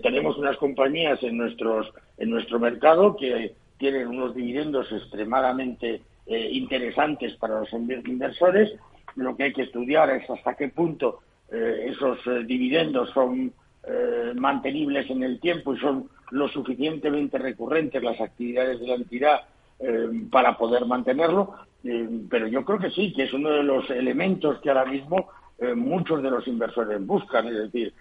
tenemos 0.04 0.38
unas 0.38 0.56
compañías 0.58 1.22
en, 1.24 1.38
nuestros, 1.38 1.92
en 2.18 2.30
nuestro 2.30 2.60
mercado 2.60 3.16
que 3.16 3.56
tienen 3.80 4.08
unos 4.08 4.36
dividendos 4.36 4.92
extremadamente 4.92 6.02
interesantes 6.28 7.36
para 7.38 7.62
los 7.62 7.74
inversores. 7.74 8.72
Lo 9.16 9.36
que 9.36 9.46
hay 9.46 9.54
que 9.54 9.64
estudiar 9.64 10.12
es 10.12 10.30
hasta 10.30 10.56
qué 10.56 10.68
punto 10.68 11.22
esos 11.50 12.20
dividendos 12.46 13.10
son 13.10 13.52
eh, 13.84 14.34
mantenibles 14.36 15.10
en 15.10 15.24
el 15.24 15.40
tiempo 15.40 15.74
y 15.74 15.80
son 15.80 16.10
lo 16.32 16.48
suficientemente 16.50 17.38
recurrentes 17.38 18.04
las 18.04 18.20
actividades 18.20 18.80
de 18.80 18.88
la 18.88 18.96
entidad 18.96 19.42
eh, 19.80 20.10
para 20.30 20.58
poder 20.58 20.86
mantenerlo, 20.86 21.56
eh, 21.84 22.08
pero 22.30 22.48
yo 22.48 22.66
creo 22.66 22.80
que 22.80 22.92
sí, 22.92 23.14
que 23.14 23.24
es 23.24 23.34
uno 23.34 23.50
de 23.50 23.64
los 23.64 23.90
elementos 23.90 24.60
que 24.60 24.70
ahora 24.70 24.86
mismo 24.86 25.30
muchos 25.76 26.24
de 26.24 26.30
los 26.30 26.48
inversores 26.48 27.06
buscan, 27.06 27.46
es 27.48 27.70
decir, 27.70 27.94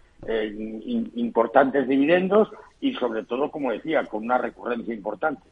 importantes 1.16 1.88
dividendos 1.88 2.48
y 2.80 2.94
sobre 2.94 3.24
todo, 3.24 3.50
como 3.50 3.72
decía, 3.72 4.04
con 4.04 4.22
una 4.22 4.38
recurrencia 4.38 4.94
importante. 4.94 5.42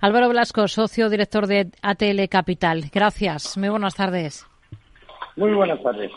Álvaro 0.00 0.30
Blasco, 0.30 0.66
socio 0.68 1.10
director 1.10 1.46
de 1.46 1.70
ATL 1.82 2.28
Capital. 2.30 2.84
Gracias. 2.90 3.58
Muy 3.58 3.68
buenas 3.68 3.94
tardes. 3.94 4.46
Muy 5.36 5.52
buenas 5.52 5.82
tardes. 5.82 6.10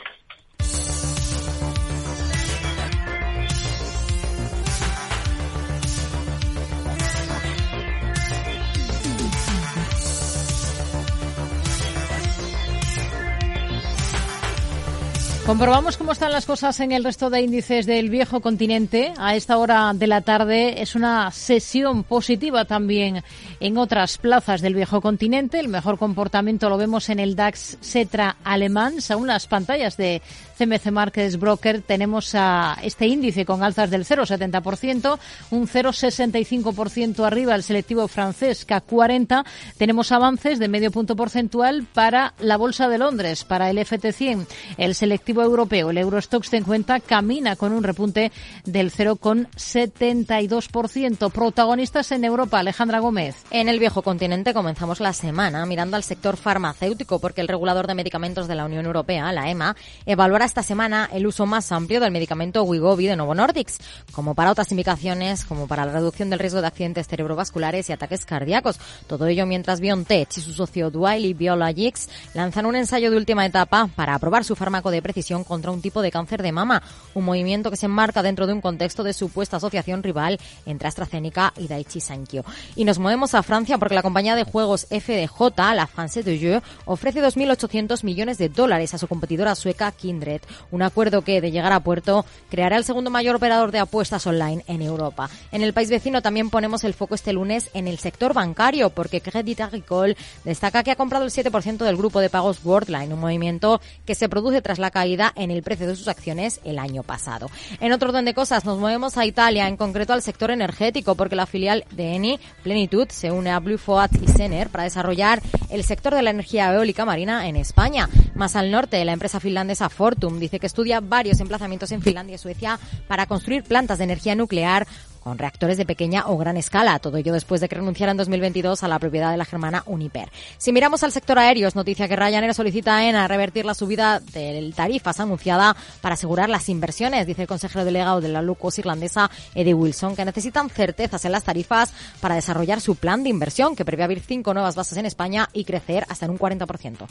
Comprobamos 15.48 15.96
cómo 15.96 16.12
están 16.12 16.34
las 16.34 16.46
cosas 16.46 16.78
en 16.82 16.92
el 16.92 17.06
resto 17.06 17.30
de 17.30 17.40
índices 17.40 17.86
del 17.86 18.10
viejo 18.10 18.42
continente. 18.42 19.14
A 19.18 19.34
esta 19.38 19.58
hora 19.58 19.94
de 19.94 20.06
la 20.06 20.20
tarde 20.20 20.82
es 20.82 20.94
una 20.94 21.32
sesión 21.32 22.04
positiva 22.04 22.66
también 22.66 23.24
en 23.62 23.78
otras 23.78 24.18
plazas 24.18 24.60
del 24.60 24.76
viejo 24.76 25.00
continente. 25.00 25.58
El 25.62 25.70
mejor 25.70 25.98
comportamiento 25.98 26.70
lo 26.70 26.76
vemos 26.76 27.08
en 27.08 27.22
el 27.22 27.38
DAX 27.38 27.78
Cetra 27.80 28.36
alemán. 28.44 29.00
Según 29.00 29.28
las 29.28 29.48
pantallas 29.48 29.96
de 29.96 30.22
CMC 30.58 30.92
Markets 30.92 31.38
Broker 31.38 31.82
tenemos 31.82 32.34
a 32.34 32.78
este 32.82 33.06
índice 33.06 33.46
con 33.46 33.62
alzas 33.64 33.92
del 33.92 34.06
0,70%, 34.06 35.20
un 35.52 35.68
0,65% 35.68 37.26
arriba 37.26 37.54
el 37.56 37.64
selectivo 37.64 38.08
francés 38.08 38.64
CAC 38.66 38.86
40. 38.86 39.46
Tenemos 39.78 40.12
avances 40.12 40.58
de 40.60 40.68
medio 40.68 40.92
punto 40.92 41.16
porcentual 41.16 41.86
para 41.94 42.34
la 42.40 42.58
Bolsa 42.58 42.90
de 42.90 42.98
Londres, 42.98 43.44
para 43.44 43.70
el 43.70 43.78
FT100. 43.78 44.48
El 44.78 44.96
selectivo 44.96 45.44
europeo, 45.44 45.92
el 45.92 46.00
Eurostox 46.00 46.50
50, 46.50 47.02
camina 47.02 47.56
con 47.56 47.72
un 47.72 47.84
repunte 47.84 48.32
del 48.66 48.92
0,72%. 48.92 51.32
Protagonistas 51.32 52.12
en 52.12 52.24
Europa, 52.24 52.58
Alejandra 52.60 53.00
Gómez. 53.00 53.36
En 53.52 53.70
el 53.70 53.78
viejo 53.80 54.02
continente 54.02 54.54
comenzamos 54.54 55.00
la 55.00 55.14
semana 55.14 55.66
mirando 55.66 55.98
al 55.98 56.04
sector 56.04 56.38
farmacéutico 56.38 57.20
porque 57.20 57.42
el 57.42 57.48
regulador 57.48 57.88
de 57.88 57.94
medicamentos 57.94 58.48
de 58.48 58.56
la 58.56 58.66
Unión 58.66 58.86
Europea, 58.86 59.32
la 59.32 59.50
EMA, 59.50 59.76
evaluará 60.06 60.47
esta 60.48 60.64
semana 60.64 61.10
el 61.12 61.28
uso 61.28 61.46
más 61.46 61.74
amplio 61.74 62.00
del 62.00 62.12
medicamento 62.12 62.64
Wigovi 62.64 63.06
de 63.06 63.18
Novo 63.18 63.36
Nordics, 63.36 63.80
como 64.14 64.34
para 64.34 64.50
otras 64.50 64.72
indicaciones, 64.72 65.44
como 65.44 65.68
para 65.68 65.86
la 65.86 65.92
reducción 65.92 66.30
del 66.30 66.40
riesgo 66.40 66.62
de 66.62 66.68
accidentes 66.68 67.08
cerebrovasculares 67.08 67.90
y 67.90 67.94
ataques 67.94 68.26
cardíacos. 68.26 68.80
Todo 69.08 69.28
ello 69.28 69.46
mientras 69.46 69.82
BioNTech 69.82 70.30
y 70.38 70.42
su 70.42 70.54
socio 70.54 70.90
Duality 70.90 71.34
Biologics 71.34 72.08
lanzan 72.34 72.66
un 72.66 72.78
ensayo 72.78 73.12
de 73.12 73.18
última 73.18 73.46
etapa 73.46 73.90
para 73.94 74.16
aprobar 74.16 74.46
su 74.46 74.56
fármaco 74.56 74.90
de 74.90 75.02
precisión 75.02 75.44
contra 75.44 75.70
un 75.70 75.82
tipo 75.82 76.02
de 76.02 76.12
cáncer 76.12 76.42
de 76.42 76.54
mama, 76.54 76.82
un 77.14 77.26
movimiento 77.26 77.70
que 77.70 77.78
se 77.78 77.88
enmarca 77.88 78.24
dentro 78.24 78.48
de 78.48 78.54
un 78.54 78.62
contexto 78.62 79.04
de 79.04 79.12
supuesta 79.12 79.58
asociación 79.58 80.02
rival 80.02 80.40
entre 80.66 80.88
AstraZeneca 80.88 81.54
y 81.58 81.68
Daiichi 81.68 82.00
Sankyo. 82.00 82.46
Y 82.78 82.86
nos 82.86 83.00
movemos 83.00 83.36
a 83.36 83.44
Francia 83.44 83.78
porque 83.78 83.96
la 83.96 84.02
compañía 84.02 84.36
de 84.36 84.46
juegos 84.46 84.88
FDJ, 84.90 85.76
la 85.76 85.88
France 85.88 86.24
de 86.24 86.40
Jeux, 86.40 86.64
ofrece 86.86 87.22
2.800 87.22 88.06
millones 88.06 88.38
de 88.38 88.48
dólares 88.48 88.94
a 88.94 88.98
su 88.98 89.10
competidora 89.10 89.54
sueca 89.54 89.92
Kindred 89.92 90.37
un 90.72 90.82
acuerdo 90.82 91.22
que, 91.22 91.42
de 91.42 91.52
llegar 91.52 91.74
a 91.74 91.80
puerto, 91.80 92.26
creará 92.50 92.78
el 92.78 92.84
segundo 92.84 93.10
mayor 93.10 93.36
operador 93.36 93.72
de 93.72 93.80
apuestas 93.80 94.26
online 94.28 94.64
en 94.68 94.82
Europa. 94.82 95.30
En 95.52 95.62
el 95.62 95.74
país 95.74 95.90
vecino 95.90 96.22
también 96.22 96.50
ponemos 96.50 96.84
el 96.84 96.94
foco 96.94 97.16
este 97.16 97.34
lunes 97.34 97.70
en 97.74 97.88
el 97.88 98.00
sector 98.00 98.34
bancario, 98.34 98.90
porque 98.90 99.22
Credit 99.22 99.62
Agricole 99.62 100.18
destaca 100.44 100.84
que 100.84 100.92
ha 100.92 100.96
comprado 100.96 101.26
el 101.26 101.32
7% 101.32 101.78
del 101.78 101.98
grupo 101.98 102.20
de 102.20 102.30
pagos 102.30 102.64
Worldline, 102.64 103.14
un 103.14 103.20
movimiento 103.20 103.82
que 104.06 104.16
se 104.16 104.30
produce 104.30 104.62
tras 104.62 104.80
la 104.80 104.92
caída 104.92 105.34
en 105.36 105.52
el 105.52 105.64
precio 105.64 105.88
de 105.88 105.96
sus 105.96 106.08
acciones 106.08 106.60
el 106.64 106.80
año 106.80 107.04
pasado. 107.04 107.50
En 107.80 107.92
otro 107.92 108.10
orden 108.10 108.26
de 108.26 108.34
cosas, 108.34 108.66
nos 108.66 108.80
movemos 108.80 109.18
a 109.18 109.26
Italia, 109.26 109.68
en 109.68 109.78
concreto 109.78 110.14
al 110.14 110.22
sector 110.22 110.52
energético, 110.52 111.16
porque 111.16 111.36
la 111.36 111.46
filial 111.46 111.86
de 111.92 112.16
Eni, 112.16 112.40
Plenitud, 112.64 113.08
se 113.10 113.32
une 113.32 113.52
a 113.52 113.60
Blue 113.60 113.78
Foat 113.78 114.12
y 114.22 114.28
Sener 114.28 114.70
para 114.70 114.84
desarrollar 114.84 115.42
el 115.70 115.84
sector 115.84 116.14
de 116.14 116.22
la 116.22 116.30
energía 116.30 116.74
eólica 116.74 117.06
marina 117.06 117.48
en 117.48 117.56
España. 117.56 118.10
Más 118.36 118.56
al 118.56 118.72
norte, 118.72 119.04
la 119.06 119.14
empresa 119.14 119.40
finlandesa 119.40 119.90
Fortum 119.90 120.27
dice 120.40 120.60
que 120.60 120.68
estudia 120.68 121.00
varios 121.00 121.40
emplazamientos 121.40 121.92
en 121.92 122.02
Finlandia 122.02 122.36
y 122.36 122.40
Suecia 122.40 122.80
para 123.08 123.26
construir 123.26 123.64
plantas 123.64 123.98
de 123.98 124.04
energía 124.06 124.36
nuclear 124.36 124.88
con 125.28 125.38
reactores 125.38 125.76
de 125.76 125.86
pequeña 125.86 126.24
o 126.28 126.38
gran 126.38 126.56
escala. 126.56 127.00
Todo 127.00 127.18
ello 127.18 127.34
después 127.34 127.60
de 127.60 127.68
que 127.68 127.76
renunciara 127.76 128.12
en 128.12 128.18
2022 128.18 128.82
a 128.84 128.88
la 128.88 128.98
propiedad 128.98 129.30
de 129.30 129.36
la 129.36 129.44
germana 129.44 129.84
Uniper. 129.86 130.32
Si 130.58 130.72
miramos 130.72 131.04
al 131.04 131.12
sector 131.12 131.38
aéreo, 131.38 131.68
es 131.68 131.76
noticia 131.76 132.08
que 132.08 132.16
Ryanair 132.16 132.54
solicita 132.54 132.96
a 132.96 133.06
ENA 133.06 133.28
revertir 133.28 133.66
la 133.66 133.74
subida 133.74 134.22
de 134.22 134.72
tarifas 134.74 135.20
anunciada 135.20 135.76
para 136.00 136.14
asegurar 136.14 136.48
las 136.48 136.70
inversiones, 136.70 137.28
dice 137.28 137.42
el 137.42 137.48
consejero 137.50 137.84
delegado 137.84 138.22
de 138.22 138.30
la 138.30 138.42
Lucos 138.42 138.80
irlandesa, 138.80 139.30
Eddie 139.54 139.74
Wilson, 139.74 140.16
que 140.16 140.24
necesitan 140.24 140.70
certezas 140.70 141.26
en 141.26 141.34
las 141.34 141.44
tarifas 141.44 141.92
para 142.22 142.36
desarrollar 142.36 142.80
su 142.80 142.96
plan 142.96 143.22
de 143.22 143.30
inversión, 143.30 143.76
que 143.76 143.84
prevé 143.84 144.04
abrir 144.04 144.22
cinco 144.22 144.54
nuevas 144.54 144.76
bases 144.76 144.98
en 144.98 145.06
España 145.06 145.50
y 145.52 145.66
crecer 145.66 146.06
hasta 146.08 146.24
en 146.24 146.32
un 146.32 146.40
40%. 146.40 147.06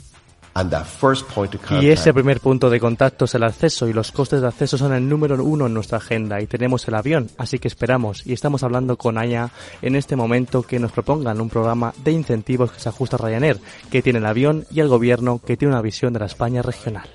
Y 1.81 1.89
ese 1.89 2.13
primer 2.13 2.39
punto 2.39 2.69
de 2.69 2.79
contacto 2.79 3.25
es 3.25 3.35
el 3.35 3.43
acceso 3.43 3.87
y 3.87 3.93
los 3.93 4.11
costes 4.11 4.41
de 4.41 4.47
acceso 4.47 4.77
son 4.77 4.93
el 4.93 5.07
número 5.07 5.43
uno 5.43 5.67
en 5.67 5.73
nuestra 5.73 5.97
agenda 5.97 6.41
y 6.41 6.47
tenemos 6.47 6.87
el 6.87 6.95
avión, 6.95 7.29
así 7.37 7.59
que 7.59 7.67
esperamos 7.67 8.25
y 8.25 8.33
estamos 8.33 8.63
hablando 8.63 8.97
con 8.97 9.17
AYA 9.17 9.51
en 9.81 9.95
este 9.95 10.15
momento 10.15 10.63
que 10.63 10.79
nos 10.79 10.91
propongan 10.91 11.41
un 11.41 11.49
programa 11.49 11.93
de 12.03 12.11
incentivos 12.11 12.71
que 12.71 12.79
se 12.79 12.89
ajusta 12.89 13.17
a 13.17 13.19
Ryanair, 13.19 13.59
que 13.91 14.01
tiene 14.01 14.19
el 14.19 14.25
avión 14.25 14.65
y 14.71 14.79
el 14.79 14.87
gobierno 14.87 15.39
que 15.39 15.57
tiene 15.57 15.73
una 15.73 15.81
visión 15.81 16.13
de 16.13 16.19
la 16.19 16.25
España 16.25 16.61
regional. 16.61 17.07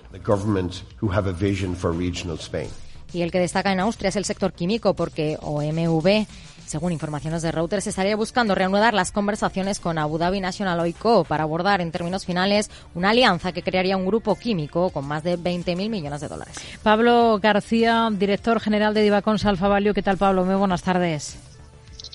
Y 3.12 3.22
el 3.22 3.30
que 3.30 3.40
destaca 3.40 3.72
en 3.72 3.80
Austria 3.80 4.08
es 4.08 4.16
el 4.16 4.24
sector 4.24 4.52
químico 4.52 4.94
porque 4.94 5.36
OMV 5.40 6.26
según 6.72 6.90
informaciones 6.90 7.42
de 7.42 7.52
Reuters, 7.52 7.86
estaría 7.86 8.16
buscando 8.16 8.54
reanudar 8.54 8.94
las 8.94 9.12
conversaciones 9.12 9.78
con 9.78 9.98
Abu 9.98 10.16
Dhabi 10.16 10.40
National 10.40 10.80
Oil 10.80 10.94
Co. 10.94 11.22
para 11.22 11.42
abordar 11.42 11.82
en 11.82 11.92
términos 11.92 12.24
finales 12.24 12.70
una 12.94 13.10
alianza 13.10 13.52
que 13.52 13.62
crearía 13.62 13.98
un 13.98 14.06
grupo 14.06 14.36
químico 14.36 14.88
con 14.88 15.06
más 15.06 15.22
de 15.22 15.38
20.000 15.38 15.90
millones 15.90 16.22
de 16.22 16.28
dólares. 16.28 16.56
Pablo 16.82 17.38
García, 17.42 18.08
director 18.10 18.58
general 18.58 18.94
de 18.94 19.02
Divacons 19.02 19.44
Alfa. 19.44 19.68
¿Qué 19.94 20.02
tal, 20.02 20.16
Pablo? 20.16 20.46
Muy 20.46 20.54
buenas 20.54 20.82
tardes. 20.82 21.51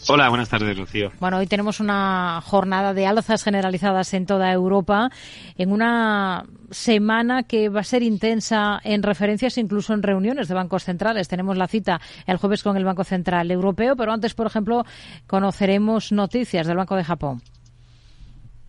Hola, 0.09 0.29
buenas 0.29 0.47
tardes, 0.47 0.77
Rocío. 0.77 1.11
Bueno, 1.19 1.37
hoy 1.37 1.47
tenemos 1.47 1.81
una 1.81 2.39
jornada 2.41 2.93
de 2.93 3.05
alzas 3.05 3.43
generalizadas 3.43 4.13
en 4.13 4.25
toda 4.25 4.49
Europa, 4.53 5.09
en 5.57 5.73
una 5.73 6.45
semana 6.71 7.43
que 7.43 7.67
va 7.67 7.81
a 7.81 7.83
ser 7.83 8.03
intensa 8.03 8.79
en 8.85 9.03
referencias, 9.03 9.57
incluso 9.57 9.93
en 9.93 10.03
reuniones 10.03 10.47
de 10.47 10.53
bancos 10.53 10.85
centrales. 10.85 11.27
Tenemos 11.27 11.57
la 11.57 11.67
cita 11.67 11.99
el 12.25 12.37
jueves 12.37 12.63
con 12.63 12.77
el 12.77 12.85
Banco 12.85 13.03
Central 13.03 13.51
Europeo, 13.51 13.97
pero 13.97 14.13
antes, 14.13 14.33
por 14.33 14.47
ejemplo, 14.47 14.85
conoceremos 15.27 16.13
noticias 16.13 16.67
del 16.67 16.77
Banco 16.77 16.95
de 16.95 17.03
Japón. 17.03 17.41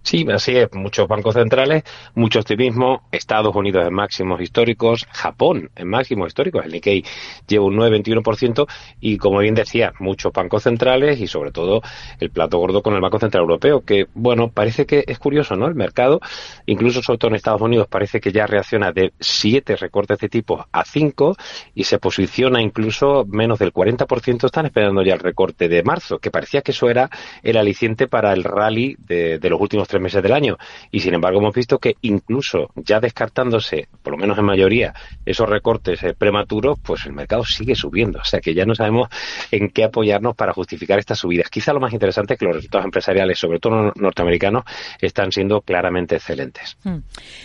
Sí, 0.09 0.25
así 0.33 0.57
es. 0.57 0.73
Muchos 0.73 1.07
bancos 1.07 1.35
centrales, 1.35 1.83
mucho 2.15 2.39
optimismo. 2.39 3.03
Estados 3.13 3.55
Unidos 3.55 3.87
en 3.87 3.93
máximos 3.93 4.41
históricos, 4.41 5.07
Japón 5.13 5.71
en 5.77 5.87
máximos 5.87 6.29
históricos. 6.29 6.65
El 6.65 6.73
Nikkei 6.73 7.05
lleva 7.47 7.67
un 7.67 7.77
9,21% 7.77 8.67
y, 9.01 9.19
como 9.19 9.41
bien 9.41 9.55
decía, 9.55 9.93
muchos 9.99 10.33
bancos 10.33 10.63
centrales 10.63 11.21
y, 11.21 11.27
sobre 11.27 11.51
todo, 11.53 11.83
el 12.21 12.31
plato 12.31 12.57
gordo 12.57 12.83
con 12.83 12.95
el 12.95 13.03
Banco 13.03 13.19
Central 13.19 13.43
Europeo, 13.43 13.83
que, 13.85 14.07
bueno, 14.15 14.49
parece 14.49 14.87
que 14.87 15.05
es 15.07 15.19
curioso, 15.19 15.57
¿no? 15.57 15.67
El 15.67 15.75
mercado, 15.75 16.21
incluso 16.65 17.03
sobre 17.03 17.19
todo 17.19 17.33
en 17.33 17.37
Estados 17.37 17.61
Unidos, 17.61 17.87
parece 17.87 18.19
que 18.19 18.33
ya 18.33 18.47
reacciona 18.47 18.93
de 18.93 19.13
siete 19.21 19.77
recortes 19.77 20.21
de 20.21 20.31
tipo 20.31 20.67
a 20.73 20.85
cinco 20.87 21.37
y 21.75 21.85
se 21.85 21.99
posiciona 21.99 22.63
incluso 22.63 23.27
menos 23.29 23.59
del 23.59 23.75
40%. 23.75 24.47
Están 24.47 24.65
esperando 24.65 25.03
ya 25.03 25.13
el 25.13 25.21
recorte 25.21 25.69
de 25.69 25.83
marzo, 25.83 26.19
que 26.19 26.31
parecía 26.31 26.63
que 26.63 26.73
eso 26.73 26.89
era 26.89 27.11
el 27.43 27.59
aliciente 27.59 28.09
para 28.09 28.33
el 28.33 28.43
rally 28.43 28.97
de, 29.01 29.39
de 29.39 29.51
los 29.51 29.61
últimos 29.61 29.87
tres 29.87 29.98
meses 30.01 30.23
del 30.23 30.33
año. 30.33 30.57
Y 30.91 31.01
sin 31.01 31.15
embargo 31.15 31.39
hemos 31.39 31.55
visto 31.55 31.79
que 31.79 31.97
incluso 32.03 32.71
ya 32.75 33.01
descartándose, 33.01 33.89
por 34.03 34.13
lo 34.13 34.19
menos 34.19 34.39
en 34.39 34.45
mayoría, 34.45 34.95
esos 35.25 35.49
recortes 35.49 36.03
eh, 36.03 36.15
prematuros, 36.15 36.79
pues 36.83 37.07
el 37.07 37.13
mercado 37.13 37.45
sigue 37.45 37.75
subiendo. 37.75 38.21
O 38.21 38.25
sea 38.25 38.41
que 38.41 38.55
ya 38.55 38.65
no 38.65 38.75
sabemos 38.75 39.09
en 39.51 39.71
qué 39.71 39.85
apoyarnos 39.85 40.35
para 40.37 40.53
justificar 40.53 40.99
estas 40.99 41.19
subidas. 41.19 41.51
Quizá 41.51 41.73
lo 41.73 41.81
más 41.81 41.93
interesante 41.93 42.35
es 42.35 42.39
que 42.39 42.47
los 42.47 42.57
resultados 42.57 42.85
empresariales, 42.85 43.39
sobre 43.39 43.59
todo 43.59 43.93
norteamericanos, 43.95 44.65
están 45.01 45.33
siendo 45.33 45.61
claramente 45.61 46.17
excelentes. 46.17 46.77
Hmm. 46.83 46.99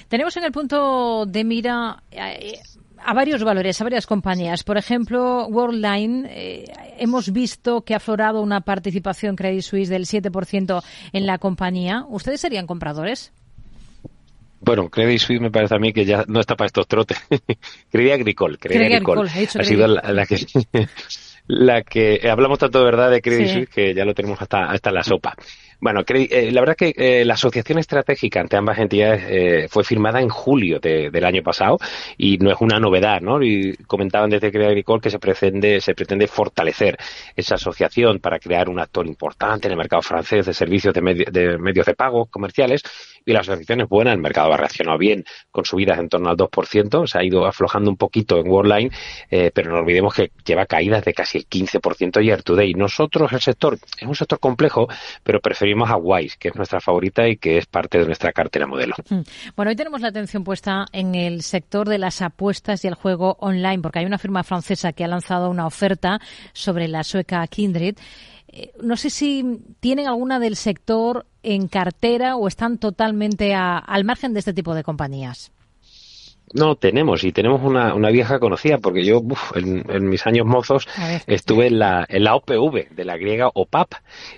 Tenemos 0.07 0.35
en 0.37 0.43
el 0.43 0.51
punto 0.51 1.25
de 1.25 1.43
mira 1.43 2.03
eh, 2.11 2.59
a 3.05 3.13
varios 3.13 3.43
valores, 3.43 3.79
a 3.79 3.83
varias 3.83 4.05
compañías. 4.05 4.63
Por 4.63 4.77
ejemplo, 4.77 5.47
Worldline, 5.47 6.27
eh, 6.29 6.65
hemos 6.97 7.31
visto 7.31 7.81
que 7.81 7.93
ha 7.93 7.97
aflorado 7.97 8.41
una 8.41 8.61
participación 8.61 9.35
Credit 9.35 9.61
Suisse 9.61 9.89
del 9.89 10.05
7% 10.05 10.83
en 11.11 11.25
la 11.25 11.37
compañía. 11.37 12.05
¿Ustedes 12.07 12.41
serían 12.41 12.67
compradores? 12.67 13.31
Bueno, 14.61 14.89
Credit 14.89 15.19
Suisse 15.19 15.41
me 15.41 15.51
parece 15.51 15.75
a 15.75 15.79
mí 15.79 15.91
que 15.91 16.05
ya 16.05 16.23
no 16.27 16.39
está 16.39 16.55
para 16.55 16.67
estos 16.67 16.87
trotes. 16.87 17.17
Credit 17.91 18.13
Agricole, 18.13 18.57
Credit, 18.57 18.93
Agricole, 18.93 19.29
ha 19.29 19.63
sido 19.63 19.87
la, 19.87 20.25
que 20.25 20.37
la 21.47 21.81
que 21.81 22.29
hablamos 22.29 22.59
tanto 22.59 22.79
de 22.79 22.85
verdad 22.85 23.11
de 23.11 23.21
Credit 23.21 23.47
Suisse 23.49 23.69
que 23.69 23.93
ya 23.93 24.05
lo 24.05 24.13
tenemos 24.13 24.41
hasta 24.41 24.65
hasta 24.71 24.91
la 24.91 25.03
sopa. 25.03 25.35
Bueno, 25.83 25.99
eh, 26.07 26.49
la 26.53 26.61
verdad 26.61 26.77
que 26.77 26.93
eh, 26.95 27.25
la 27.25 27.33
asociación 27.33 27.77
estratégica 27.77 28.39
ante 28.39 28.55
ambas 28.55 28.77
entidades 28.79 29.21
eh, 29.27 29.67
fue 29.69 29.83
firmada 29.83 30.21
en 30.21 30.29
julio 30.29 30.79
del 30.79 31.25
año 31.25 31.43
pasado 31.43 31.77
y 32.17 32.37
no 32.37 32.49
es 32.51 32.61
una 32.61 32.79
novedad, 32.79 33.19
¿no? 33.19 33.43
Y 33.43 33.75
comentaban 33.85 34.29
desde 34.29 34.49
Crea 34.49 34.69
Agricole 34.69 35.01
que 35.01 35.09
se 35.09 35.19
pretende, 35.19 35.81
se 35.81 35.93
pretende 35.93 36.27
fortalecer 36.27 36.97
esa 37.35 37.55
asociación 37.55 38.19
para 38.19 38.39
crear 38.39 38.69
un 38.69 38.79
actor 38.79 39.05
importante 39.05 39.67
en 39.67 39.73
el 39.73 39.77
mercado 39.77 40.01
francés 40.01 40.45
de 40.45 40.53
servicios 40.53 40.93
de, 40.93 41.01
de 41.29 41.57
medios 41.57 41.85
de 41.85 41.95
pago 41.95 42.27
comerciales 42.27 42.81
y 43.25 43.33
la 43.33 43.39
asociación 43.39 43.81
es 43.81 43.89
buena, 43.89 44.11
el 44.11 44.19
mercado 44.19 44.53
ha 44.53 44.57
reaccionado 44.57 44.97
bien 44.97 45.23
con 45.51 45.65
subidas 45.65 45.99
en 45.99 46.09
torno 46.09 46.29
al 46.29 46.37
2%, 46.37 47.07
se 47.07 47.17
ha 47.17 47.23
ido 47.23 47.45
aflojando 47.45 47.89
un 47.89 47.97
poquito 47.97 48.39
en 48.39 48.47
Worldline, 48.49 48.91
pero 49.53 49.71
no 49.71 49.79
olvidemos 49.79 50.13
que 50.13 50.31
lleva 50.45 50.65
caídas 50.65 51.03
de 51.05 51.13
casi 51.13 51.39
el 51.39 51.47
15% 51.47 52.23
year 52.23 52.43
to 52.43 52.55
day. 52.55 52.73
Nosotros, 52.73 53.31
el 53.33 53.41
sector, 53.41 53.75
es 53.75 54.07
un 54.07 54.15
sector 54.15 54.39
complejo, 54.39 54.87
pero 55.23 55.39
preferimos 55.39 55.89
a 55.89 55.97
Wise, 55.97 56.37
que 56.39 56.49
es 56.49 56.55
nuestra 56.55 56.79
favorita 56.79 57.27
y 57.27 57.37
que 57.37 57.57
es 57.57 57.65
parte 57.65 57.99
de 57.99 58.05
nuestra 58.05 58.31
cartera 58.31 58.67
modelo. 58.67 58.95
Hmm. 59.09 59.21
Bueno, 59.55 59.69
hoy 59.69 59.75
tenemos 59.75 60.01
la 60.01 60.09
atención 60.09 60.43
puesta 60.43 60.85
en 60.91 61.15
el 61.15 61.43
sector 61.43 61.87
de 61.87 61.97
las 61.97 62.21
apuestas 62.21 62.83
y 62.83 62.87
el 62.87 62.95
juego 62.95 63.37
online, 63.39 63.81
porque 63.81 63.99
hay 63.99 64.05
una 64.05 64.17
firma 64.17 64.43
francesa 64.43 64.93
que 64.93 65.03
ha 65.03 65.07
lanzado 65.07 65.49
una 65.49 65.65
oferta 65.65 66.19
sobre 66.53 66.87
la 66.87 67.03
sueca 67.03 67.45
Kindred. 67.47 67.95
Eh, 68.55 68.71
no 68.81 68.97
sé 68.97 69.09
si 69.09 69.61
tienen 69.79 70.07
alguna 70.07 70.39
del 70.39 70.55
sector 70.55 71.25
en 71.41 71.67
cartera 71.67 72.35
o 72.35 72.47
están 72.47 72.77
totalmente 72.77 73.55
al 73.55 74.03
margen 74.03 74.33
de 74.33 74.39
este 74.39 74.53
tipo 74.53 74.75
de 74.75 74.83
compañías. 74.83 75.51
No, 76.53 76.75
tenemos, 76.75 77.23
y 77.23 77.31
tenemos 77.31 77.63
una, 77.63 77.95
una 77.95 78.11
vieja 78.11 78.37
conocida, 78.39 78.77
porque 78.77 79.03
yo 79.03 79.23
en, 79.55 80.07
mis 80.07 80.27
años 80.27 80.45
mozos 80.45 80.87
estuve 81.25 81.65
en 81.67 81.79
la, 81.79 82.05
en 82.07 82.23
la 82.23 82.35
OPV, 82.35 82.89
de 82.91 83.05
la 83.05 83.17
griega 83.17 83.49
OPAP, 83.51 83.93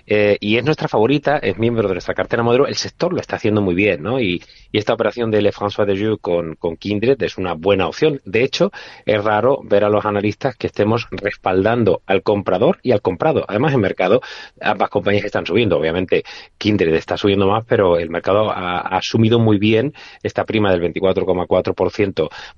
eh, 0.06 0.38
y 0.40 0.56
es 0.56 0.64
nuestra 0.64 0.88
favorita, 0.88 1.36
es 1.36 1.58
miembro 1.58 1.88
de 1.88 1.94
nuestra 1.94 2.14
cartera 2.14 2.42
modelo, 2.42 2.66
el 2.66 2.76
sector 2.76 3.12
lo 3.12 3.20
está 3.20 3.36
haciendo 3.36 3.60
muy 3.60 3.74
bien, 3.74 4.02
¿no? 4.02 4.18
Y, 4.18 4.42
y 4.72 4.78
esta 4.78 4.94
operación 4.94 5.30
de 5.30 5.42
Le 5.42 5.52
François 5.52 5.84
de 5.84 5.94
Jeux 5.94 6.18
con, 6.18 6.54
con 6.54 6.78
Kindred 6.78 7.22
es 7.22 7.36
una 7.36 7.52
buena 7.52 7.86
opción. 7.86 8.22
De 8.24 8.42
hecho, 8.44 8.72
es 9.04 9.22
raro 9.22 9.60
ver 9.62 9.84
a 9.84 9.90
los 9.90 10.06
analistas 10.06 10.56
que 10.56 10.68
estemos 10.68 11.06
respaldando 11.10 12.00
al 12.06 12.22
comprador 12.22 12.78
y 12.82 12.92
al 12.92 13.02
comprado. 13.02 13.44
Además, 13.46 13.74
en 13.74 13.80
mercado, 13.80 14.22
ambas 14.60 14.88
compañías 14.88 15.24
están 15.26 15.44
subiendo. 15.44 15.78
Obviamente, 15.78 16.24
Kindred 16.56 16.94
está 16.94 17.18
subiendo 17.18 17.46
más, 17.46 17.64
pero 17.66 17.98
el 17.98 18.08
mercado 18.08 18.50
ha, 18.50 18.78
ha 18.78 18.96
asumido 18.96 19.38
muy 19.38 19.58
bien 19.58 19.92
esta 20.22 20.44
prima 20.44 20.70
del 20.70 20.80
24,4% 20.80 22.05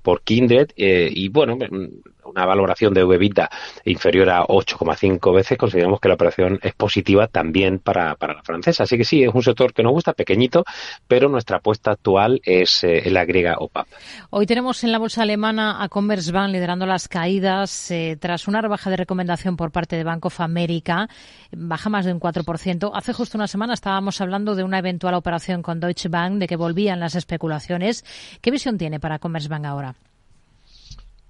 por 0.01 0.21
Kindred 0.21 0.71
eh, 0.75 1.09
y 1.11 1.29
bueno, 1.29 1.57
una 2.29 2.45
valoración 2.45 2.93
de 2.93 3.01
EBITDA 3.01 3.49
inferior 3.85 4.29
a 4.29 4.43
8,5 4.43 5.33
veces, 5.33 5.57
consideramos 5.57 5.99
que 5.99 6.07
la 6.07 6.15
operación 6.15 6.59
es 6.61 6.73
positiva 6.73 7.27
también 7.27 7.79
para, 7.79 8.15
la 8.19 8.43
francesa. 8.43 8.83
Así 8.83 8.97
que 8.97 9.03
sí, 9.03 9.23
es 9.23 9.33
un 9.33 9.43
sector 9.43 9.73
que 9.73 9.83
nos 9.83 9.91
gusta, 9.91 10.13
pequeñito, 10.13 10.63
pero 11.07 11.29
nuestra 11.29 11.57
apuesta 11.57 11.91
actual 11.91 12.41
es 12.43 12.83
eh, 12.83 13.09
la 13.09 13.25
griega 13.25 13.55
OPAP. 13.59 13.87
Hoy 14.29 14.45
tenemos 14.45 14.83
en 14.83 14.91
la 14.91 14.99
bolsa 14.99 15.23
alemana 15.23 15.83
a 15.83 15.89
Commerzbank 15.89 16.51
liderando 16.51 16.85
las 16.85 17.07
caídas 17.07 17.91
eh, 17.91 18.17
tras 18.19 18.47
una 18.47 18.61
rebaja 18.61 18.89
de 18.89 18.97
recomendación 18.97 19.57
por 19.57 19.71
parte 19.71 19.95
de 19.95 20.03
Bank 20.03 20.25
of 20.25 20.39
America, 20.41 21.07
baja 21.51 21.89
más 21.89 22.05
de 22.05 22.13
un 22.13 22.19
4%. 22.19 22.91
Hace 22.93 23.13
justo 23.13 23.37
una 23.37 23.47
semana 23.47 23.73
estábamos 23.73 24.21
hablando 24.21 24.55
de 24.55 24.63
una 24.63 24.79
eventual 24.79 25.15
operación 25.15 25.61
con 25.61 25.79
Deutsche 25.79 26.09
Bank, 26.09 26.39
de 26.39 26.47
que 26.47 26.55
volvían 26.55 26.99
las 26.99 27.15
especulaciones. 27.15 28.05
¿Qué 28.41 28.51
visión 28.51 28.77
tiene 28.77 28.99
para 28.99 29.19
Commerzbank 29.19 29.65
ahora? 29.65 29.95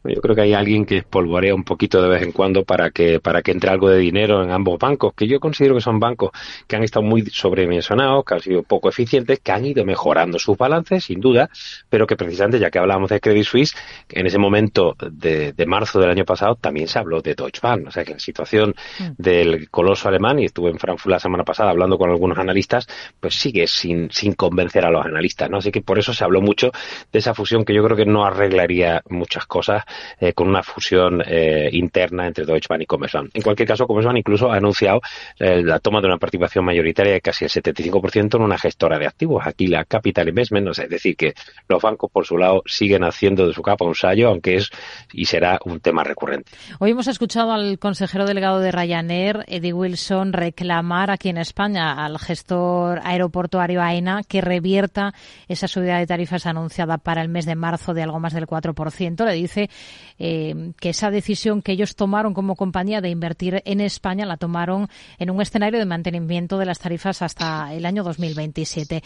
Yo 0.04 0.22
creo 0.22 0.36
que 0.36 0.42
hay 0.42 0.54
alguien 0.54 0.86
que 0.86 0.98
espolvorea 0.98 1.54
un 1.54 1.64
poquito 1.64 2.02
de 2.02 2.08
vez 2.08 2.24
en 2.24 2.32
cuando 2.32 2.64
para 2.64 2.90
que, 2.92 3.20
para 3.20 3.42
que 3.42 3.52
entre 3.52 3.70
algo 3.70 3.90
de 3.90 3.98
dinero 3.98 4.42
en 4.44 4.52
ambos 4.52 4.80
bancos, 4.80 5.14
que 5.14 5.28
yo 5.28 5.40
considero 5.40 5.76
que 5.76 5.82
son 5.82 6.00
bancos 6.00 6.32
que 6.68 6.78
han 6.78 6.84
estado 6.84 7.04
muy 7.04 7.26
sobredimensionados, 7.26 8.24
que 8.24 8.34
han 8.34 8.40
sido 8.40 8.64
poco 8.64 8.90
eficientes, 8.90 9.40
que 9.40 9.52
han 9.52 9.66
ido 9.66 9.84
mejorando 9.84 10.40
sus 10.40 10.58
balances, 10.58 11.04
sin 11.04 11.20
duda, 11.20 11.50
pero 11.90 12.08
que 12.08 12.16
precisamente, 12.16 12.60
ya 12.60 12.72
que 12.72 12.80
hablábamos 12.80 13.10
de 13.10 13.20
Credit 13.20 13.44
Suisse, 13.44 13.76
en 14.10 14.26
ese 14.26 14.38
momento 14.38 14.96
de, 15.00 15.52
de 15.52 15.66
marzo 15.66 16.00
del 16.00 16.10
año 16.10 16.24
pasado 16.24 16.56
también 16.56 16.88
se 16.88 16.98
habló 16.98 17.22
de 17.22 17.36
Deutsche 17.36 17.60
Bank. 17.62 17.88
O 17.88 17.92
sea 17.92 18.06
que 18.06 18.14
la 18.14 18.20
situación 18.20 18.76
mm. 19.00 19.04
del 19.18 19.70
coloso 19.70 20.08
alemán, 20.08 20.40
y 20.40 20.46
estuve 20.46 20.70
en 20.70 20.80
Frankfurt 20.80 21.12
la 21.12 21.20
semana 21.20 21.44
pasada 21.44 21.72
hablando 21.72 21.98
con 21.98 22.10
algunos 22.10 22.38
analistas, 22.38 22.88
pues 23.20 23.36
sigue 23.36 23.68
sin, 23.68 24.10
sin 24.12 24.34
convencer 24.34 24.86
a 24.86 24.92
los 24.92 25.06
analistas, 25.06 25.50
¿no? 25.50 25.58
Así 25.58 25.72
que 25.72 25.82
por 25.82 26.00
eso 26.00 26.14
se 26.14 26.24
habló 26.24 26.42
mucho 26.42 26.72
de 27.12 27.20
esa 27.20 27.34
fusión 27.34 27.66
que 27.66 27.74
yo 27.74 27.84
creo 27.84 27.98
que 27.98 28.06
no 28.06 28.24
arreglaría 28.24 29.02
muchas 29.10 29.46
cosas 29.46 29.84
eh, 30.20 30.34
con 30.34 30.48
una 30.48 30.64
fusión 30.64 31.22
eh, 31.26 31.70
interna 31.72 32.28
entre 32.28 32.46
Deutsche 32.46 32.68
Bank 32.70 32.82
y 32.82 32.86
Commerzbank. 32.86 33.30
En 33.34 33.42
cualquier 33.42 33.68
caso, 33.68 33.88
Commerzbank 33.88 34.18
incluso 34.18 34.52
ha 34.52 34.58
anunciado 34.58 35.02
eh, 35.38 35.62
la 35.64 35.80
toma 35.80 36.02
de 36.02 36.08
una 36.08 36.18
participación 36.18 36.66
mayoritaria 36.66 37.14
de 37.14 37.22
casi 37.22 37.46
el 37.46 37.52
75% 37.52 38.36
en 38.36 38.42
una 38.42 38.58
gestora 38.58 38.98
de 38.98 39.08
activos, 39.08 39.46
aquí 39.46 39.68
la 39.68 39.86
Capital 39.86 40.30
Investment, 40.30 40.68
no 40.68 40.74
sé, 40.74 40.84
es 40.84 40.90
decir, 40.90 41.16
que 41.16 41.34
los 41.68 41.82
bancos 41.82 42.10
por 42.12 42.26
su 42.26 42.38
lado 42.38 42.64
siguen 42.66 43.04
haciendo 43.04 43.48
de 43.48 43.54
su 43.54 43.62
capa 43.62 43.86
un 43.86 43.96
sallo, 43.96 44.30
aunque 44.30 44.56
es 44.56 44.70
y 45.14 45.26
será 45.26 45.60
un 45.66 45.80
tema 45.80 46.04
recurrente. 46.04 46.52
Hoy 46.80 46.92
hemos 46.92 47.08
escuchado 47.08 47.52
al 47.52 47.80
consejero 47.80 48.26
delegado 48.26 48.60
de 48.60 48.72
Ryanair, 48.72 49.46
Eddie 49.48 49.74
Wilson, 49.74 50.34
reclamar 50.34 51.12
aquí 51.12 51.30
en 51.30 51.38
España 51.38 52.06
al 52.06 52.20
gestor 52.20 53.00
aeroportuario 53.04 53.82
AENA 53.82 54.22
que 54.28 54.42
revierta 54.42 55.14
esa 55.48 55.68
subida 55.68 55.98
de 55.98 56.08
tarifas 56.08 56.46
anunciada 56.46 56.98
para 56.98 57.22
el 57.22 57.30
mes 57.30 57.46
de 57.46 57.56
marzo 57.56 57.94
de 57.94 58.04
algo 58.04 58.20
más 58.20 58.34
del 58.34 58.48
4%. 58.48 59.26
Le 59.26 59.34
dice 59.34 59.70
eh, 60.18 60.74
que 60.80 60.90
esa 60.90 61.12
decisión 61.12 61.62
que 61.62 61.72
ellos 61.72 61.96
tomaron 61.96 62.34
como 62.34 62.56
compañía 62.56 63.02
de 63.02 63.10
invertir 63.10 63.62
en 63.66 63.82
España 63.82 64.26
la 64.26 64.38
tomaron 64.38 64.88
en 65.18 65.30
un 65.30 65.42
escenario 65.42 65.80
de 65.80 65.86
mantenimiento 65.86 66.58
de 66.58 66.66
las 66.66 66.80
tarifas 66.80 67.22
hasta 67.22 67.74
el 67.74 67.86
año 67.86 68.04
2027. 68.04 69.04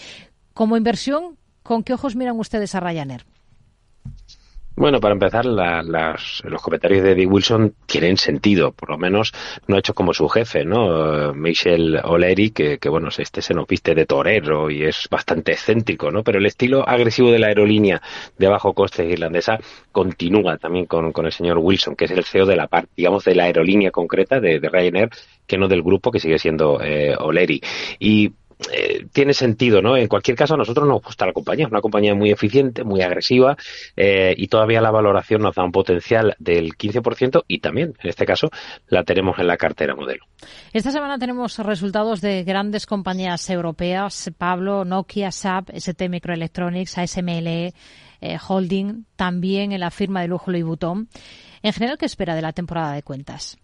Como 0.53 0.78
inversión, 0.78 1.38
¿con 1.61 1.84
qué 1.84 1.93
ojos 1.93 2.15
miran 2.15 2.39
ustedes 2.39 2.76
a 2.76 2.80
Ryanair? 2.80 3.26
Bueno, 4.76 4.99
para 4.99 5.13
empezar, 5.13 5.45
los 5.45 6.61
comentarios 6.63 7.03
de 7.03 7.11
Eddie 7.11 7.28
Wilson 7.28 7.76
tienen 7.86 8.17
sentido, 8.17 8.71
por 8.71 8.89
lo 8.89 8.97
menos 8.97 9.32
no 9.67 9.78
hecho 9.78 9.93
como 9.93 10.15
su 10.15 10.28
jefe, 10.28 10.65
¿no? 10.65 11.32
Michel 11.36 11.99
O'Leary, 12.03 12.49
que, 12.49 12.80
que, 12.80 12.89
bueno, 12.89 13.09
este 13.15 13.43
se 13.43 13.53
nos 13.53 13.67
viste 13.67 13.93
de 13.93 14.07
torero 14.07 14.71
y 14.71 14.84
es 14.84 15.07
bastante 15.11 15.51
excéntrico, 15.51 16.09
¿no? 16.09 16.24
Pero 16.24 16.39
el 16.39 16.47
estilo 16.47 16.88
agresivo 16.89 17.30
de 17.30 17.38
la 17.38 17.47
aerolínea 17.47 18.01
de 18.39 18.47
bajo 18.47 18.74
coste 18.74 19.05
irlandesa 19.05 19.59
continúa 19.91 20.57
también 20.57 20.88
con, 20.88 21.11
con 21.11 21.28
el 21.28 21.32
señor 21.32 21.59
Wilson, 21.59 21.95
que 21.95 22.05
es 22.05 22.11
el 22.11 22.24
CEO 22.24 22.47
de 22.47 22.55
la 22.55 22.67
parte, 22.67 22.89
digamos, 22.97 23.24
de 23.26 23.36
la 23.36 23.43
aerolínea 23.43 23.91
concreta 23.91 24.39
de, 24.39 24.59
de 24.59 24.69
Ryanair, 24.69 25.09
que 25.45 25.57
no 25.59 25.67
del 25.67 25.84
grupo 25.84 26.09
que 26.09 26.19
sigue 26.19 26.39
siendo 26.39 26.82
eh, 26.82 27.15
O'Leary. 27.15 27.61
Y 27.99 28.32
eh, 28.72 29.05
tiene 29.11 29.34
sentido, 29.34 29.82
¿no? 29.82 29.97
En 29.97 30.07
cualquier 30.07 30.38
caso, 30.38 30.53
a 30.53 30.57
nosotros 30.57 30.88
nos 30.88 31.01
gusta 31.01 31.26
la 31.26 31.34
compañía, 31.34 31.66
es 31.66 31.72
una 31.72 31.82
compañía 31.82 32.16
muy 32.16 32.32
eficiente, 32.32 32.84
muy 32.84 33.01
agresiva 33.01 33.57
eh, 33.95 34.34
y 34.38 34.47
todavía 34.47 34.82
la 34.82 34.91
valoración 34.91 35.41
nos 35.41 35.55
da 35.55 35.64
un 35.64 35.72
potencial 35.72 36.36
del 36.39 36.78
15% 36.78 37.43
y 37.47 37.59
también, 37.59 37.93
en 38.01 38.09
este 38.09 38.26
caso, 38.26 38.49
la 38.88 39.03
tenemos 39.03 39.38
en 39.39 39.47
la 39.47 39.57
cartera 39.57 39.95
modelo. 39.95 40.26
Esta 40.72 40.91
semana 40.91 41.18
tenemos 41.18 41.57
resultados 41.59 42.22
de 42.22 42.43
grandes 42.43 42.86
compañías 42.86 43.49
europeas, 43.49 44.32
Pablo, 44.38 44.86
Nokia, 44.86 45.32
SAP, 45.32 45.70
ST 45.74 46.09
Microelectronics, 46.09 46.97
ASML, 46.97 47.47
eh, 47.47 47.74
Holding, 48.47 49.05
también 49.16 49.72
en 49.72 49.80
la 49.80 49.91
firma 49.91 50.22
de 50.22 50.28
lujo 50.28 50.51
Louis 50.51 50.64
Vuitton. 50.64 51.09
En 51.61 51.74
general, 51.74 51.97
¿qué 51.97 52.05
espera 52.05 52.36
de 52.36 52.41
la 52.41 52.53
temporada 52.53 52.93
de 52.93 53.03
cuentas? 53.03 53.57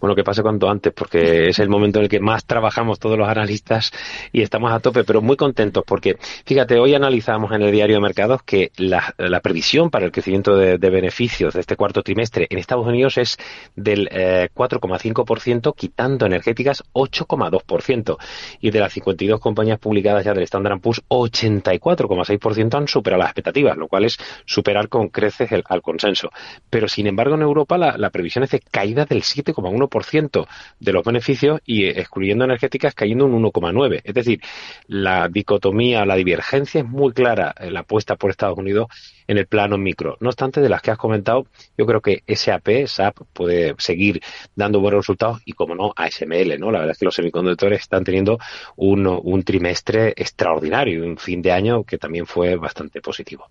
Bueno, 0.00 0.16
que 0.16 0.24
pase 0.24 0.42
cuanto 0.42 0.68
antes, 0.68 0.92
porque 0.94 1.48
es 1.48 1.58
el 1.58 1.68
momento 1.68 1.98
en 1.98 2.04
el 2.04 2.08
que 2.08 2.20
más 2.20 2.46
trabajamos 2.46 2.98
todos 2.98 3.18
los 3.18 3.28
analistas 3.28 3.92
y 4.32 4.40
estamos 4.40 4.72
a 4.72 4.80
tope, 4.80 5.04
pero 5.04 5.20
muy 5.20 5.36
contentos, 5.36 5.84
porque 5.86 6.16
fíjate, 6.46 6.78
hoy 6.78 6.94
analizamos 6.94 7.52
en 7.52 7.62
el 7.62 7.70
diario 7.70 7.96
de 7.96 8.00
mercados 8.00 8.42
que 8.42 8.72
la, 8.76 9.14
previsión 9.42 9.90
para 9.90 10.06
el 10.06 10.12
crecimiento 10.12 10.56
de, 10.56 10.78
beneficios 10.90 11.54
de 11.54 11.60
este 11.60 11.76
cuarto 11.76 12.02
trimestre 12.02 12.46
en 12.50 12.58
Estados 12.58 12.86
Unidos 12.86 13.18
es 13.18 13.36
del 13.76 14.08
4,5%, 14.08 15.68
eh, 15.68 15.72
quitando 15.76 16.26
energéticas 16.26 16.82
8,2%, 16.92 18.16
y 18.60 18.70
de 18.70 18.80
las 18.80 18.92
52 18.92 19.40
compañías 19.40 19.78
publicadas 19.78 20.24
ya 20.24 20.32
del 20.32 20.44
Standard 20.44 20.80
Poor's, 20.80 21.02
84,6% 21.08 22.74
han 22.74 22.88
superado 22.88 23.20
las 23.20 23.28
expectativas, 23.28 23.76
lo 23.76 23.88
cual 23.88 24.04
es 24.04 24.18
superar 24.46 24.88
con 24.88 25.08
creces 25.08 25.52
el, 25.52 25.62
al 25.68 25.82
consenso. 25.82 26.30
Pero, 26.70 26.88
sin 26.88 27.06
embargo, 27.06 27.34
en 27.34 27.42
Europa 27.42 27.78
la, 27.78 27.96
la 27.98 28.10
previsión 28.10 28.44
es 28.44 28.50
de 28.50 28.60
caída 28.60 29.04
del 29.04 29.22
7,1% 29.22 29.89
ciento 30.04 30.46
de 30.78 30.92
los 30.92 31.04
beneficios 31.04 31.60
y 31.66 31.86
excluyendo 31.86 32.44
energéticas 32.44 32.94
cayendo 32.94 33.26
un 33.26 33.42
1,9%. 33.42 34.00
Es 34.04 34.14
decir, 34.14 34.40
la 34.86 35.28
dicotomía, 35.28 36.04
la 36.06 36.16
divergencia 36.16 36.80
es 36.80 36.86
muy 36.86 37.12
clara 37.12 37.54
en 37.58 37.74
la 37.74 37.80
apuesta 37.80 38.16
por 38.16 38.30
Estados 38.30 38.58
Unidos 38.58 38.88
en 39.30 39.38
el 39.38 39.46
plano 39.46 39.78
micro. 39.78 40.16
No 40.18 40.28
obstante, 40.28 40.60
de 40.60 40.68
las 40.68 40.82
que 40.82 40.90
has 40.90 40.98
comentado, 40.98 41.46
yo 41.78 41.86
creo 41.86 42.00
que 42.00 42.24
SAP, 42.26 42.86
SAP 42.86 43.18
puede 43.32 43.76
seguir 43.78 44.20
dando 44.56 44.80
buenos 44.80 45.02
resultados 45.02 45.40
y, 45.44 45.52
como 45.52 45.76
no, 45.76 45.92
ASML, 45.94 46.58
¿no? 46.58 46.72
La 46.72 46.80
verdad 46.80 46.92
es 46.92 46.98
que 46.98 47.04
los 47.04 47.14
semiconductores 47.14 47.80
están 47.80 48.02
teniendo 48.02 48.38
un, 48.74 49.06
un 49.06 49.42
trimestre 49.44 50.08
extraordinario, 50.16 51.04
un 51.04 51.16
fin 51.16 51.40
de 51.42 51.52
año 51.52 51.84
que 51.84 51.96
también 51.96 52.26
fue 52.26 52.56
bastante 52.56 53.00
positivo. 53.00 53.48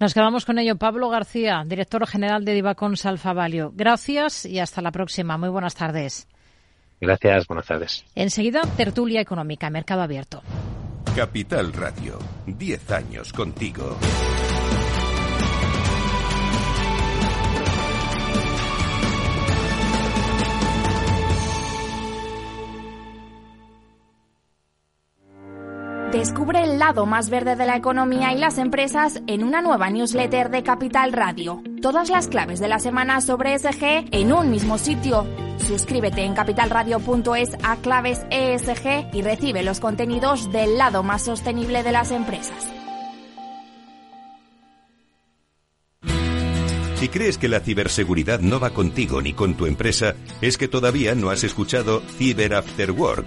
Nos 0.00 0.14
quedamos 0.14 0.44
con 0.44 0.58
ello. 0.58 0.74
Pablo 0.74 1.08
García, 1.08 1.62
director 1.64 2.04
general 2.08 2.44
de 2.44 2.54
Divacons 2.54 3.06
Alfa 3.06 3.32
Valio. 3.32 3.70
Gracias 3.72 4.44
y 4.44 4.58
hasta 4.58 4.82
la 4.82 4.90
próxima. 4.90 5.38
Muy 5.38 5.48
buenas 5.48 5.76
tardes. 5.76 6.26
Gracias, 7.00 7.46
buenas 7.46 7.66
tardes. 7.66 8.04
Enseguida, 8.16 8.62
tertulia 8.76 9.20
económica, 9.20 9.70
mercado 9.70 10.02
abierto. 10.02 10.42
Capital 11.14 11.72
Radio, 11.72 12.18
10 12.46 12.90
años 12.90 13.32
contigo. 13.32 13.96
Descubre 26.12 26.64
el 26.64 26.80
lado 26.80 27.06
más 27.06 27.30
verde 27.30 27.54
de 27.54 27.66
la 27.66 27.76
economía 27.76 28.32
y 28.32 28.38
las 28.38 28.58
empresas 28.58 29.22
en 29.28 29.44
una 29.44 29.62
nueva 29.62 29.90
newsletter 29.90 30.50
de 30.50 30.64
Capital 30.64 31.12
Radio. 31.12 31.62
Todas 31.80 32.10
las 32.10 32.26
claves 32.26 32.58
de 32.58 32.66
la 32.66 32.80
semana 32.80 33.20
sobre 33.20 33.54
ESG 33.54 34.08
en 34.10 34.32
un 34.32 34.50
mismo 34.50 34.76
sitio. 34.76 35.24
Suscríbete 35.58 36.24
en 36.24 36.34
capitalradio.es 36.34 37.56
a 37.62 37.76
claves 37.76 38.22
ESG 38.30 39.14
y 39.14 39.22
recibe 39.22 39.62
los 39.62 39.78
contenidos 39.78 40.50
del 40.50 40.78
lado 40.78 41.04
más 41.04 41.22
sostenible 41.22 41.84
de 41.84 41.92
las 41.92 42.10
empresas. 42.10 42.68
Si 46.96 47.08
crees 47.08 47.38
que 47.38 47.48
la 47.48 47.60
ciberseguridad 47.60 48.40
no 48.40 48.58
va 48.58 48.70
contigo 48.70 49.22
ni 49.22 49.32
con 49.32 49.54
tu 49.54 49.66
empresa, 49.66 50.16
es 50.40 50.58
que 50.58 50.66
todavía 50.66 51.14
no 51.14 51.30
has 51.30 51.44
escuchado 51.44 52.02
Cyber 52.18 52.54
After 52.54 52.90
Work 52.90 53.26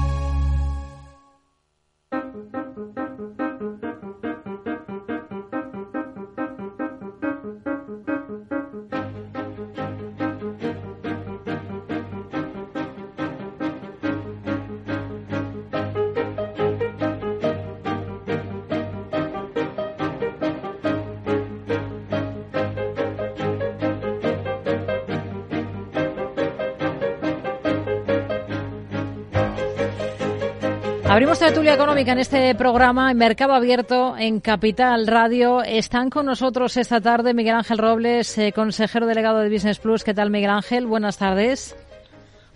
Abrimos 31.11 31.39
tertulia 31.39 31.73
económica 31.73 32.13
en 32.13 32.19
este 32.19 32.55
programa 32.55 33.11
en 33.11 33.17
Mercado 33.17 33.51
Abierto 33.51 34.15
en 34.17 34.39
Capital 34.39 35.07
Radio. 35.07 35.61
Están 35.61 36.09
con 36.09 36.25
nosotros 36.25 36.77
esta 36.77 37.01
tarde 37.01 37.33
Miguel 37.33 37.55
Ángel 37.55 37.79
Robles, 37.79 38.37
eh, 38.37 38.53
consejero 38.53 39.05
delegado 39.07 39.39
de 39.39 39.49
Business 39.49 39.79
Plus. 39.79 40.05
¿Qué 40.05 40.13
tal, 40.13 40.29
Miguel 40.29 40.51
Ángel? 40.51 40.87
Buenas 40.87 41.17
tardes. 41.17 41.75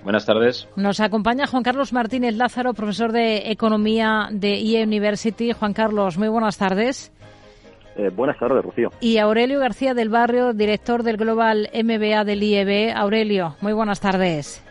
Buenas 0.05 0.25
tardes. 0.25 0.69
Nos 0.77 1.01
acompaña 1.01 1.47
Juan 1.47 1.63
Carlos 1.63 1.91
Martínez 1.91 2.35
Lázaro, 2.35 2.73
profesor 2.73 3.11
de 3.11 3.51
Economía 3.51 4.29
de 4.31 4.55
IE 4.55 4.85
University. 4.85 5.51
Juan 5.51 5.73
Carlos, 5.73 6.17
muy 6.17 6.29
buenas 6.29 6.57
tardes. 6.57 7.11
Eh, 7.97 8.09
buenas 8.09 8.39
tardes, 8.39 8.63
Rocío. 8.63 8.89
Y 9.01 9.17
Aurelio 9.17 9.59
García 9.59 9.93
del 9.93 10.07
Barrio, 10.07 10.53
director 10.53 11.03
del 11.03 11.17
Global 11.17 11.69
MBA 11.73 12.23
del 12.23 12.41
IEB. 12.41 12.95
Aurelio, 12.95 13.57
muy 13.59 13.73
buenas 13.73 13.99
tardes. 13.99 14.63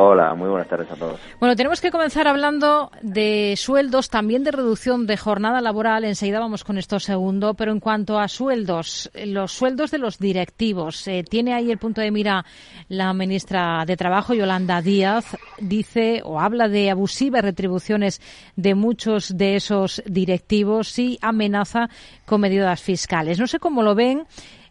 Hola, 0.00 0.32
muy 0.36 0.48
buenas 0.48 0.68
tardes 0.68 0.88
a 0.92 0.94
todos. 0.94 1.18
Bueno, 1.40 1.56
tenemos 1.56 1.80
que 1.80 1.90
comenzar 1.90 2.28
hablando 2.28 2.92
de 3.02 3.54
sueldos, 3.56 4.10
también 4.10 4.44
de 4.44 4.52
reducción 4.52 5.08
de 5.08 5.16
jornada 5.16 5.60
laboral. 5.60 6.04
Enseguida 6.04 6.38
vamos 6.38 6.62
con 6.62 6.78
esto 6.78 7.00
segundo. 7.00 7.54
Pero 7.54 7.72
en 7.72 7.80
cuanto 7.80 8.20
a 8.20 8.28
sueldos, 8.28 9.10
los 9.24 9.50
sueldos 9.50 9.90
de 9.90 9.98
los 9.98 10.20
directivos, 10.20 11.08
eh, 11.08 11.24
tiene 11.28 11.52
ahí 11.52 11.72
el 11.72 11.78
punto 11.78 12.00
de 12.00 12.12
mira 12.12 12.44
la 12.88 13.12
ministra 13.12 13.84
de 13.84 13.96
Trabajo, 13.96 14.34
Yolanda 14.34 14.80
Díaz, 14.82 15.36
dice 15.58 16.22
o 16.24 16.38
habla 16.38 16.68
de 16.68 16.90
abusivas 16.92 17.42
retribuciones 17.42 18.22
de 18.54 18.76
muchos 18.76 19.36
de 19.36 19.56
esos 19.56 20.00
directivos 20.06 20.96
y 21.00 21.18
amenaza 21.22 21.90
con 22.24 22.40
medidas 22.40 22.80
fiscales. 22.80 23.40
No 23.40 23.48
sé 23.48 23.58
cómo 23.58 23.82
lo 23.82 23.96
ven. 23.96 24.28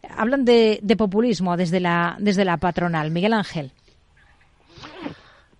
Hablan 0.09 0.45
de, 0.45 0.79
de 0.81 0.95
populismo 0.95 1.57
desde 1.57 1.81
la, 1.81 2.15
desde 2.17 2.45
la 2.45 2.55
patronal. 2.55 3.11
Miguel 3.11 3.33
Ángel. 3.33 3.73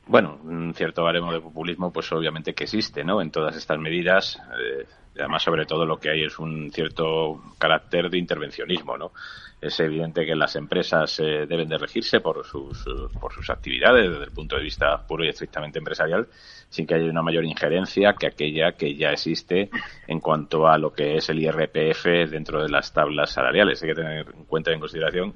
Bueno, 0.07 0.39
un 0.43 0.73
cierto 0.73 1.03
baremo 1.03 1.33
de 1.33 1.41
populismo, 1.41 1.91
pues 1.91 2.09
obviamente 2.13 2.53
que 2.53 2.63
existe, 2.63 3.03
¿no? 3.03 3.21
En 3.21 3.29
todas 3.29 3.57
estas 3.57 3.77
medidas, 3.77 4.41
eh, 4.57 4.85
además 5.17 5.43
sobre 5.43 5.65
todo 5.65 5.85
lo 5.85 5.97
que 5.97 6.09
hay 6.09 6.23
es 6.23 6.39
un 6.39 6.71
cierto 6.71 7.41
carácter 7.57 8.09
de 8.09 8.17
intervencionismo, 8.17 8.97
¿no? 8.97 9.11
Es 9.59 9.77
evidente 9.81 10.25
que 10.25 10.35
las 10.35 10.55
empresas 10.55 11.19
eh, 11.19 11.45
deben 11.45 11.67
de 11.67 11.77
regirse 11.77 12.21
por 12.21 12.45
sus, 12.45 12.85
por 13.19 13.33
sus 13.33 13.49
actividades 13.49 14.09
desde 14.09 14.23
el 14.23 14.31
punto 14.31 14.55
de 14.55 14.63
vista 14.63 15.05
puro 15.05 15.25
y 15.25 15.29
estrictamente 15.29 15.79
empresarial, 15.79 16.27
sin 16.69 16.87
que 16.87 16.95
haya 16.95 17.09
una 17.09 17.23
mayor 17.23 17.43
injerencia 17.43 18.13
que 18.13 18.27
aquella 18.27 18.73
que 18.73 18.95
ya 18.95 19.09
existe 19.09 19.69
en 20.07 20.19
cuanto 20.21 20.67
a 20.67 20.77
lo 20.77 20.93
que 20.93 21.17
es 21.17 21.27
el 21.29 21.39
IRPF 21.39 22.29
dentro 22.29 22.61
de 22.61 22.69
las 22.69 22.93
tablas 22.93 23.31
salariales. 23.31 23.81
Hay 23.83 23.89
que 23.89 23.95
tener 23.95 24.27
en 24.27 24.45
cuenta 24.45 24.71
en 24.71 24.79
consideración 24.79 25.33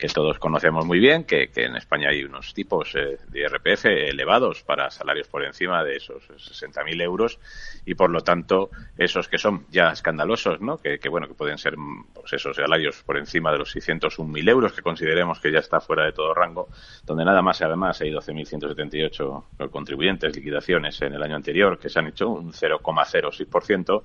que 0.00 0.08
todos 0.08 0.38
conocemos 0.38 0.86
muy 0.86 0.98
bien, 0.98 1.24
que, 1.24 1.50
en 1.54 1.76
España 1.76 2.08
hay 2.08 2.24
unos 2.24 2.54
tipos 2.54 2.94
eh, 2.94 3.18
de 3.28 3.40
IRPF 3.40 3.84
elevados 3.84 4.62
para 4.62 4.90
salarios 4.90 5.28
por 5.28 5.44
encima 5.44 5.84
de 5.84 5.96
esos 5.96 6.26
60.000 6.30 7.02
euros 7.02 7.38
y 7.84 7.94
por 7.94 8.08
lo 8.08 8.22
tanto 8.22 8.70
esos 8.96 9.28
que 9.28 9.36
son 9.36 9.66
ya 9.68 9.90
escandalosos, 9.90 10.62
¿no? 10.62 10.78
Que, 10.78 10.98
bueno, 11.10 11.28
que 11.28 11.34
pueden 11.34 11.58
ser 11.58 11.74
pues 12.14 12.32
esos 12.32 12.56
salarios 12.56 13.02
por 13.02 13.18
encima 13.18 13.52
de 13.52 13.58
los 13.58 13.76
601.000 13.76 14.48
euros 14.48 14.72
que 14.72 14.80
consideremos 14.80 15.38
que 15.38 15.52
ya 15.52 15.58
está 15.58 15.80
fuera 15.80 16.06
de 16.06 16.12
todo 16.12 16.32
rango, 16.32 16.68
donde 17.04 17.26
nada 17.26 17.42
más 17.42 17.60
además 17.60 18.00
hay 18.00 18.10
12.178 18.10 19.70
contribuyentes, 19.70 20.34
liquidaciones 20.34 21.02
en 21.02 21.12
el 21.12 21.22
año 21.22 21.36
anterior 21.36 21.78
que 21.78 21.90
se 21.90 21.98
han 21.98 22.06
hecho 22.06 22.30
un 22.30 22.52
0,06%, 22.54 24.02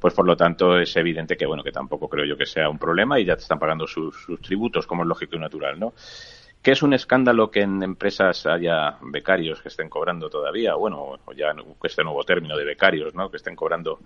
pues 0.00 0.14
por 0.14 0.26
lo 0.26 0.36
tanto 0.36 0.78
es 0.78 0.96
evidente 0.96 1.36
que 1.36 1.46
bueno 1.46 1.62
que 1.62 1.72
tampoco 1.72 2.08
creo 2.08 2.24
yo 2.24 2.36
que 2.36 2.46
sea 2.46 2.68
un 2.68 2.78
problema 2.78 3.18
y 3.18 3.24
ya 3.24 3.36
te 3.36 3.42
están 3.42 3.58
pagando 3.58 3.86
sus, 3.86 4.14
tributos 4.42 4.86
como 4.86 5.02
es 5.02 5.08
lógico 5.08 5.36
y 5.36 5.38
natural, 5.38 5.78
¿no? 5.78 5.94
¿Qué 6.66 6.72
es 6.72 6.82
un 6.82 6.94
escándalo 6.94 7.48
que 7.48 7.60
en 7.60 7.80
empresas 7.84 8.44
haya 8.44 8.98
becarios 9.00 9.62
que 9.62 9.68
estén 9.68 9.88
cobrando 9.88 10.28
todavía? 10.28 10.74
Bueno, 10.74 11.16
ya 11.36 11.54
este 11.84 12.02
nuevo 12.02 12.24
término 12.24 12.56
de 12.56 12.64
becarios, 12.64 13.14
¿no? 13.14 13.30
Que 13.30 13.36
estén 13.36 13.54
cobrando 13.54 14.00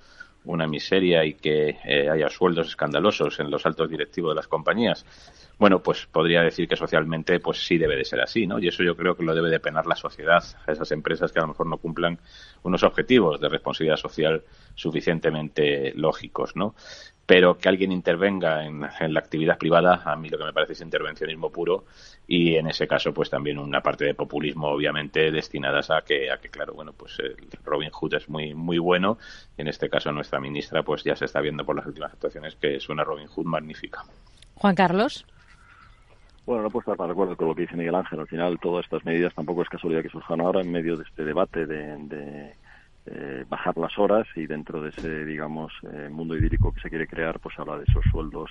una 0.44 0.66
miseria 0.66 1.24
y 1.24 1.32
que 1.32 1.78
eh, 1.82 2.11
haya 2.11 2.28
sueldos 2.28 2.68
escandalosos 2.68 3.40
en 3.40 3.50
los 3.50 3.64
altos 3.64 3.88
directivos 3.88 4.32
de 4.32 4.34
las 4.34 4.46
compañías. 4.46 5.06
Bueno, 5.58 5.82
pues 5.82 6.04
podría 6.04 6.42
decir 6.42 6.68
que 6.68 6.76
socialmente 6.76 7.40
pues 7.40 7.64
sí 7.64 7.78
debe 7.78 7.96
de 7.96 8.04
ser 8.04 8.20
así, 8.20 8.46
¿no? 8.46 8.58
Y 8.58 8.68
eso 8.68 8.82
yo 8.82 8.94
creo 8.94 9.14
que 9.14 9.22
lo 9.22 9.34
debe 9.34 9.48
de 9.48 9.61
penar 9.61 9.86
la 9.86 9.96
sociedad 9.96 10.44
a 10.66 10.72
esas 10.72 10.92
empresas 10.92 11.32
que 11.32 11.38
a 11.38 11.42
lo 11.42 11.48
mejor 11.48 11.66
no 11.66 11.78
cumplan 11.78 12.18
unos 12.62 12.82
objetivos 12.82 13.40
de 13.40 13.48
responsabilidad 13.48 13.96
social 13.96 14.42
suficientemente 14.74 15.94
lógicos, 15.94 16.56
¿no? 16.56 16.74
Pero 17.31 17.57
que 17.59 17.68
alguien 17.68 17.93
intervenga 17.93 18.64
en, 18.64 18.81
la 18.81 19.20
actividad 19.20 19.57
privada, 19.57 20.03
a 20.05 20.16
mí 20.16 20.28
lo 20.28 20.37
que 20.37 20.43
me 20.43 20.53
parece 20.53 20.72
es 20.72 20.81
intervencionismo 20.81 21.49
puro 21.49 21.85
y 22.26 22.57
en 22.57 22.66
ese 22.66 22.89
caso, 22.89 23.14
pues 23.14 23.31
también 23.31 23.57
una 23.57 23.81
parte 23.81 24.05
de 24.05 24.14
populismo, 24.14 24.66
obviamente, 24.66 25.31
destinadas 25.31 25.93
a 25.93 26.03
que, 26.03 26.28
a 26.28 26.39
que 26.39 26.49
claro, 26.49 26.74
bueno, 26.74 26.93
pues 26.93 27.20
el 27.20 27.37
Robin 27.64 27.91
Hood 27.91 28.14
es 28.14 28.28
muy, 28.28 28.53
muy 28.53 28.78
bueno 28.78 29.16
y 29.57 29.62
en 29.62 29.68
este 29.68 29.89
caso 29.89 30.11
nuestra 30.11 30.41
ministra, 30.41 30.83
pues 30.83 31.05
ya 31.05 31.14
se 31.14 31.26
está 31.26 31.41
viendo 31.41 31.64
por 31.64 31.76
las 31.76 31.87
últimas 31.87 32.12
actuaciones 32.12 32.57
que 32.57 32.74
es 32.74 32.89
una 32.89 33.05
Robin 33.05 33.28
Hood 33.28 33.47
magnífica. 33.47 34.03
Juan 34.57 34.74
Carlos. 34.74 35.24
Bueno, 36.47 36.64
no 36.64 36.70
puedo 36.70 36.93
estar 36.93 37.07
de 37.07 37.12
acuerdo 37.12 37.37
con 37.37 37.47
lo 37.47 37.55
que 37.55 37.62
dice 37.62 37.76
Miguel 37.76 37.95
Ángel. 37.95 38.18
Al 38.18 38.26
final, 38.26 38.59
todas 38.59 38.87
estas 38.87 39.05
medidas 39.05 39.33
tampoco 39.37 39.62
es 39.62 39.68
casualidad 39.68 40.03
que 40.03 40.09
surjan 40.09 40.41
ahora 40.41 40.62
en 40.62 40.72
medio 40.72 40.97
de 40.97 41.05
este 41.05 41.24
debate 41.24 41.64
de 41.64 42.57
eh, 43.12 43.44
bajar 43.48 43.76
las 43.76 43.98
horas 43.98 44.26
y 44.36 44.46
dentro 44.46 44.80
de 44.80 44.90
ese, 44.90 45.24
digamos, 45.24 45.72
eh, 45.92 46.08
mundo 46.08 46.36
idílico 46.36 46.72
que 46.72 46.80
se 46.80 46.88
quiere 46.88 47.08
crear, 47.08 47.40
pues 47.40 47.58
habla 47.58 47.76
de 47.76 47.84
esos 47.88 48.04
sueldos 48.11 48.50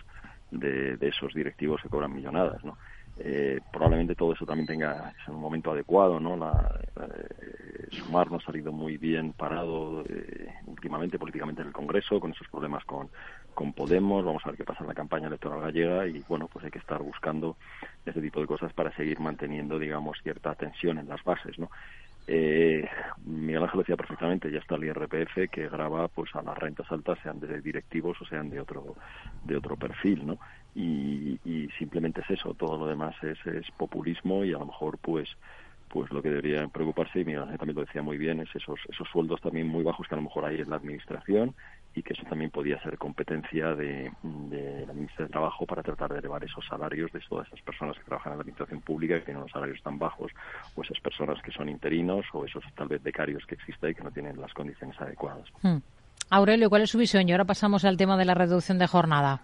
de, 0.52 0.98
esos 1.00 1.34
directivos 1.34 1.82
que 1.82 1.88
cobran 1.88 2.14
millonadas, 2.14 2.62
¿no? 2.66 2.78
Eh, 3.20 3.60
probablemente 3.72 4.16
todo 4.16 4.34
eso 4.34 4.46
también 4.46 4.68
tenga 4.68 5.14
en 5.28 5.34
un 5.34 5.42
momento 5.42 5.72
adecuado, 5.72 6.20
¿no? 6.20 6.36
La, 6.36 6.78
Sumar 7.92 8.30
no 8.30 8.38
ha 8.38 8.42
salido 8.42 8.72
muy 8.74 8.98
bien 8.98 9.32
parado 9.34 10.04
últimamente 10.66 11.18
políticamente 11.18 11.62
en 11.62 11.70
el 11.70 11.74
Congreso 11.74 12.20
con 12.20 12.32
esos 12.32 12.48
problemas 12.50 12.84
con, 12.84 13.10
con 13.54 13.74
Podemos. 13.74 14.26
Vamos 14.26 14.42
a 14.46 14.50
ver 14.50 14.58
qué 14.58 14.64
pasa 14.64 14.82
en 14.82 14.88
la 14.88 14.94
campaña 14.94 15.28
electoral 15.28 15.62
gallega 15.62 16.06
y, 16.08 16.24
bueno, 16.28 16.50
pues 16.52 16.66
hay 16.66 16.72
que 16.72 16.80
estar 16.80 17.02
buscando 17.02 17.58
ese 18.06 18.22
tipo 18.22 18.42
de 18.42 18.48
cosas 18.48 18.74
para 18.74 18.94
seguir 18.96 19.20
manteniendo, 19.20 19.80
digamos, 19.80 20.18
cierta 20.22 20.54
tensión 20.56 20.98
en 20.98 21.08
las 21.08 21.24
bases, 21.24 21.58
¿no? 21.58 21.70
Eh, 22.32 22.88
Miguel 23.26 23.64
Ángel 23.64 23.80
decía 23.80 23.98
perfectamente, 23.98 24.52
ya 24.52 24.60
está 24.60 24.76
el 24.76 24.84
IRPF 24.84 25.50
que 25.52 25.68
graba 25.68 26.08
pues 26.10 26.30
a 26.36 26.44
las 26.44 26.56
rentas 26.56 26.86
altas, 26.92 27.18
sean 27.24 27.40
de 27.40 27.60
directivos 27.60 28.22
o 28.22 28.26
sean 28.26 28.52
de 28.52 28.60
otro 28.60 28.96
de 29.44 29.58
otro 29.58 29.76
perfil, 29.76 30.28
¿no? 30.28 30.38
Y, 30.76 31.40
simplemente 31.80 32.22
es 32.22 32.30
eso, 32.30 32.54
todo 32.54 32.78
lo 32.78 32.86
demás 32.86 33.16
es, 33.24 33.40
es 33.48 33.72
populismo 33.72 34.46
y 34.46 34.54
a 34.54 34.60
lo 34.60 34.68
mejor 34.68 35.00
pues 35.00 35.28
pues 35.88 36.12
lo 36.12 36.22
que 36.22 36.30
debería 36.30 36.68
preocuparse, 36.68 37.22
y 37.22 37.26
Miguel 37.26 37.44
Ángel 37.44 37.58
también 37.58 37.78
lo 37.78 37.86
decía 37.86 38.04
muy 38.04 38.20
bien, 38.20 38.42
es 38.42 38.56
esos, 38.56 38.80
esos 38.88 39.08
sueldos 39.10 39.42
también 39.42 39.68
muy 39.68 39.84
bajos 39.84 40.08
que 40.08 40.14
a 40.14 40.18
lo 40.18 40.24
mejor 40.24 40.46
hay 40.46 40.62
en 40.62 40.70
la 40.70 40.76
administración 40.76 41.56
y 42.00 42.04
que 42.04 42.14
eso 42.14 42.24
también 42.30 42.50
podía 42.50 42.82
ser 42.82 42.98
competencia 42.98 43.76
de, 43.76 44.10
la 44.24 44.94
ministra 44.94 45.26
de 45.26 45.32
Trabajo 45.32 45.66
para 45.66 45.84
tratar 45.84 46.14
de 46.14 46.20
elevar 46.20 46.42
esos 46.44 46.66
salarios 46.66 47.12
de 47.12 47.20
todas 47.28 47.48
esas 47.48 47.62
personas 47.62 47.98
que 47.98 48.06
trabajan 48.06 48.32
en 48.32 48.38
la 48.38 48.42
administración 48.42 48.80
pública 48.80 49.16
y 49.16 49.20
que 49.20 49.26
tienen 49.26 49.44
los 49.44 49.52
salarios 49.52 49.82
tan 49.84 50.00
bajos, 50.00 50.32
o 50.76 50.82
esas 50.82 51.00
personas 51.02 51.42
que 51.44 51.52
son 51.52 51.68
interinos, 51.68 52.26
o 52.32 52.46
esos 52.46 52.64
tal 52.76 52.88
vez 52.88 53.04
becarios 53.04 53.46
que 53.46 53.56
existen 53.56 53.92
y 53.92 53.96
que 53.96 54.04
no 54.04 54.12
tienen 54.12 54.40
las 54.40 54.54
condiciones 54.54 55.00
adecuadas. 55.02 55.44
Hmm. 55.62 55.80
Aurelio, 56.30 56.70
¿cuál 56.70 56.84
es 56.84 56.90
su 56.90 56.98
visión? 56.98 57.28
Y 57.28 57.34
ahora 57.34 57.46
pasamos 57.46 57.84
al 57.84 57.98
tema 57.98 58.18
de 58.18 58.26
la 58.26 58.34
reducción 58.34 58.80
de 58.80 58.88
jornada. 58.88 59.42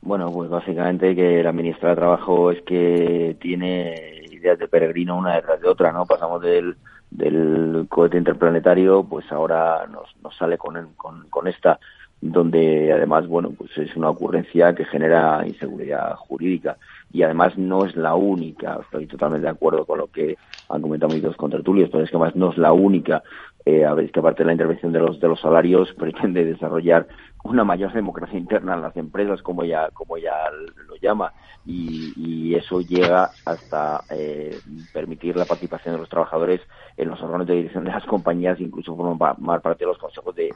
Bueno, 0.00 0.32
pues 0.32 0.50
básicamente 0.50 1.14
que 1.14 1.40
la 1.44 1.52
ministra 1.52 1.90
de 1.90 1.96
Trabajo 1.96 2.50
es 2.50 2.62
que 2.62 3.36
tiene 3.40 4.24
ideas 4.28 4.58
de 4.58 4.66
peregrino 4.66 5.16
una 5.16 5.36
detrás 5.36 5.60
de 5.60 5.68
otra, 5.68 5.92
¿no? 5.92 6.04
Pasamos 6.04 6.42
del 6.42 6.76
del 7.12 7.86
cohete 7.88 8.16
interplanetario, 8.16 9.04
pues 9.04 9.30
ahora 9.30 9.86
nos, 9.86 10.08
nos 10.22 10.36
sale 10.36 10.56
con, 10.56 10.94
con, 10.96 11.28
con 11.28 11.46
esta, 11.46 11.78
donde 12.20 12.92
además, 12.92 13.26
bueno, 13.26 13.50
pues 13.50 13.76
es 13.76 13.94
una 13.96 14.10
ocurrencia 14.10 14.74
que 14.74 14.84
genera 14.84 15.46
inseguridad 15.46 16.14
jurídica. 16.16 16.76
Y 17.12 17.22
además 17.22 17.58
no 17.58 17.84
es 17.84 17.94
la 17.96 18.14
única, 18.14 18.78
estoy 18.80 19.06
totalmente 19.06 19.44
de 19.44 19.50
acuerdo 19.50 19.84
con 19.84 19.98
lo 19.98 20.06
que 20.06 20.38
han 20.70 20.80
comentado 20.80 21.12
mis 21.12 21.22
dos 21.22 21.36
contratulios, 21.36 21.90
pero 21.90 22.04
es 22.04 22.10
que 22.10 22.16
además 22.16 22.34
no 22.36 22.50
es 22.50 22.58
la 22.58 22.72
única, 22.72 23.22
eh, 23.66 23.84
a 23.84 23.92
ver, 23.92 24.06
es 24.06 24.12
que 24.12 24.20
aparte 24.20 24.42
de 24.42 24.46
la 24.46 24.52
intervención 24.52 24.92
de 24.92 25.00
los, 25.00 25.20
de 25.20 25.28
los 25.28 25.40
salarios 25.40 25.92
pretende 25.98 26.44
desarrollar 26.44 27.06
una 27.44 27.64
mayor 27.64 27.92
democracia 27.92 28.38
interna 28.38 28.74
en 28.74 28.82
las 28.82 28.96
empresas, 28.96 29.42
como 29.42 29.62
ella, 29.62 29.90
como 29.92 30.16
ella 30.16 30.32
lo 30.86 30.96
llama, 30.96 31.32
y, 31.64 32.12
y 32.16 32.54
eso 32.54 32.80
llega 32.80 33.30
hasta 33.44 34.02
eh, 34.10 34.58
permitir 34.92 35.36
la 35.36 35.44
participación 35.44 35.94
de 35.94 36.00
los 36.00 36.08
trabajadores 36.08 36.60
en 36.96 37.08
los 37.08 37.20
órganos 37.22 37.46
de 37.46 37.54
dirección 37.54 37.84
de 37.84 37.90
las 37.90 38.04
compañías, 38.04 38.60
incluso 38.60 38.96
formar 38.96 39.60
parte 39.60 39.84
de 39.84 39.90
los 39.90 39.98
consejos 39.98 40.34
de, 40.34 40.52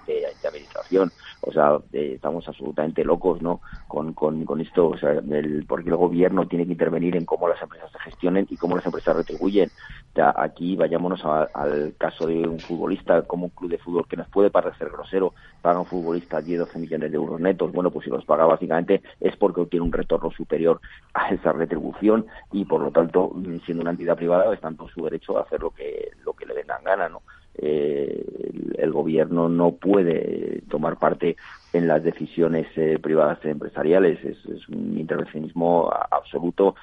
administración. 0.47 1.11
O 1.41 1.53
sea, 1.53 1.79
estamos 1.93 2.47
absolutamente 2.47 3.05
locos, 3.05 3.43
¿no? 3.43 3.61
Con, 3.89 4.13
con, 4.13 4.45
con 4.45 4.61
esto, 4.61 4.89
o 4.89 4.97
sea, 4.97 5.11
el, 5.13 5.65
porque 5.67 5.91
el 5.91 5.97
gobierno 5.97 6.47
tiene 6.47 6.67
que 6.67 6.73
intervenir 6.73 7.17
en 7.17 7.25
cómo 7.25 7.49
las 7.49 7.61
empresas 7.61 7.91
se 7.91 7.99
gestionen 7.99 8.47
y 8.51 8.57
cómo 8.57 8.77
las 8.77 8.87
empresas 8.87 9.17
retribuyen. 9.17 9.71
aquí 10.15 10.77
vayámonos 10.77 11.25
al 11.25 11.95
caso 11.99 12.27
de 12.27 12.47
un 12.47 12.61
futbolista, 12.61 13.23
como 13.23 13.47
un 13.47 13.51
club 13.51 13.71
de 13.71 13.79
fútbol 13.79 14.07
que 14.09 14.17
nos 14.17 14.29
puede 14.29 14.51
parecer 14.51 14.89
grosero, 14.91 15.35
paga 15.63 15.81
un 15.81 15.87
futbolista 15.87 16.41
10, 16.41 16.61
12 16.61 16.76
millones 16.77 17.11
de 17.11 17.17
euros 17.17 17.41
netos. 17.41 17.73
Bueno, 17.73 17.91
pues 17.91 18.05
si 18.05 18.11
los 18.11 18.25
paga 18.25 18.47
básicamente 18.47 19.03
es 19.21 19.37
porque 19.37 19.61
obtiene 19.61 19.87
un 19.87 19.93
retorno 19.93 20.31
superior 20.31 20.81
a 21.15 21.31
esa 21.31 21.53
retribución 21.53 22.27
y 22.53 22.65
por 22.65 22.81
lo 22.81 22.91
tanto, 22.91 23.33
siendo 23.65 23.83
una 23.83 23.91
entidad 23.91 24.17
privada, 24.17 24.53
está 24.53 24.69
en 24.69 24.77
todo 24.77 24.89
su 24.89 25.05
derecho 25.05 25.39
a 25.39 25.43
hacer 25.43 25.61
lo 25.61 25.71
que, 25.71 26.11
lo 26.25 26.33
que 26.33 26.47
le 26.47 26.55
den 26.55 26.67
gana, 26.85 27.09
¿no? 27.09 27.23
el, 27.59 28.93
gobierno 28.93 29.49
no 29.49 29.73
puede 29.73 30.63
tomar 30.69 30.99
parte 30.99 31.37
en 31.73 31.89
las 31.89 32.03
decisiones 32.03 32.67
privadas 33.01 33.45
empresariales. 33.45 34.23
Es, 34.25 34.69
un 34.69 34.99
intervencionismo 34.99 35.91
absoluto 36.11 36.75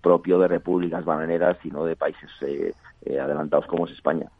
propio 0.00 0.38
de 0.38 0.48
repúblicas 0.48 1.04
bananeras 1.04 1.58
y 1.64 1.70
no 1.70 1.84
de 1.84 1.96
países 1.96 2.30
adelantados 3.06 3.66
como 3.66 3.86
es 3.86 3.92
España. 3.92 4.30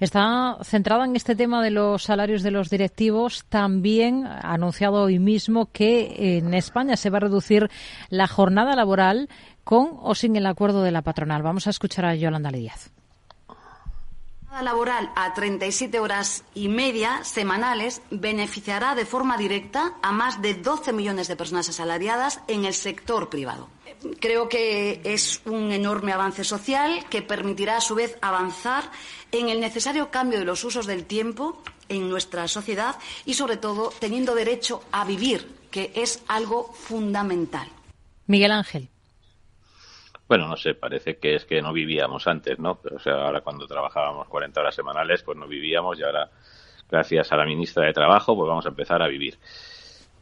Está 0.00 0.58
centrada 0.62 1.04
en 1.04 1.16
este 1.16 1.34
tema 1.34 1.62
de 1.62 1.70
los 1.70 2.02
salarios 2.02 2.42
de 2.42 2.50
los 2.50 2.70
directivos. 2.70 3.44
También 3.48 4.26
ha 4.26 4.52
anunciado 4.52 5.02
hoy 5.02 5.18
mismo 5.18 5.66
que 5.72 6.38
en 6.38 6.54
España 6.54 6.96
se 6.96 7.10
va 7.10 7.18
a 7.18 7.20
reducir 7.20 7.70
la 8.10 8.26
jornada 8.26 8.76
laboral 8.76 9.28
con 9.64 9.90
o 10.00 10.14
sin 10.14 10.36
el 10.36 10.46
acuerdo 10.46 10.82
de 10.82 10.92
la 10.92 11.02
patronal. 11.02 11.42
Vamos 11.42 11.66
a 11.66 11.70
escuchar 11.70 12.04
a 12.04 12.14
Yolanda 12.14 12.50
Díaz 12.50 12.92
laboral 14.62 15.10
a 15.14 15.34
37 15.34 15.98
horas 16.00 16.44
y 16.54 16.68
media 16.68 17.24
semanales 17.24 18.02
beneficiará 18.10 18.94
de 18.94 19.06
forma 19.06 19.36
directa 19.36 19.94
a 20.02 20.12
más 20.12 20.42
de 20.42 20.54
12 20.54 20.92
millones 20.92 21.28
de 21.28 21.36
personas 21.36 21.68
asalariadas 21.68 22.40
en 22.48 22.64
el 22.64 22.74
sector 22.74 23.28
privado. 23.28 23.68
Creo 24.20 24.48
que 24.48 25.00
es 25.04 25.40
un 25.44 25.72
enorme 25.72 26.12
avance 26.12 26.44
social 26.44 27.06
que 27.08 27.22
permitirá, 27.22 27.78
a 27.78 27.80
su 27.80 27.94
vez, 27.94 28.18
avanzar 28.20 28.90
en 29.32 29.48
el 29.48 29.60
necesario 29.60 30.10
cambio 30.10 30.38
de 30.38 30.44
los 30.44 30.64
usos 30.64 30.86
del 30.86 31.04
tiempo 31.04 31.62
en 31.88 32.08
nuestra 32.08 32.48
sociedad 32.48 32.96
y, 33.24 33.34
sobre 33.34 33.56
todo, 33.56 33.92
teniendo 33.98 34.34
derecho 34.34 34.82
a 34.92 35.04
vivir, 35.04 35.48
que 35.70 35.92
es 35.94 36.22
algo 36.28 36.72
fundamental. 36.72 37.68
Miguel 38.26 38.52
Ángel. 38.52 38.90
Bueno, 40.28 40.48
no 40.48 40.56
sé, 40.56 40.74
parece 40.74 41.18
que 41.18 41.36
es 41.36 41.44
que 41.44 41.62
no 41.62 41.72
vivíamos 41.72 42.26
antes, 42.26 42.58
¿no? 42.58 42.80
O 42.94 42.98
sea, 42.98 43.26
ahora 43.26 43.42
cuando 43.42 43.66
trabajábamos 43.66 44.26
40 44.28 44.60
horas 44.60 44.74
semanales, 44.74 45.22
pues 45.22 45.38
no 45.38 45.46
vivíamos 45.46 45.98
y 46.00 46.02
ahora, 46.02 46.30
gracias 46.90 47.30
a 47.32 47.36
la 47.36 47.44
ministra 47.44 47.86
de 47.86 47.92
Trabajo, 47.92 48.34
pues 48.34 48.48
vamos 48.48 48.66
a 48.66 48.70
empezar 48.70 49.02
a 49.02 49.06
vivir. 49.06 49.38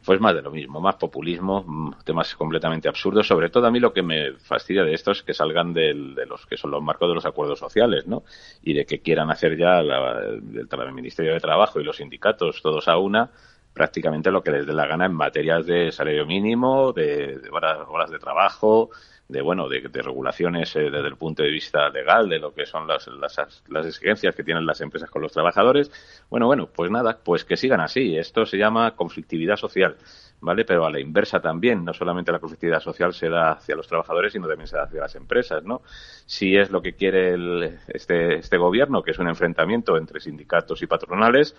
Pues 0.05 0.21
más 0.21 0.35
de 0.35 0.43
lo 0.43 0.51
mismo, 0.51 0.79
más 0.79 0.97
populismo, 0.97 1.63
mm, 1.65 2.03
temas 2.03 2.35
completamente 2.35 2.87
absurdos. 2.87 3.25
Sobre 3.25 3.49
todo 3.49 3.65
a 3.65 3.71
mí 3.71 3.79
lo 3.79 3.91
que 3.91 4.03
me 4.03 4.33
fastidia 4.33 4.83
de 4.83 4.93
esto 4.93 5.09
es 5.09 5.23
que 5.23 5.33
salgan 5.33 5.73
de 5.73 5.95
los 5.95 6.45
que 6.45 6.57
son 6.57 6.69
los 6.69 6.83
marcos 6.83 7.09
de 7.09 7.15
los 7.15 7.25
acuerdos 7.25 7.57
sociales, 7.57 8.05
¿no? 8.05 8.23
Y 8.61 8.73
de 8.73 8.85
que 8.85 9.01
quieran 9.01 9.31
hacer 9.31 9.57
ya 9.57 9.79
el, 9.79 10.93
Ministerio 10.93 11.33
de 11.33 11.39
Trabajo 11.39 11.79
y 11.79 11.83
los 11.83 11.97
sindicatos 11.97 12.61
todos 12.61 12.87
a 12.87 12.97
una 12.97 13.31
prácticamente 13.73 14.31
lo 14.31 14.41
que 14.41 14.51
les 14.51 14.65
dé 14.65 14.71
la 14.71 14.87
gana 14.87 15.05
en 15.05 15.13
materias 15.13 15.65
de 15.65 15.91
salario 15.91 16.25
mínimo, 16.25 16.93
de, 16.93 17.41
horas 17.51 18.09
de 18.09 18.19
trabajo, 18.19 18.89
de 19.27 19.41
bueno 19.41 19.67
de, 19.67 19.79
regulaciones 19.79 20.75
eh, 20.75 20.91
desde 20.91 21.07
el 21.07 21.15
punto 21.15 21.41
de 21.41 21.49
vista 21.49 21.89
legal 21.89 22.29
de 22.29 22.39
lo 22.39 22.53
que 22.53 22.65
son 22.65 22.87
las, 22.87 23.07
las, 23.07 23.63
las, 23.67 23.85
exigencias 23.85 24.35
que 24.35 24.43
tienen 24.43 24.65
las 24.65 24.81
empresas 24.81 25.09
con 25.09 25.21
los 25.21 25.31
trabajadores. 25.31 25.91
Bueno 26.29 26.45
bueno 26.45 26.67
pues 26.67 26.91
nada 26.91 27.17
pues 27.23 27.43
que 27.43 27.57
sigan 27.57 27.81
así. 27.81 28.15
Esto 28.17 28.45
se 28.45 28.57
llama 28.57 28.95
conflictividad 28.95 29.57
social 29.57 29.97
vale 30.45 30.63
pero 30.63 30.85
a 30.85 30.91
la 30.91 30.99
inversa 30.99 31.39
también 31.41 31.83
no 31.83 31.93
solamente 31.93 32.31
la 32.31 32.39
conflictividad 32.39 32.79
social 32.79 33.13
se 33.13 33.27
da 33.29 33.53
hacia 33.53 33.75
los 33.75 33.87
trabajadores 33.87 34.31
sino 34.31 34.47
también 34.47 34.67
se 34.67 34.77
da 34.77 34.83
hacia 34.83 35.01
las 35.01 35.15
empresas 35.15 35.63
no 35.63 35.81
si 36.25 36.55
es 36.55 36.69
lo 36.69 36.81
que 36.81 36.93
quiere 36.93 37.33
el, 37.33 37.79
este 37.87 38.35
este 38.35 38.57
gobierno 38.57 39.03
que 39.03 39.11
es 39.11 39.19
un 39.19 39.27
enfrentamiento 39.27 39.97
entre 39.97 40.19
sindicatos 40.19 40.81
y 40.81 40.87
patronales 40.87 41.55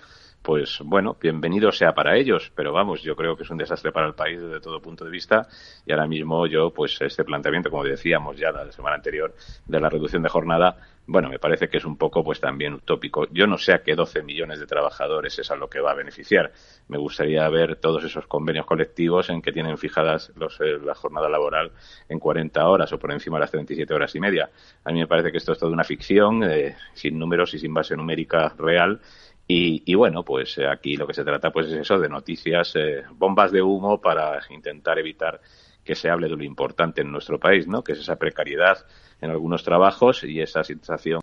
pues 0.46 0.78
bueno, 0.84 1.16
bienvenido 1.20 1.72
sea 1.72 1.92
para 1.92 2.16
ellos, 2.16 2.52
pero 2.54 2.72
vamos, 2.72 3.02
yo 3.02 3.16
creo 3.16 3.36
que 3.36 3.42
es 3.42 3.50
un 3.50 3.56
desastre 3.56 3.90
para 3.90 4.06
el 4.06 4.14
país 4.14 4.40
desde 4.40 4.60
todo 4.60 4.80
punto 4.80 5.04
de 5.04 5.10
vista. 5.10 5.48
Y 5.84 5.90
ahora 5.90 6.06
mismo 6.06 6.46
yo, 6.46 6.70
pues 6.70 7.00
este 7.00 7.24
planteamiento, 7.24 7.68
como 7.68 7.82
decíamos 7.82 8.36
ya 8.36 8.52
la 8.52 8.70
semana 8.70 8.94
anterior, 8.94 9.34
de 9.66 9.80
la 9.80 9.88
reducción 9.88 10.22
de 10.22 10.28
jornada, 10.28 10.76
bueno, 11.06 11.28
me 11.28 11.38
parece 11.38 11.68
que 11.68 11.76
es 11.76 11.84
un 11.84 11.96
poco 11.96 12.24
pues 12.24 12.40
también 12.40 12.74
utópico. 12.74 13.26
Yo 13.30 13.46
no 13.46 13.58
sé 13.58 13.72
a 13.72 13.82
qué 13.82 13.94
12 13.94 14.22
millones 14.22 14.60
de 14.60 14.66
trabajadores 14.66 15.38
es 15.38 15.50
a 15.50 15.56
lo 15.56 15.68
que 15.68 15.80
va 15.80 15.92
a 15.92 15.94
beneficiar. 15.94 16.52
Me 16.88 16.98
gustaría 16.98 17.48
ver 17.48 17.76
todos 17.76 18.04
esos 18.04 18.26
convenios 18.26 18.66
colectivos 18.66 19.30
en 19.30 19.42
que 19.42 19.52
tienen 19.52 19.78
fijadas 19.78 20.32
los, 20.36 20.60
eh, 20.60 20.78
la 20.82 20.94
jornada 20.94 21.28
laboral 21.28 21.72
en 22.08 22.18
40 22.18 22.68
horas 22.68 22.92
o 22.92 22.98
por 22.98 23.12
encima 23.12 23.36
de 23.36 23.40
las 23.42 23.50
37 23.50 23.94
horas 23.94 24.14
y 24.14 24.20
media. 24.20 24.50
A 24.84 24.92
mí 24.92 24.98
me 24.98 25.06
parece 25.06 25.30
que 25.30 25.38
esto 25.38 25.52
es 25.52 25.58
toda 25.58 25.72
una 25.72 25.84
ficción, 25.84 26.42
eh, 26.44 26.76
sin 26.94 27.18
números 27.18 27.54
y 27.54 27.58
sin 27.58 27.72
base 27.72 27.96
numérica 27.96 28.54
real 28.58 29.00
y, 29.48 29.94
bueno, 29.94 30.24
pues 30.24 30.58
eh, 30.58 30.66
aquí 30.66 30.96
lo 30.96 31.06
que 31.06 31.14
se 31.14 31.24
trata 31.24 31.52
pues 31.52 31.68
es 31.68 31.74
eso 31.74 31.98
de 32.00 32.08
noticias, 32.08 32.74
eh, 32.74 33.04
bombas 33.12 33.52
de 33.52 33.62
humo 33.62 34.00
para 34.00 34.40
intentar 34.50 34.98
evitar 34.98 35.40
que 35.86 35.94
se 35.94 36.10
hable 36.10 36.28
de 36.28 36.36
lo 36.36 36.42
importante 36.42 37.00
en 37.00 37.12
nuestro 37.12 37.38
país, 37.38 37.66
¿no? 37.66 37.82
Que 37.82 37.92
es 37.92 38.00
esa 38.00 38.16
precariedad 38.16 38.84
en 39.20 39.30
algunos 39.30 39.62
trabajos 39.62 40.24
y 40.24 40.40
esa 40.40 40.64
sensación, 40.64 41.20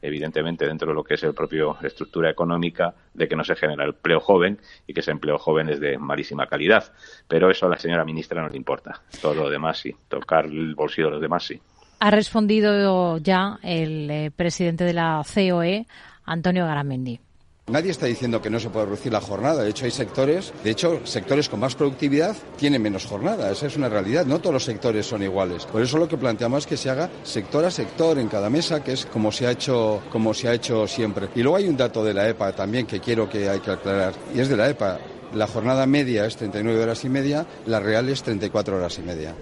evidentemente, 0.00 0.66
dentro 0.66 0.88
de 0.88 0.94
lo 0.94 1.04
que 1.04 1.14
es 1.14 1.22
el 1.22 1.34
propio 1.34 1.76
estructura 1.82 2.30
económica, 2.30 2.94
de 3.14 3.28
que 3.28 3.36
no 3.36 3.44
se 3.44 3.54
genera 3.54 3.84
empleo 3.84 4.18
joven 4.18 4.58
y 4.86 4.94
que 4.94 5.00
ese 5.00 5.12
empleo 5.12 5.38
joven 5.38 5.68
es 5.68 5.78
de 5.78 5.98
malísima 5.98 6.46
calidad. 6.46 6.92
Pero 7.28 7.50
eso 7.50 7.66
a 7.66 7.68
la 7.68 7.78
señora 7.78 8.04
ministra 8.04 8.42
no 8.42 8.48
le 8.48 8.56
importa. 8.56 9.02
Todo 9.20 9.34
lo 9.34 9.50
demás 9.50 9.78
sí. 9.78 9.94
Tocar 10.08 10.46
el 10.46 10.74
bolsillo 10.74 11.08
de 11.08 11.12
los 11.12 11.20
demás 11.20 11.44
sí. 11.44 11.60
Ha 12.00 12.10
respondido 12.10 13.18
ya 13.18 13.58
el 13.62 14.10
eh, 14.10 14.30
presidente 14.34 14.84
de 14.84 14.94
la 14.94 15.22
COE, 15.22 15.86
Antonio 16.24 16.64
Garamendi. 16.64 17.20
Nadie 17.68 17.90
está 17.90 18.06
diciendo 18.06 18.40
que 18.40 18.48
no 18.48 18.60
se 18.60 18.70
puede 18.70 18.86
reducir 18.86 19.12
la 19.12 19.20
jornada. 19.20 19.64
De 19.64 19.70
hecho, 19.70 19.86
hay 19.86 19.90
sectores, 19.90 20.52
de 20.62 20.70
hecho, 20.70 21.04
sectores 21.04 21.48
con 21.48 21.58
más 21.58 21.74
productividad 21.74 22.36
tienen 22.56 22.80
menos 22.80 23.04
jornada. 23.04 23.50
Esa 23.50 23.66
es 23.66 23.76
una 23.76 23.88
realidad. 23.88 24.24
No 24.24 24.38
todos 24.38 24.54
los 24.54 24.64
sectores 24.64 25.04
son 25.04 25.24
iguales. 25.24 25.66
Por 25.66 25.82
eso 25.82 25.98
lo 25.98 26.06
que 26.06 26.16
planteamos 26.16 26.60
es 26.60 26.66
que 26.68 26.76
se 26.76 26.90
haga 26.90 27.10
sector 27.24 27.64
a 27.64 27.72
sector 27.72 28.20
en 28.20 28.28
cada 28.28 28.50
mesa, 28.50 28.84
que 28.84 28.92
es 28.92 29.04
como 29.06 29.32
se 29.32 29.48
ha 29.48 29.50
hecho, 29.50 30.00
como 30.10 30.32
se 30.32 30.48
ha 30.48 30.54
hecho 30.54 30.86
siempre. 30.86 31.28
Y 31.34 31.42
luego 31.42 31.56
hay 31.56 31.68
un 31.68 31.76
dato 31.76 32.04
de 32.04 32.14
la 32.14 32.28
EPA 32.28 32.52
también 32.52 32.86
que 32.86 33.00
quiero 33.00 33.28
que 33.28 33.48
hay 33.48 33.58
que 33.58 33.72
aclarar. 33.72 34.14
Y 34.32 34.38
es 34.38 34.48
de 34.48 34.56
la 34.56 34.68
EPA. 34.68 35.00
La 35.34 35.48
jornada 35.48 35.86
media 35.86 36.24
es 36.24 36.36
39 36.36 36.80
horas 36.80 37.04
y 37.04 37.08
media, 37.08 37.46
la 37.66 37.80
real 37.80 38.08
es 38.08 38.22
34 38.22 38.76
horas 38.76 38.96
y 38.98 39.02
media. 39.02 39.34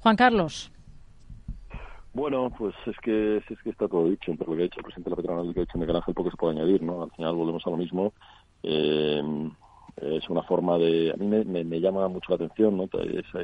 Juan 0.00 0.16
Carlos. 0.16 0.72
Bueno, 2.14 2.48
pues 2.56 2.74
es 2.86 2.96
que 3.02 3.38
es 3.38 3.62
que 3.62 3.70
está 3.70 3.88
todo 3.88 4.08
dicho 4.08 4.30
entre 4.30 4.46
lo 4.46 4.54
que 4.54 4.60
ha 4.60 4.64
dicho 4.64 4.78
el 4.78 4.84
presidente 4.84 5.10
de 5.10 5.16
la 5.16 5.16
patronal 5.16 5.44
y 5.44 5.48
lo 5.48 5.54
que 5.54 5.60
ha 5.60 5.64
dicho 5.64 5.78
Miguel 5.78 5.96
Ángel, 5.96 6.14
poco 6.14 6.30
se 6.30 6.36
puede 6.36 6.54
añadir, 6.54 6.80
¿no? 6.80 7.02
Al 7.02 7.10
final 7.10 7.34
volvemos 7.34 7.66
a 7.66 7.70
lo 7.70 7.76
mismo. 7.76 8.12
Eh, 8.62 9.22
es 9.96 10.28
una 10.28 10.42
forma 10.44 10.78
de... 10.78 11.10
A 11.12 11.16
mí 11.16 11.26
me, 11.26 11.80
llama 11.80 12.06
mucho 12.08 12.30
la 12.30 12.36
atención, 12.36 12.76
¿no? 12.76 12.84
Esa, 12.84 13.40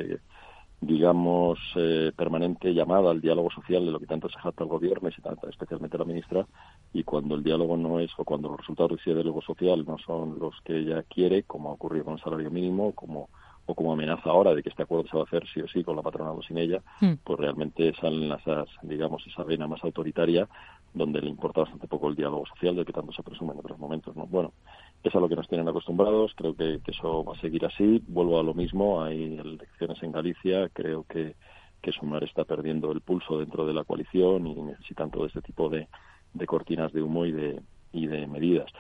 digamos, 0.81 1.59
eh, 1.77 2.13
permanente 2.17 2.73
llamada 2.73 3.11
al 3.11 3.21
diálogo 3.21 3.51
social 3.51 3.85
de 3.85 3.93
lo 3.93 3.99
que 3.99 4.07
tanto 4.07 4.29
se 4.29 4.39
jacta 4.39 4.65
el 4.65 4.71
gobierno 4.71 5.09
y 5.09 5.13
se 5.13 5.21
trata 5.21 5.49
especialmente 5.49 5.99
la 5.99 6.05
ministra, 6.05 6.47
y 6.93 7.05
cuando 7.05 7.35
el 7.35 7.43
diálogo 7.43 7.77
no 7.77 8.01
es, 8.01 8.11
o 8.17 8.25
cuando 8.25 8.49
los 8.49 8.59
resultados 8.59 8.93
de 8.93 8.97
ese 8.97 9.15
diálogo 9.15 9.43
social 9.43 9.85
no 9.87 9.99
son 9.99 10.39
los 10.39 10.55
que 10.65 10.79
ella 10.79 11.03
quiere, 11.03 11.43
como 11.43 11.71
ha 11.71 11.75
ocurrido 11.75 12.07
con 12.07 12.15
el 12.15 12.21
salario 12.21 12.51
mínimo, 12.51 12.93
como 12.93 13.29
o 13.71 13.75
como 13.75 13.93
amenaza 13.93 14.31
ahora 14.31 14.55
de 14.55 14.63
que 14.63 14.69
este 14.69 14.83
acuerdo 14.83 15.09
se 15.09 15.17
va 15.17 15.23
a 15.23 15.27
hacer 15.27 15.47
sí 15.53 15.61
o 15.61 15.69
sí 15.69 15.85
con 15.85 15.97
la 15.97 16.03
patronal 16.03 16.37
o 16.39 16.43
sin 16.43 16.59
ella, 16.59 16.83
hmm. 17.01 17.15
pues 17.25 17.39
realmente 17.39 17.93
salen 18.01 18.33
esas, 18.33 18.69
digamos, 18.83 19.27
esa 19.27 19.45
vena 19.45 19.67
más 19.67 19.83
autoritaria 19.85 20.49
donde 20.93 21.21
le 21.21 21.29
importa 21.29 21.61
bastante 21.61 21.87
poco 21.87 22.09
el 22.09 22.17
diálogo 22.17 22.45
social 22.47 22.75
del 22.75 22.85
que 22.85 22.93
tanto 22.93 23.13
se 23.13 23.23
presume 23.23 23.53
en 23.53 23.61
otros 23.61 23.79
momentos. 23.79 24.17
¿no? 24.17 24.27
Bueno, 24.27 24.53
es 25.03 25.15
a 25.15 25.21
lo 25.21 25.29
que 25.29 25.37
nos 25.37 25.49
tienen 25.49 25.69
acostumbrados, 25.69 26.33
creo 26.35 26.55
que, 26.55 26.81
eso 26.87 27.25
va 27.25 27.35
a 27.35 27.41
seguir 27.41 27.65
así. 27.65 28.03
Vuelvo 28.09 28.41
a 28.41 28.43
lo 28.43 28.55
mismo, 28.55 29.03
hay 29.03 29.39
elecciones 29.39 30.03
en 30.03 30.13
Galicia, 30.13 30.69
creo 30.73 31.05
que, 31.05 31.37
que 31.81 31.93
Sumar 31.93 32.25
está 32.25 32.45
perdiendo 32.45 32.91
el 32.91 33.01
pulso 33.01 33.39
dentro 33.39 33.67
de 33.67 33.75
la 33.75 33.85
coalición 33.85 34.47
y 34.47 34.55
necesitan 34.63 35.11
todo 35.11 35.27
este 35.27 35.43
tipo 35.43 35.69
de, 35.69 35.87
de 36.35 36.47
cortinas 36.47 36.93
de 36.93 37.03
humo 37.03 37.25
y 37.25 37.33
de, 37.33 37.63
y 37.93 38.07
de 38.07 38.27
medidas. 38.27 38.71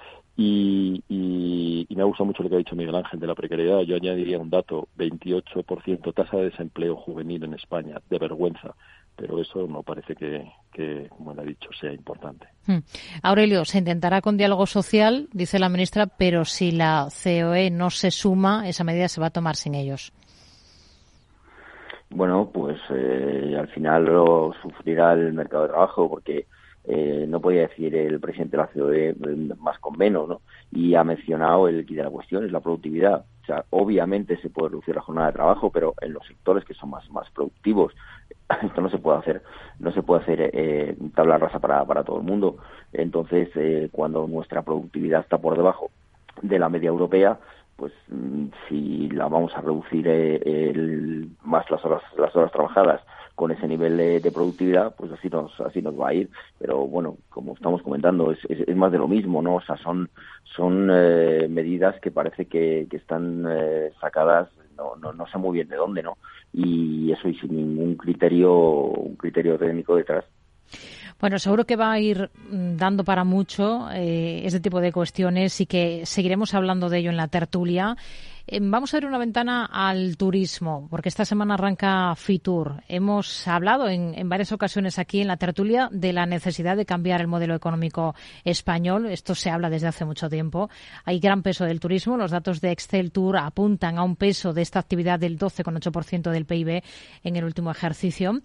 Y, 0.42 1.04
y, 1.10 1.94
me 1.94 2.04
gusta 2.04 2.24
mucho 2.24 2.42
lo 2.42 2.48
que 2.48 2.54
ha 2.54 2.58
dicho 2.58 2.74
Miguel 2.74 2.94
Ángel 2.94 3.20
de 3.20 3.26
la 3.26 3.34
precariedad. 3.34 3.80
Yo 3.82 3.96
añadiría 3.96 4.38
un 4.38 4.48
dato, 4.48 4.88
28% 4.96 6.14
tasa 6.14 6.38
de 6.38 6.44
desempleo 6.44 6.96
juvenil 6.96 7.44
en 7.44 7.52
España, 7.52 8.00
de 8.08 8.18
vergüenza. 8.18 8.74
Pero 9.16 9.38
eso 9.38 9.66
no 9.66 9.82
parece 9.82 10.16
que, 10.16 11.10
como 11.10 11.32
él 11.32 11.40
ha 11.40 11.42
dicho, 11.42 11.68
sea 11.78 11.92
importante. 11.92 12.46
Hmm. 12.66 12.78
Aurelio, 13.22 13.66
se 13.66 13.76
intentará 13.76 14.22
con 14.22 14.38
diálogo 14.38 14.64
social, 14.64 15.28
dice 15.34 15.58
la 15.58 15.68
ministra, 15.68 16.06
pero 16.06 16.46
si 16.46 16.70
la 16.70 17.08
COE 17.22 17.70
no 17.70 17.90
se 17.90 18.10
suma, 18.10 18.66
esa 18.66 18.82
medida 18.82 19.08
se 19.08 19.20
va 19.20 19.26
a 19.26 19.30
tomar 19.30 19.56
sin 19.56 19.74
ellos. 19.74 20.10
Bueno, 22.08 22.50
pues 22.50 22.78
eh, 22.88 23.56
al 23.58 23.68
final 23.68 24.06
lo 24.06 24.54
sufrirá 24.62 25.12
el 25.12 25.34
mercado 25.34 25.64
de 25.64 25.68
trabajo 25.68 26.08
porque 26.08 26.46
eh, 26.92 27.24
no 27.28 27.40
podía 27.40 27.68
decir 27.68 27.94
el 27.94 28.18
presidente 28.18 28.56
de 28.56 28.62
la 28.62 28.66
COE 28.66 29.14
más 29.60 29.78
con 29.78 29.96
menos, 29.96 30.28
¿no? 30.28 30.40
Y 30.72 30.96
ha 30.96 31.04
mencionado 31.04 31.68
el 31.68 31.86
que 31.86 31.94
de 31.94 32.02
la 32.02 32.10
cuestión, 32.10 32.44
es 32.44 32.50
la 32.50 32.58
productividad. 32.58 33.24
O 33.42 33.46
sea, 33.46 33.64
obviamente 33.70 34.36
se 34.38 34.50
puede 34.50 34.70
reducir 34.70 34.96
la 34.96 35.00
jornada 35.00 35.28
de 35.28 35.34
trabajo, 35.34 35.70
pero 35.70 35.94
en 36.00 36.12
los 36.14 36.26
sectores 36.26 36.64
que 36.64 36.74
son 36.74 36.90
más, 36.90 37.08
más 37.12 37.30
productivos, 37.30 37.94
esto 38.62 38.80
no 38.80 38.90
se 38.90 38.98
puede 38.98 39.18
hacer, 39.18 39.42
no 39.78 39.92
se 39.92 40.02
puede 40.02 40.22
hacer 40.22 40.50
eh, 40.52 40.96
tabla 41.14 41.38
rasa 41.38 41.60
para, 41.60 41.84
para 41.84 42.02
todo 42.02 42.16
el 42.16 42.24
mundo. 42.24 42.56
Entonces, 42.92 43.50
eh, 43.54 43.88
cuando 43.92 44.26
nuestra 44.26 44.62
productividad 44.62 45.20
está 45.20 45.38
por 45.38 45.56
debajo 45.56 45.92
de 46.42 46.58
la 46.58 46.68
media 46.68 46.88
europea, 46.88 47.38
pues 47.76 47.92
mm, 48.08 48.46
si 48.68 49.08
la 49.10 49.28
vamos 49.28 49.54
a 49.54 49.60
reducir 49.60 50.06
eh, 50.08 51.28
más 51.44 51.70
las 51.70 51.84
horas, 51.84 52.02
las 52.18 52.34
horas 52.34 52.50
trabajadas 52.50 53.00
con 53.34 53.50
ese 53.50 53.66
nivel 53.66 53.96
de, 53.96 54.30
productividad, 54.32 54.94
pues 54.96 55.12
así 55.12 55.28
nos, 55.28 55.58
así 55.60 55.82
nos 55.82 55.98
va 55.98 56.08
a 56.08 56.14
ir. 56.14 56.30
Pero 56.58 56.86
bueno, 56.86 57.16
como 57.28 57.54
estamos 57.54 57.82
comentando, 57.82 58.32
es, 58.32 58.38
es, 58.48 58.76
más 58.76 58.92
de 58.92 58.98
lo 58.98 59.08
mismo, 59.08 59.42
¿no? 59.42 59.56
O 59.56 59.60
sea, 59.60 59.76
son, 59.78 60.10
son 60.56 60.88
eh, 60.92 61.46
medidas 61.48 62.00
que 62.00 62.10
parece 62.10 62.46
que, 62.46 62.86
que 62.90 62.96
están 62.96 63.44
eh, 63.48 63.92
sacadas, 64.00 64.48
no, 64.76 64.96
no, 64.96 65.12
no 65.12 65.26
sé 65.26 65.38
muy 65.38 65.54
bien 65.54 65.68
de 65.68 65.76
dónde, 65.76 66.02
¿no? 66.02 66.18
Y 66.52 67.12
eso 67.12 67.28
y 67.28 67.34
sin 67.34 67.56
ningún 67.56 67.96
criterio, 67.96 68.52
un 68.52 69.16
criterio 69.16 69.58
técnico 69.58 69.96
detrás. 69.96 70.24
Bueno, 71.20 71.38
seguro 71.38 71.66
que 71.66 71.76
va 71.76 71.92
a 71.92 72.00
ir 72.00 72.30
mm, 72.50 72.76
dando 72.76 73.04
para 73.04 73.24
mucho 73.24 73.90
eh, 73.92 74.40
este 74.44 74.58
tipo 74.58 74.80
de 74.80 74.90
cuestiones 74.90 75.60
y 75.60 75.66
que 75.66 76.06
seguiremos 76.06 76.54
hablando 76.54 76.88
de 76.88 76.98
ello 76.98 77.10
en 77.10 77.18
la 77.18 77.28
tertulia. 77.28 77.96
Em, 78.52 78.68
vamos 78.68 78.92
a 78.92 78.96
ver 78.96 79.06
una 79.06 79.18
ventana 79.18 79.64
al 79.64 80.16
turismo, 80.16 80.88
porque 80.90 81.08
esta 81.08 81.24
semana 81.24 81.54
arranca 81.54 82.16
Fitur. 82.16 82.82
Hemos 82.88 83.46
hablado 83.46 83.88
en, 83.88 84.28
varias 84.28 84.50
ocasiones 84.50 84.98
aquí 84.98 85.20
en 85.20 85.28
la 85.28 85.36
tertulia 85.36 85.88
de 85.92 86.12
la 86.12 86.26
necesidad 86.26 86.76
de 86.76 86.84
cambiar 86.84 87.20
el 87.20 87.28
modelo 87.28 87.54
económico 87.54 88.16
español. 88.44 89.06
Esto 89.06 89.36
se 89.36 89.50
habla 89.50 89.70
desde 89.70 89.86
hace 89.86 90.04
mucho 90.04 90.28
tiempo. 90.28 90.68
Hay 91.04 91.20
gran 91.20 91.44
peso 91.44 91.64
del 91.64 91.78
turismo. 91.78 92.16
Los 92.16 92.32
datos 92.32 92.60
de 92.60 92.72
Excel 92.72 93.12
Tour 93.12 93.36
apuntan 93.36 93.98
a 93.98 94.02
un 94.02 94.16
peso 94.16 94.52
de 94.52 94.62
esta 94.62 94.80
actividad 94.80 95.20
del 95.20 95.38
12,8% 95.38 96.32
del 96.32 96.44
PIB 96.44 96.82
en 97.22 97.36
el 97.36 97.44
último 97.44 97.70
ejercicio. 97.70 98.40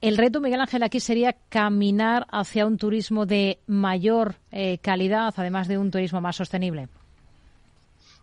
El 0.00 0.16
reto, 0.16 0.40
Miguel 0.40 0.60
Ángel, 0.60 0.84
aquí 0.84 1.00
sería 1.00 1.34
caminar 1.48 2.28
hacia 2.30 2.66
un 2.66 2.76
turismo 2.76 3.26
de 3.26 3.58
mayor 3.66 4.36
eh, 4.52 4.78
calidad, 4.78 5.34
además 5.36 5.66
de 5.66 5.76
un 5.76 5.90
turismo 5.90 6.20
más 6.20 6.36
sostenible. 6.36 6.86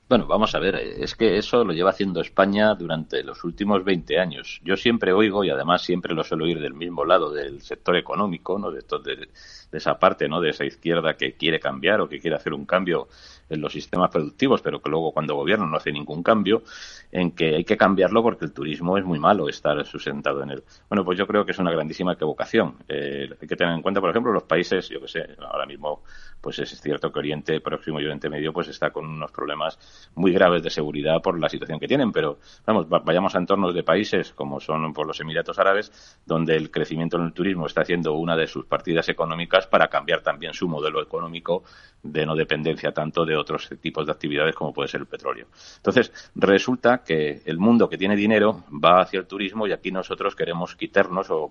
Bueno, 0.10 0.26
vamos 0.26 0.55
a 0.55 0.60
ver, 0.60 0.76
es 0.76 1.16
que 1.16 1.38
eso 1.38 1.66
lo 1.66 1.74
lleva 1.74 1.89
haciendo 1.89 2.22
España 2.22 2.74
durante 2.76 3.24
los 3.24 3.43
últimos 3.43 3.84
20 3.84 4.18
años. 4.18 4.62
Yo 4.64 4.78
siempre 4.78 5.12
oigo, 5.12 5.43
y 5.43 5.49
además 5.49 5.82
siempre 5.82 6.14
lo 6.14 6.24
suelo 6.24 6.45
oír 6.45 6.62
del 6.62 6.74
mismo 6.74 7.03
lado 7.03 7.30
del 7.30 7.62
sector 7.62 7.97
económico, 7.97 8.58
¿no? 8.58 8.72
de, 8.72 8.84
de, 9.03 9.16
de 9.18 9.78
esa 9.78 9.99
parte, 9.99 10.30
¿no? 10.30 10.39
de 10.39 10.51
esa 10.51 10.64
izquierda 10.64 11.18
que 11.18 11.34
quiere 11.34 11.60
cambiar 11.60 11.99
o 11.99 12.08
que 12.08 12.22
quiere 12.22 12.38
hacer 12.38 12.53
un 12.53 12.66
cambio 12.66 13.10
en 13.49 13.60
los 13.60 13.74
sistemas 13.74 14.10
productivos, 14.10 14.62
pero 14.62 14.82
que 14.82 14.89
luego 14.89 15.12
cuando 15.12 15.36
gobierna 15.36 15.66
no 15.66 15.76
hace 15.76 15.91
ningún 15.91 16.24
cambio, 16.24 16.64
en 17.12 17.32
que 17.32 17.55
hay 17.55 17.64
que 17.66 17.76
cambiarlo 17.78 18.24
porque 18.24 18.45
el 18.45 18.53
turismo 18.53 18.97
es 18.97 19.03
muy 19.03 19.20
malo 19.20 19.49
estar 19.49 19.86
sustentado 19.86 20.41
en 20.43 20.51
él. 20.51 20.64
Bueno, 20.89 21.03
pues 21.03 21.18
yo 21.18 21.28
creo 21.28 21.45
que 21.45 21.51
es 21.51 21.60
una 21.60 21.72
grandísima 21.72 22.14
equivocación. 22.14 22.78
Eh, 22.88 23.30
hay 23.41 23.47
que 23.47 23.55
tener 23.55 23.74
en 23.74 23.82
cuenta, 23.82 24.01
por 24.01 24.10
ejemplo, 24.10 24.32
los 24.32 24.43
países, 24.43 24.89
yo 24.89 25.01
que 25.01 25.08
sé, 25.08 25.36
ahora 25.39 25.66
mismo, 25.66 26.03
pues 26.41 26.59
es 26.59 26.79
cierto 26.81 27.11
que 27.11 27.19
Oriente 27.19 27.59
Próximo 27.61 27.99
y 27.99 28.05
Oriente 28.05 28.29
Medio, 28.29 28.53
pues 28.53 28.67
está 28.67 28.91
con 28.91 29.05
unos 29.05 29.31
problemas 29.31 29.77
muy 30.15 30.31
graves 30.31 30.63
de 30.63 30.69
seguridad 30.69 31.21
por 31.21 31.39
la 31.39 31.49
situación 31.49 31.79
que 31.79 31.88
tienen, 31.88 32.11
pero 32.11 32.39
vamos, 32.65 32.88
vayamos 32.89 33.35
a 33.35 33.39
entornos 33.39 33.73
de 33.73 33.83
países 33.83 34.33
como 34.33 34.59
son 34.59 34.93
por 34.93 35.07
los 35.07 35.19
Emiratos 35.19 35.59
Árabes, 35.59 36.19
donde 36.25 36.55
el 36.55 36.71
crecimiento 36.71 37.17
en 37.17 37.23
el 37.23 37.33
turismo 37.33 37.65
está 37.65 37.81
haciendo 37.81 38.13
una 38.13 38.35
de 38.35 38.47
sus 38.47 38.65
partidas 38.65 39.09
económicas 39.09 39.67
para 39.67 39.88
cambiar 39.88 40.21
también 40.21 40.53
su 40.53 40.67
modelo 40.67 41.01
económico 41.01 41.63
de 42.03 42.25
no 42.25 42.35
dependencia 42.35 42.91
tanto 42.91 43.25
de 43.25 43.35
otros 43.35 43.69
tipos 43.81 44.05
de 44.05 44.11
actividades 44.11 44.55
como 44.55 44.73
puede 44.73 44.88
ser 44.88 45.01
el 45.01 45.07
petróleo. 45.07 45.47
Entonces, 45.77 46.31
resulta 46.35 47.03
que 47.03 47.41
el 47.45 47.57
mundo 47.57 47.89
que 47.89 47.97
tiene 47.97 48.15
dinero 48.15 48.63
va 48.71 49.01
hacia 49.01 49.19
el 49.19 49.27
turismo 49.27 49.67
y 49.67 49.71
aquí 49.71 49.91
nosotros 49.91 50.35
queremos 50.35 50.75
quitarnos 50.75 51.27
o, 51.29 51.49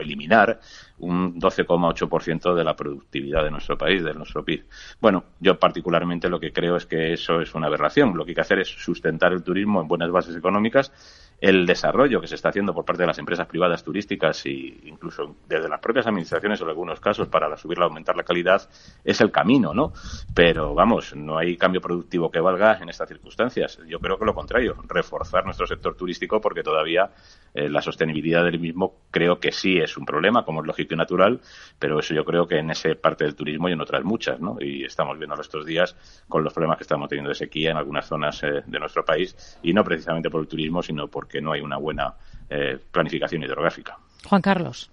eliminar 0.00 0.60
un 0.98 1.38
12,8% 1.38 2.54
de 2.54 2.64
la 2.64 2.74
productividad 2.74 3.44
de 3.44 3.50
nuestro 3.50 3.69
país, 3.76 4.02
de 4.02 4.14
nuestro 4.14 4.44
PIB. 4.44 4.64
Bueno, 5.00 5.24
yo 5.40 5.58
particularmente 5.58 6.28
lo 6.28 6.40
que 6.40 6.52
creo 6.52 6.76
es 6.76 6.86
que 6.86 7.12
eso 7.12 7.40
es 7.40 7.54
una 7.54 7.66
aberración. 7.66 8.16
Lo 8.16 8.24
que 8.24 8.32
hay 8.32 8.34
que 8.34 8.40
hacer 8.40 8.58
es 8.60 8.68
sustentar 8.68 9.32
el 9.32 9.42
turismo 9.42 9.80
en 9.80 9.88
buenas 9.88 10.10
bases 10.10 10.36
económicas 10.36 10.92
el 11.40 11.66
desarrollo 11.66 12.20
que 12.20 12.26
se 12.26 12.34
está 12.34 12.50
haciendo 12.50 12.74
por 12.74 12.84
parte 12.84 13.02
de 13.02 13.06
las 13.06 13.18
empresas 13.18 13.46
privadas 13.46 13.82
turísticas 13.82 14.44
e 14.44 14.50
incluso 14.84 15.36
desde 15.48 15.68
las 15.68 15.80
propias 15.80 16.06
administraciones 16.06 16.60
en 16.60 16.68
algunos 16.68 17.00
casos 17.00 17.28
para 17.28 17.56
subirla, 17.56 17.86
aumentar 17.86 18.16
la 18.16 18.24
calidad, 18.24 18.68
es 19.04 19.20
el 19.20 19.30
camino, 19.30 19.72
¿no? 19.72 19.92
Pero 20.34 20.74
vamos, 20.74 21.16
no 21.16 21.38
hay 21.38 21.56
cambio 21.56 21.80
productivo 21.80 22.30
que 22.30 22.40
valga 22.40 22.78
en 22.80 22.88
estas 22.88 23.08
circunstancias. 23.08 23.78
Yo 23.86 24.00
creo 24.00 24.18
que 24.18 24.24
lo 24.24 24.34
contrario, 24.34 24.76
reforzar 24.86 25.44
nuestro 25.44 25.66
sector 25.66 25.94
turístico 25.94 26.40
porque 26.40 26.62
todavía 26.62 27.10
eh, 27.54 27.68
la 27.68 27.80
sostenibilidad 27.80 28.44
del 28.44 28.60
mismo 28.60 28.94
creo 29.10 29.40
que 29.40 29.52
sí 29.52 29.78
es 29.78 29.96
un 29.96 30.04
problema, 30.04 30.44
como 30.44 30.60
es 30.60 30.66
lógico 30.66 30.94
y 30.94 30.96
natural, 30.96 31.40
pero 31.78 31.98
eso 31.98 32.14
yo 32.14 32.24
creo 32.24 32.46
que 32.46 32.58
en 32.58 32.70
esa 32.70 32.90
parte 32.94 33.24
del 33.24 33.34
turismo 33.34 33.68
y 33.68 33.72
en 33.72 33.80
otras 33.80 34.04
muchas, 34.04 34.40
¿no? 34.40 34.56
Y 34.60 34.84
estamos 34.84 35.18
viendo 35.18 35.40
estos 35.40 35.64
días 35.64 35.96
con 36.28 36.44
los 36.44 36.52
problemas 36.52 36.76
que 36.76 36.84
estamos 36.84 37.08
teniendo 37.08 37.30
de 37.30 37.34
sequía 37.34 37.70
en 37.70 37.76
algunas 37.76 38.06
zonas 38.06 38.42
eh, 38.42 38.62
de 38.66 38.78
nuestro 38.78 39.04
país 39.04 39.58
y 39.62 39.72
no 39.72 39.84
precisamente 39.84 40.28
por 40.28 40.40
el 40.40 40.48
turismo, 40.48 40.82
sino 40.82 41.08
por 41.08 41.29
que 41.30 41.40
no 41.40 41.52
hay 41.52 41.60
una 41.60 41.76
buena 41.76 42.14
eh, 42.48 42.78
planificación 42.90 43.42
hidrográfica. 43.42 43.98
Juan 44.28 44.42
Carlos. 44.42 44.90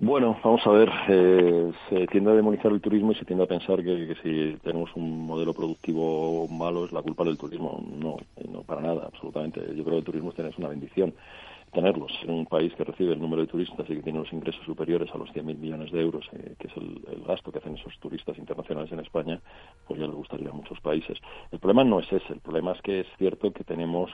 Bueno, 0.00 0.38
vamos 0.44 0.64
a 0.64 0.70
ver, 0.70 0.88
eh, 1.08 1.72
se 1.90 2.06
tiende 2.06 2.30
a 2.30 2.34
demonizar 2.34 2.70
el 2.70 2.80
turismo 2.80 3.10
y 3.10 3.16
se 3.16 3.24
tiende 3.24 3.42
a 3.42 3.48
pensar 3.48 3.82
que, 3.82 4.14
si 4.22 4.56
tenemos 4.62 4.90
un 4.94 5.26
modelo 5.26 5.52
productivo 5.52 6.46
malo 6.46 6.84
es 6.84 6.92
la 6.92 7.02
culpa 7.02 7.24
del 7.24 7.36
turismo. 7.36 7.84
No, 7.98 8.16
no 8.48 8.62
para 8.62 8.80
nada, 8.80 9.06
absolutamente. 9.06 9.60
Yo 9.74 9.82
creo 9.82 9.94
que 9.94 9.98
el 9.98 10.04
turismo 10.04 10.32
es 10.36 10.58
una 10.58 10.68
bendición 10.68 11.14
tenerlos. 11.72 12.12
En 12.22 12.30
un 12.30 12.46
país 12.46 12.72
que 12.74 12.84
recibe 12.84 13.12
el 13.12 13.20
número 13.20 13.42
de 13.42 13.48
turistas 13.48 13.90
y 13.90 13.96
que 13.96 14.02
tiene 14.02 14.20
los 14.20 14.32
ingresos 14.32 14.64
superiores 14.64 15.10
a 15.12 15.18
los 15.18 15.30
100.000 15.30 15.58
millones 15.58 15.92
de 15.92 16.00
euros, 16.00 16.28
eh, 16.32 16.54
que 16.58 16.68
es 16.68 16.76
el, 16.76 17.04
el, 17.10 17.24
gasto 17.24 17.52
que 17.52 17.58
hacen 17.58 17.76
esos 17.76 17.98
turistas 17.98 18.38
internacionales 18.38 18.92
en 18.92 19.00
España, 19.00 19.40
pues 19.86 20.00
ya 20.00 20.06
les 20.06 20.14
gustaría 20.14 20.50
a 20.50 20.52
muchos 20.52 20.80
países. 20.80 21.18
El 21.50 21.58
problema 21.58 21.84
no 21.84 22.00
es 22.00 22.06
ese, 22.12 22.32
el 22.32 22.40
problema 22.40 22.72
es 22.72 22.82
que 22.82 23.00
es 23.00 23.06
cierto 23.18 23.52
que 23.52 23.64
tenemos 23.64 24.10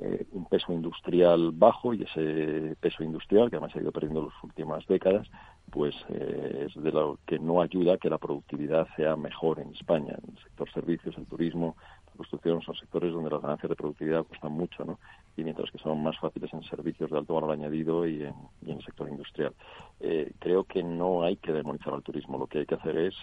eh, 0.00 0.26
un 0.32 0.44
peso 0.46 0.72
industrial 0.72 1.50
bajo 1.52 1.92
y 1.92 2.02
ese 2.02 2.76
peso 2.80 3.02
industrial, 3.02 3.50
que 3.50 3.56
además 3.56 3.74
ha 3.74 3.80
ido 3.80 3.92
perdiendo 3.92 4.20
en 4.20 4.26
las 4.26 4.44
últimas 4.44 4.86
décadas, 4.86 5.26
pues 5.70 5.94
eh, 6.10 6.66
es 6.68 6.82
de 6.82 6.92
lo 6.92 7.18
que 7.26 7.38
no 7.38 7.60
ayuda 7.60 7.94
a 7.94 7.98
que 7.98 8.08
la 8.08 8.18
productividad 8.18 8.86
sea 8.96 9.16
mejor 9.16 9.58
en 9.58 9.70
España. 9.70 10.14
En 10.22 10.36
el 10.36 10.42
sector 10.42 10.70
servicios, 10.72 11.16
el 11.18 11.26
turismo, 11.26 11.76
la 12.06 12.12
construcción 12.16 12.62
son 12.62 12.76
sectores 12.76 13.12
donde 13.12 13.30
las 13.30 13.42
ganancias 13.42 13.68
de 13.68 13.76
productividad 13.76 14.24
cuestan 14.24 14.52
mucho, 14.52 14.84
¿no? 14.84 14.98
Mientras 15.44 15.70
que 15.70 15.78
son 15.78 16.02
más 16.02 16.18
fáciles 16.18 16.52
en 16.52 16.62
servicios 16.64 17.10
de 17.10 17.18
alto 17.18 17.34
valor 17.34 17.52
añadido 17.52 18.06
y 18.06 18.22
en, 18.24 18.34
el 18.66 18.82
sector 18.84 19.08
industrial. 19.08 19.54
Eh, 20.00 20.32
creo 20.38 20.64
que 20.64 20.82
no 20.82 21.22
hay 21.22 21.36
que 21.36 21.52
demonizar 21.52 21.94
al 21.94 22.02
turismo. 22.02 22.38
Lo 22.38 22.46
que 22.46 22.60
hay 22.60 22.66
que 22.66 22.74
hacer 22.74 22.96
es 22.98 23.14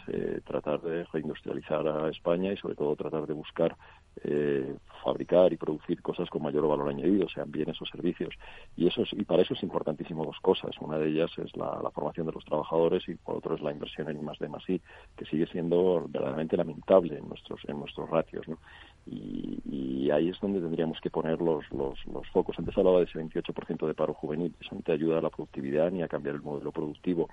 tratar 0.45 0.81
de 0.81 1.03
reindustrializar 1.05 1.87
a 1.87 2.09
España 2.09 2.51
y 2.51 2.57
sobre 2.57 2.75
todo 2.75 2.95
tratar 2.95 3.27
de 3.27 3.33
buscar 3.33 3.75
eh, 4.23 4.77
fabricar 5.03 5.51
y 5.51 5.57
producir 5.57 6.01
cosas 6.01 6.29
con 6.29 6.41
mayor 6.41 6.67
valor 6.67 6.89
añadido, 6.89 7.27
sean 7.29 7.51
bienes 7.51 7.79
o 7.81 7.85
servicios. 7.85 8.33
Y, 8.75 8.87
eso 8.87 9.03
y 9.11 9.23
para 9.23 9.43
eso 9.43 9.53
es 9.53 9.61
importantísimo 9.61 10.25
dos 10.25 10.39
cosas. 10.41 10.71
Una 10.79 10.97
de 10.97 11.09
ellas 11.09 11.31
es 11.37 11.55
la, 11.55 11.91
formación 11.93 12.25
de 12.25 12.31
los 12.31 12.43
trabajadores 12.45 13.07
y 13.07 13.15
por 13.15 13.35
otro 13.35 13.55
es 13.55 13.61
la 13.61 13.71
inversión 13.71 14.09
en 14.09 14.17
I+, 14.17 14.25
D 14.39 14.73
I, 14.73 14.81
que 15.15 15.25
sigue 15.25 15.45
siendo 15.47 16.07
verdaderamente 16.09 16.57
lamentable 16.57 17.17
en 17.17 17.27
nuestros, 17.27 17.59
en 17.67 17.77
nuestros 17.79 18.09
ratios. 18.09 18.47
¿no? 18.47 18.57
Y, 19.05 20.09
ahí 20.11 20.29
es 20.29 20.39
donde 20.39 20.61
tendríamos 20.61 21.01
que 21.01 21.09
poner 21.09 21.41
los, 21.41 21.69
los, 21.71 22.05
los 22.05 22.27
focos. 22.29 22.57
Antes 22.57 22.77
hablaba 22.77 22.99
de 22.99 23.05
ese 23.05 23.19
28% 23.19 23.85
de 23.85 23.93
paro 23.93 24.13
juvenil, 24.13 24.55
eso 24.61 24.75
no 24.75 24.81
te 24.81 24.93
ayuda 24.93 25.17
a 25.17 25.21
la 25.21 25.29
productividad 25.29 25.91
ni 25.91 26.03
a 26.03 26.07
cambiar 26.07 26.35
el 26.35 26.41
modelo 26.41 26.71
productivo. 26.71 27.27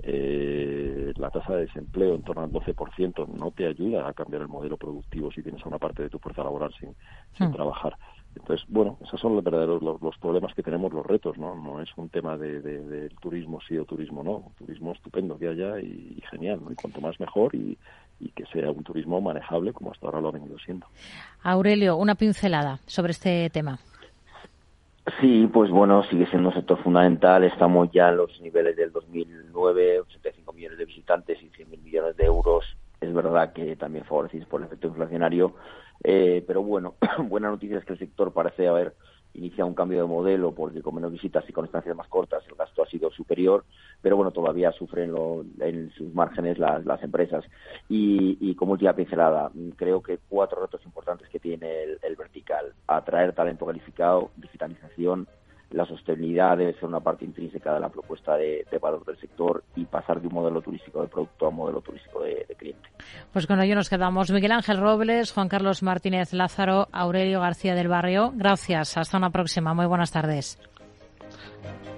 Eh, 0.00 1.12
la 1.16 1.30
tasa 1.30 1.54
de 1.54 1.66
desempleo 1.66 2.14
en 2.14 2.22
torno 2.22 2.42
al 2.42 2.52
12% 2.52 3.26
no 3.26 3.50
te 3.50 3.66
ayuda 3.66 4.08
a 4.08 4.12
cambiar 4.12 4.42
el 4.42 4.48
modelo 4.48 4.76
productivo 4.76 5.32
si 5.32 5.42
tienes 5.42 5.64
a 5.64 5.68
una 5.68 5.78
parte 5.78 6.02
de 6.02 6.10
tu 6.10 6.18
fuerza 6.18 6.44
laboral 6.44 6.72
sin, 6.78 6.94
sin 7.36 7.48
hmm. 7.48 7.54
trabajar. 7.54 7.96
Entonces, 8.36 8.66
bueno, 8.68 8.98
esos 9.02 9.20
son 9.20 9.34
los 9.34 9.44
verdaderos 9.44 9.82
los, 9.82 10.18
problemas 10.18 10.54
que 10.54 10.62
tenemos, 10.62 10.92
los 10.92 11.04
retos, 11.04 11.36
¿no? 11.38 11.54
No 11.54 11.80
es 11.80 11.88
un 11.96 12.08
tema 12.08 12.36
de, 12.36 12.60
del 12.60 13.14
turismo 13.16 13.58
sí 13.66 13.76
o 13.78 13.84
turismo 13.84 14.22
no. 14.22 14.52
Turismo 14.56 14.92
estupendo 14.92 15.38
que 15.38 15.48
haya 15.48 15.80
y, 15.80 16.22
genial, 16.30 16.60
¿no? 16.62 16.70
Y 16.70 16.74
cuanto 16.74 17.00
más 17.00 17.18
mejor 17.18 17.54
y, 17.54 17.76
y 18.20 18.30
que 18.30 18.44
sea 18.46 18.70
un 18.70 18.82
turismo 18.82 19.20
manejable 19.20 19.72
como 19.72 19.92
hasta 19.92 20.06
ahora 20.06 20.20
lo 20.20 20.28
ha 20.28 20.32
venido 20.32 20.58
siendo. 20.58 20.86
Aurelio, 21.42 21.96
una 21.96 22.14
pincelada 22.14 22.80
sobre 22.86 23.12
este 23.12 23.48
tema. 23.50 23.78
Sí, 25.20 25.48
pues 25.52 25.70
bueno, 25.70 26.02
sigue 26.04 26.26
siendo 26.26 26.48
un 26.48 26.54
sector 26.54 26.82
fundamental. 26.82 27.42
Estamos 27.44 27.90
ya 27.92 28.10
en 28.10 28.18
los 28.18 28.40
niveles 28.40 28.76
del 28.76 28.92
2009, 28.92 30.00
85 30.00 30.52
millones 30.52 30.78
de 30.78 30.84
visitantes 30.84 31.38
y 31.42 31.46
100.000 31.46 31.82
millones 31.82 32.16
de 32.16 32.24
euros. 32.24 32.64
Es 33.00 33.12
verdad 33.14 33.52
que 33.52 33.76
también 33.76 34.04
favorecidos 34.04 34.46
por 34.48 34.60
el 34.60 34.66
efecto 34.66 34.88
inflacionario, 34.88 35.54
eh, 36.02 36.44
pero 36.46 36.62
bueno, 36.62 36.94
buena 37.24 37.48
noticia 37.48 37.78
es 37.78 37.84
que 37.84 37.94
el 37.94 37.98
sector 37.98 38.32
parece 38.32 38.68
haber 38.68 38.94
inicia 39.34 39.64
un 39.64 39.74
cambio 39.74 40.02
de 40.02 40.08
modelo 40.08 40.52
porque 40.52 40.82
con 40.82 40.94
menos 40.94 41.12
visitas 41.12 41.44
y 41.48 41.52
con 41.52 41.64
estancias 41.64 41.96
más 41.96 42.08
cortas 42.08 42.42
el 42.48 42.54
gasto 42.54 42.82
ha 42.82 42.86
sido 42.86 43.10
superior, 43.10 43.64
pero 44.00 44.16
bueno, 44.16 44.30
todavía 44.30 44.72
sufren 44.72 45.14
en 45.60 45.90
sus 45.92 46.12
márgenes 46.14 46.58
las, 46.58 47.02
empresas. 47.02 47.44
Y, 47.88 48.54
como 48.54 48.72
última 48.72 48.94
pincelada, 48.94 49.50
creo 49.76 50.02
que 50.02 50.18
cuatro 50.28 50.60
retos 50.60 50.84
importantes 50.84 51.28
que 51.28 51.38
tiene 51.38 51.82
el, 52.02 52.16
vertical. 52.16 52.72
Atraer 52.86 53.32
talento 53.32 53.66
calificado, 53.66 54.30
digitalización, 54.36 55.28
la 55.70 55.84
sostenibilidad 55.84 56.56
debe 56.56 56.72
ser 56.74 56.84
una 56.84 57.00
parte 57.00 57.24
intrínseca 57.24 57.74
de 57.74 57.80
la 57.80 57.88
propuesta 57.88 58.36
de, 58.36 58.64
valor 58.80 59.04
del 59.04 59.18
sector 59.18 59.62
y 59.76 59.84
pasar 59.84 60.20
de 60.20 60.28
un 60.28 60.34
modelo 60.34 60.62
turístico 60.62 61.02
de 61.02 61.08
producto 61.08 61.46
a 61.46 61.48
un 61.50 61.56
modelo 61.56 61.80
turístico 61.80 62.22
de, 62.22 62.46
cliente. 62.56 62.88
Pues 63.32 63.46
con 63.46 63.60
ello 63.60 63.74
nos 63.74 63.88
quedamos. 63.88 64.30
Miguel 64.30 64.52
Ángel 64.52 64.78
Robles, 64.78 65.32
Juan 65.32 65.48
Carlos 65.48 65.82
Martínez 65.82 66.32
Lázaro, 66.32 66.88
Aurelio 66.92 67.40
García 67.40 67.74
del 67.74 67.88
Barrio. 67.88 68.32
Gracias. 68.34 68.96
Hasta 68.96 69.18
una 69.18 69.30
próxima. 69.30 69.74
Muy 69.74 69.86
buenas 69.86 70.10
tardes. 70.10 70.58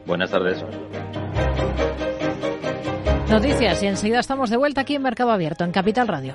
Buenas 0.07 0.31
tardes. 0.31 0.65
Noticias 3.31 3.83
y 3.83 3.87
enseguida 3.87 4.19
estamos 4.19 4.51
de 4.51 4.57
vuelta 4.57 4.81
aquí 4.81 4.97
en 4.97 5.03
Mercado 5.03 5.31
Abierto, 5.31 5.65
en 5.65 5.71
Capital 5.71 6.09
Radio. 6.09 6.35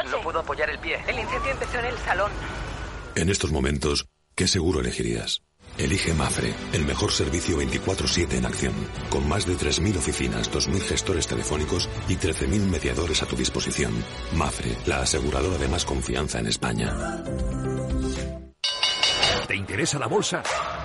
No 0.11 0.21
puedo 0.21 0.39
apoyar 0.39 0.69
el 0.69 0.79
pie. 0.79 0.97
El 1.07 1.19
incendio 1.19 1.51
empezó 1.51 1.79
en 1.79 1.85
el 1.85 1.97
salón. 1.99 2.31
En 3.15 3.29
estos 3.29 3.51
momentos, 3.51 4.07
¿qué 4.35 4.47
seguro 4.47 4.81
elegirías? 4.81 5.41
Elige 5.77 6.13
Mafre, 6.13 6.53
el 6.73 6.85
mejor 6.85 7.11
servicio 7.11 7.57
24/7 7.57 8.37
en 8.37 8.45
acción, 8.45 8.73
con 9.09 9.27
más 9.27 9.45
de 9.45 9.55
3.000 9.55 9.97
oficinas, 9.97 10.51
2.000 10.51 10.81
gestores 10.81 11.27
telefónicos 11.27 11.89
y 12.09 12.17
13.000 12.17 12.67
mediadores 12.69 13.23
a 13.23 13.25
tu 13.25 13.35
disposición. 13.35 13.93
Mafre, 14.33 14.75
la 14.85 15.01
aseguradora 15.01 15.57
de 15.57 15.69
más 15.69 15.85
confianza 15.85 16.39
en 16.39 16.47
España. 16.47 16.93
¿Te 19.47 19.55
interesa 19.55 19.97
la 19.97 20.07
bolsa? 20.07 20.43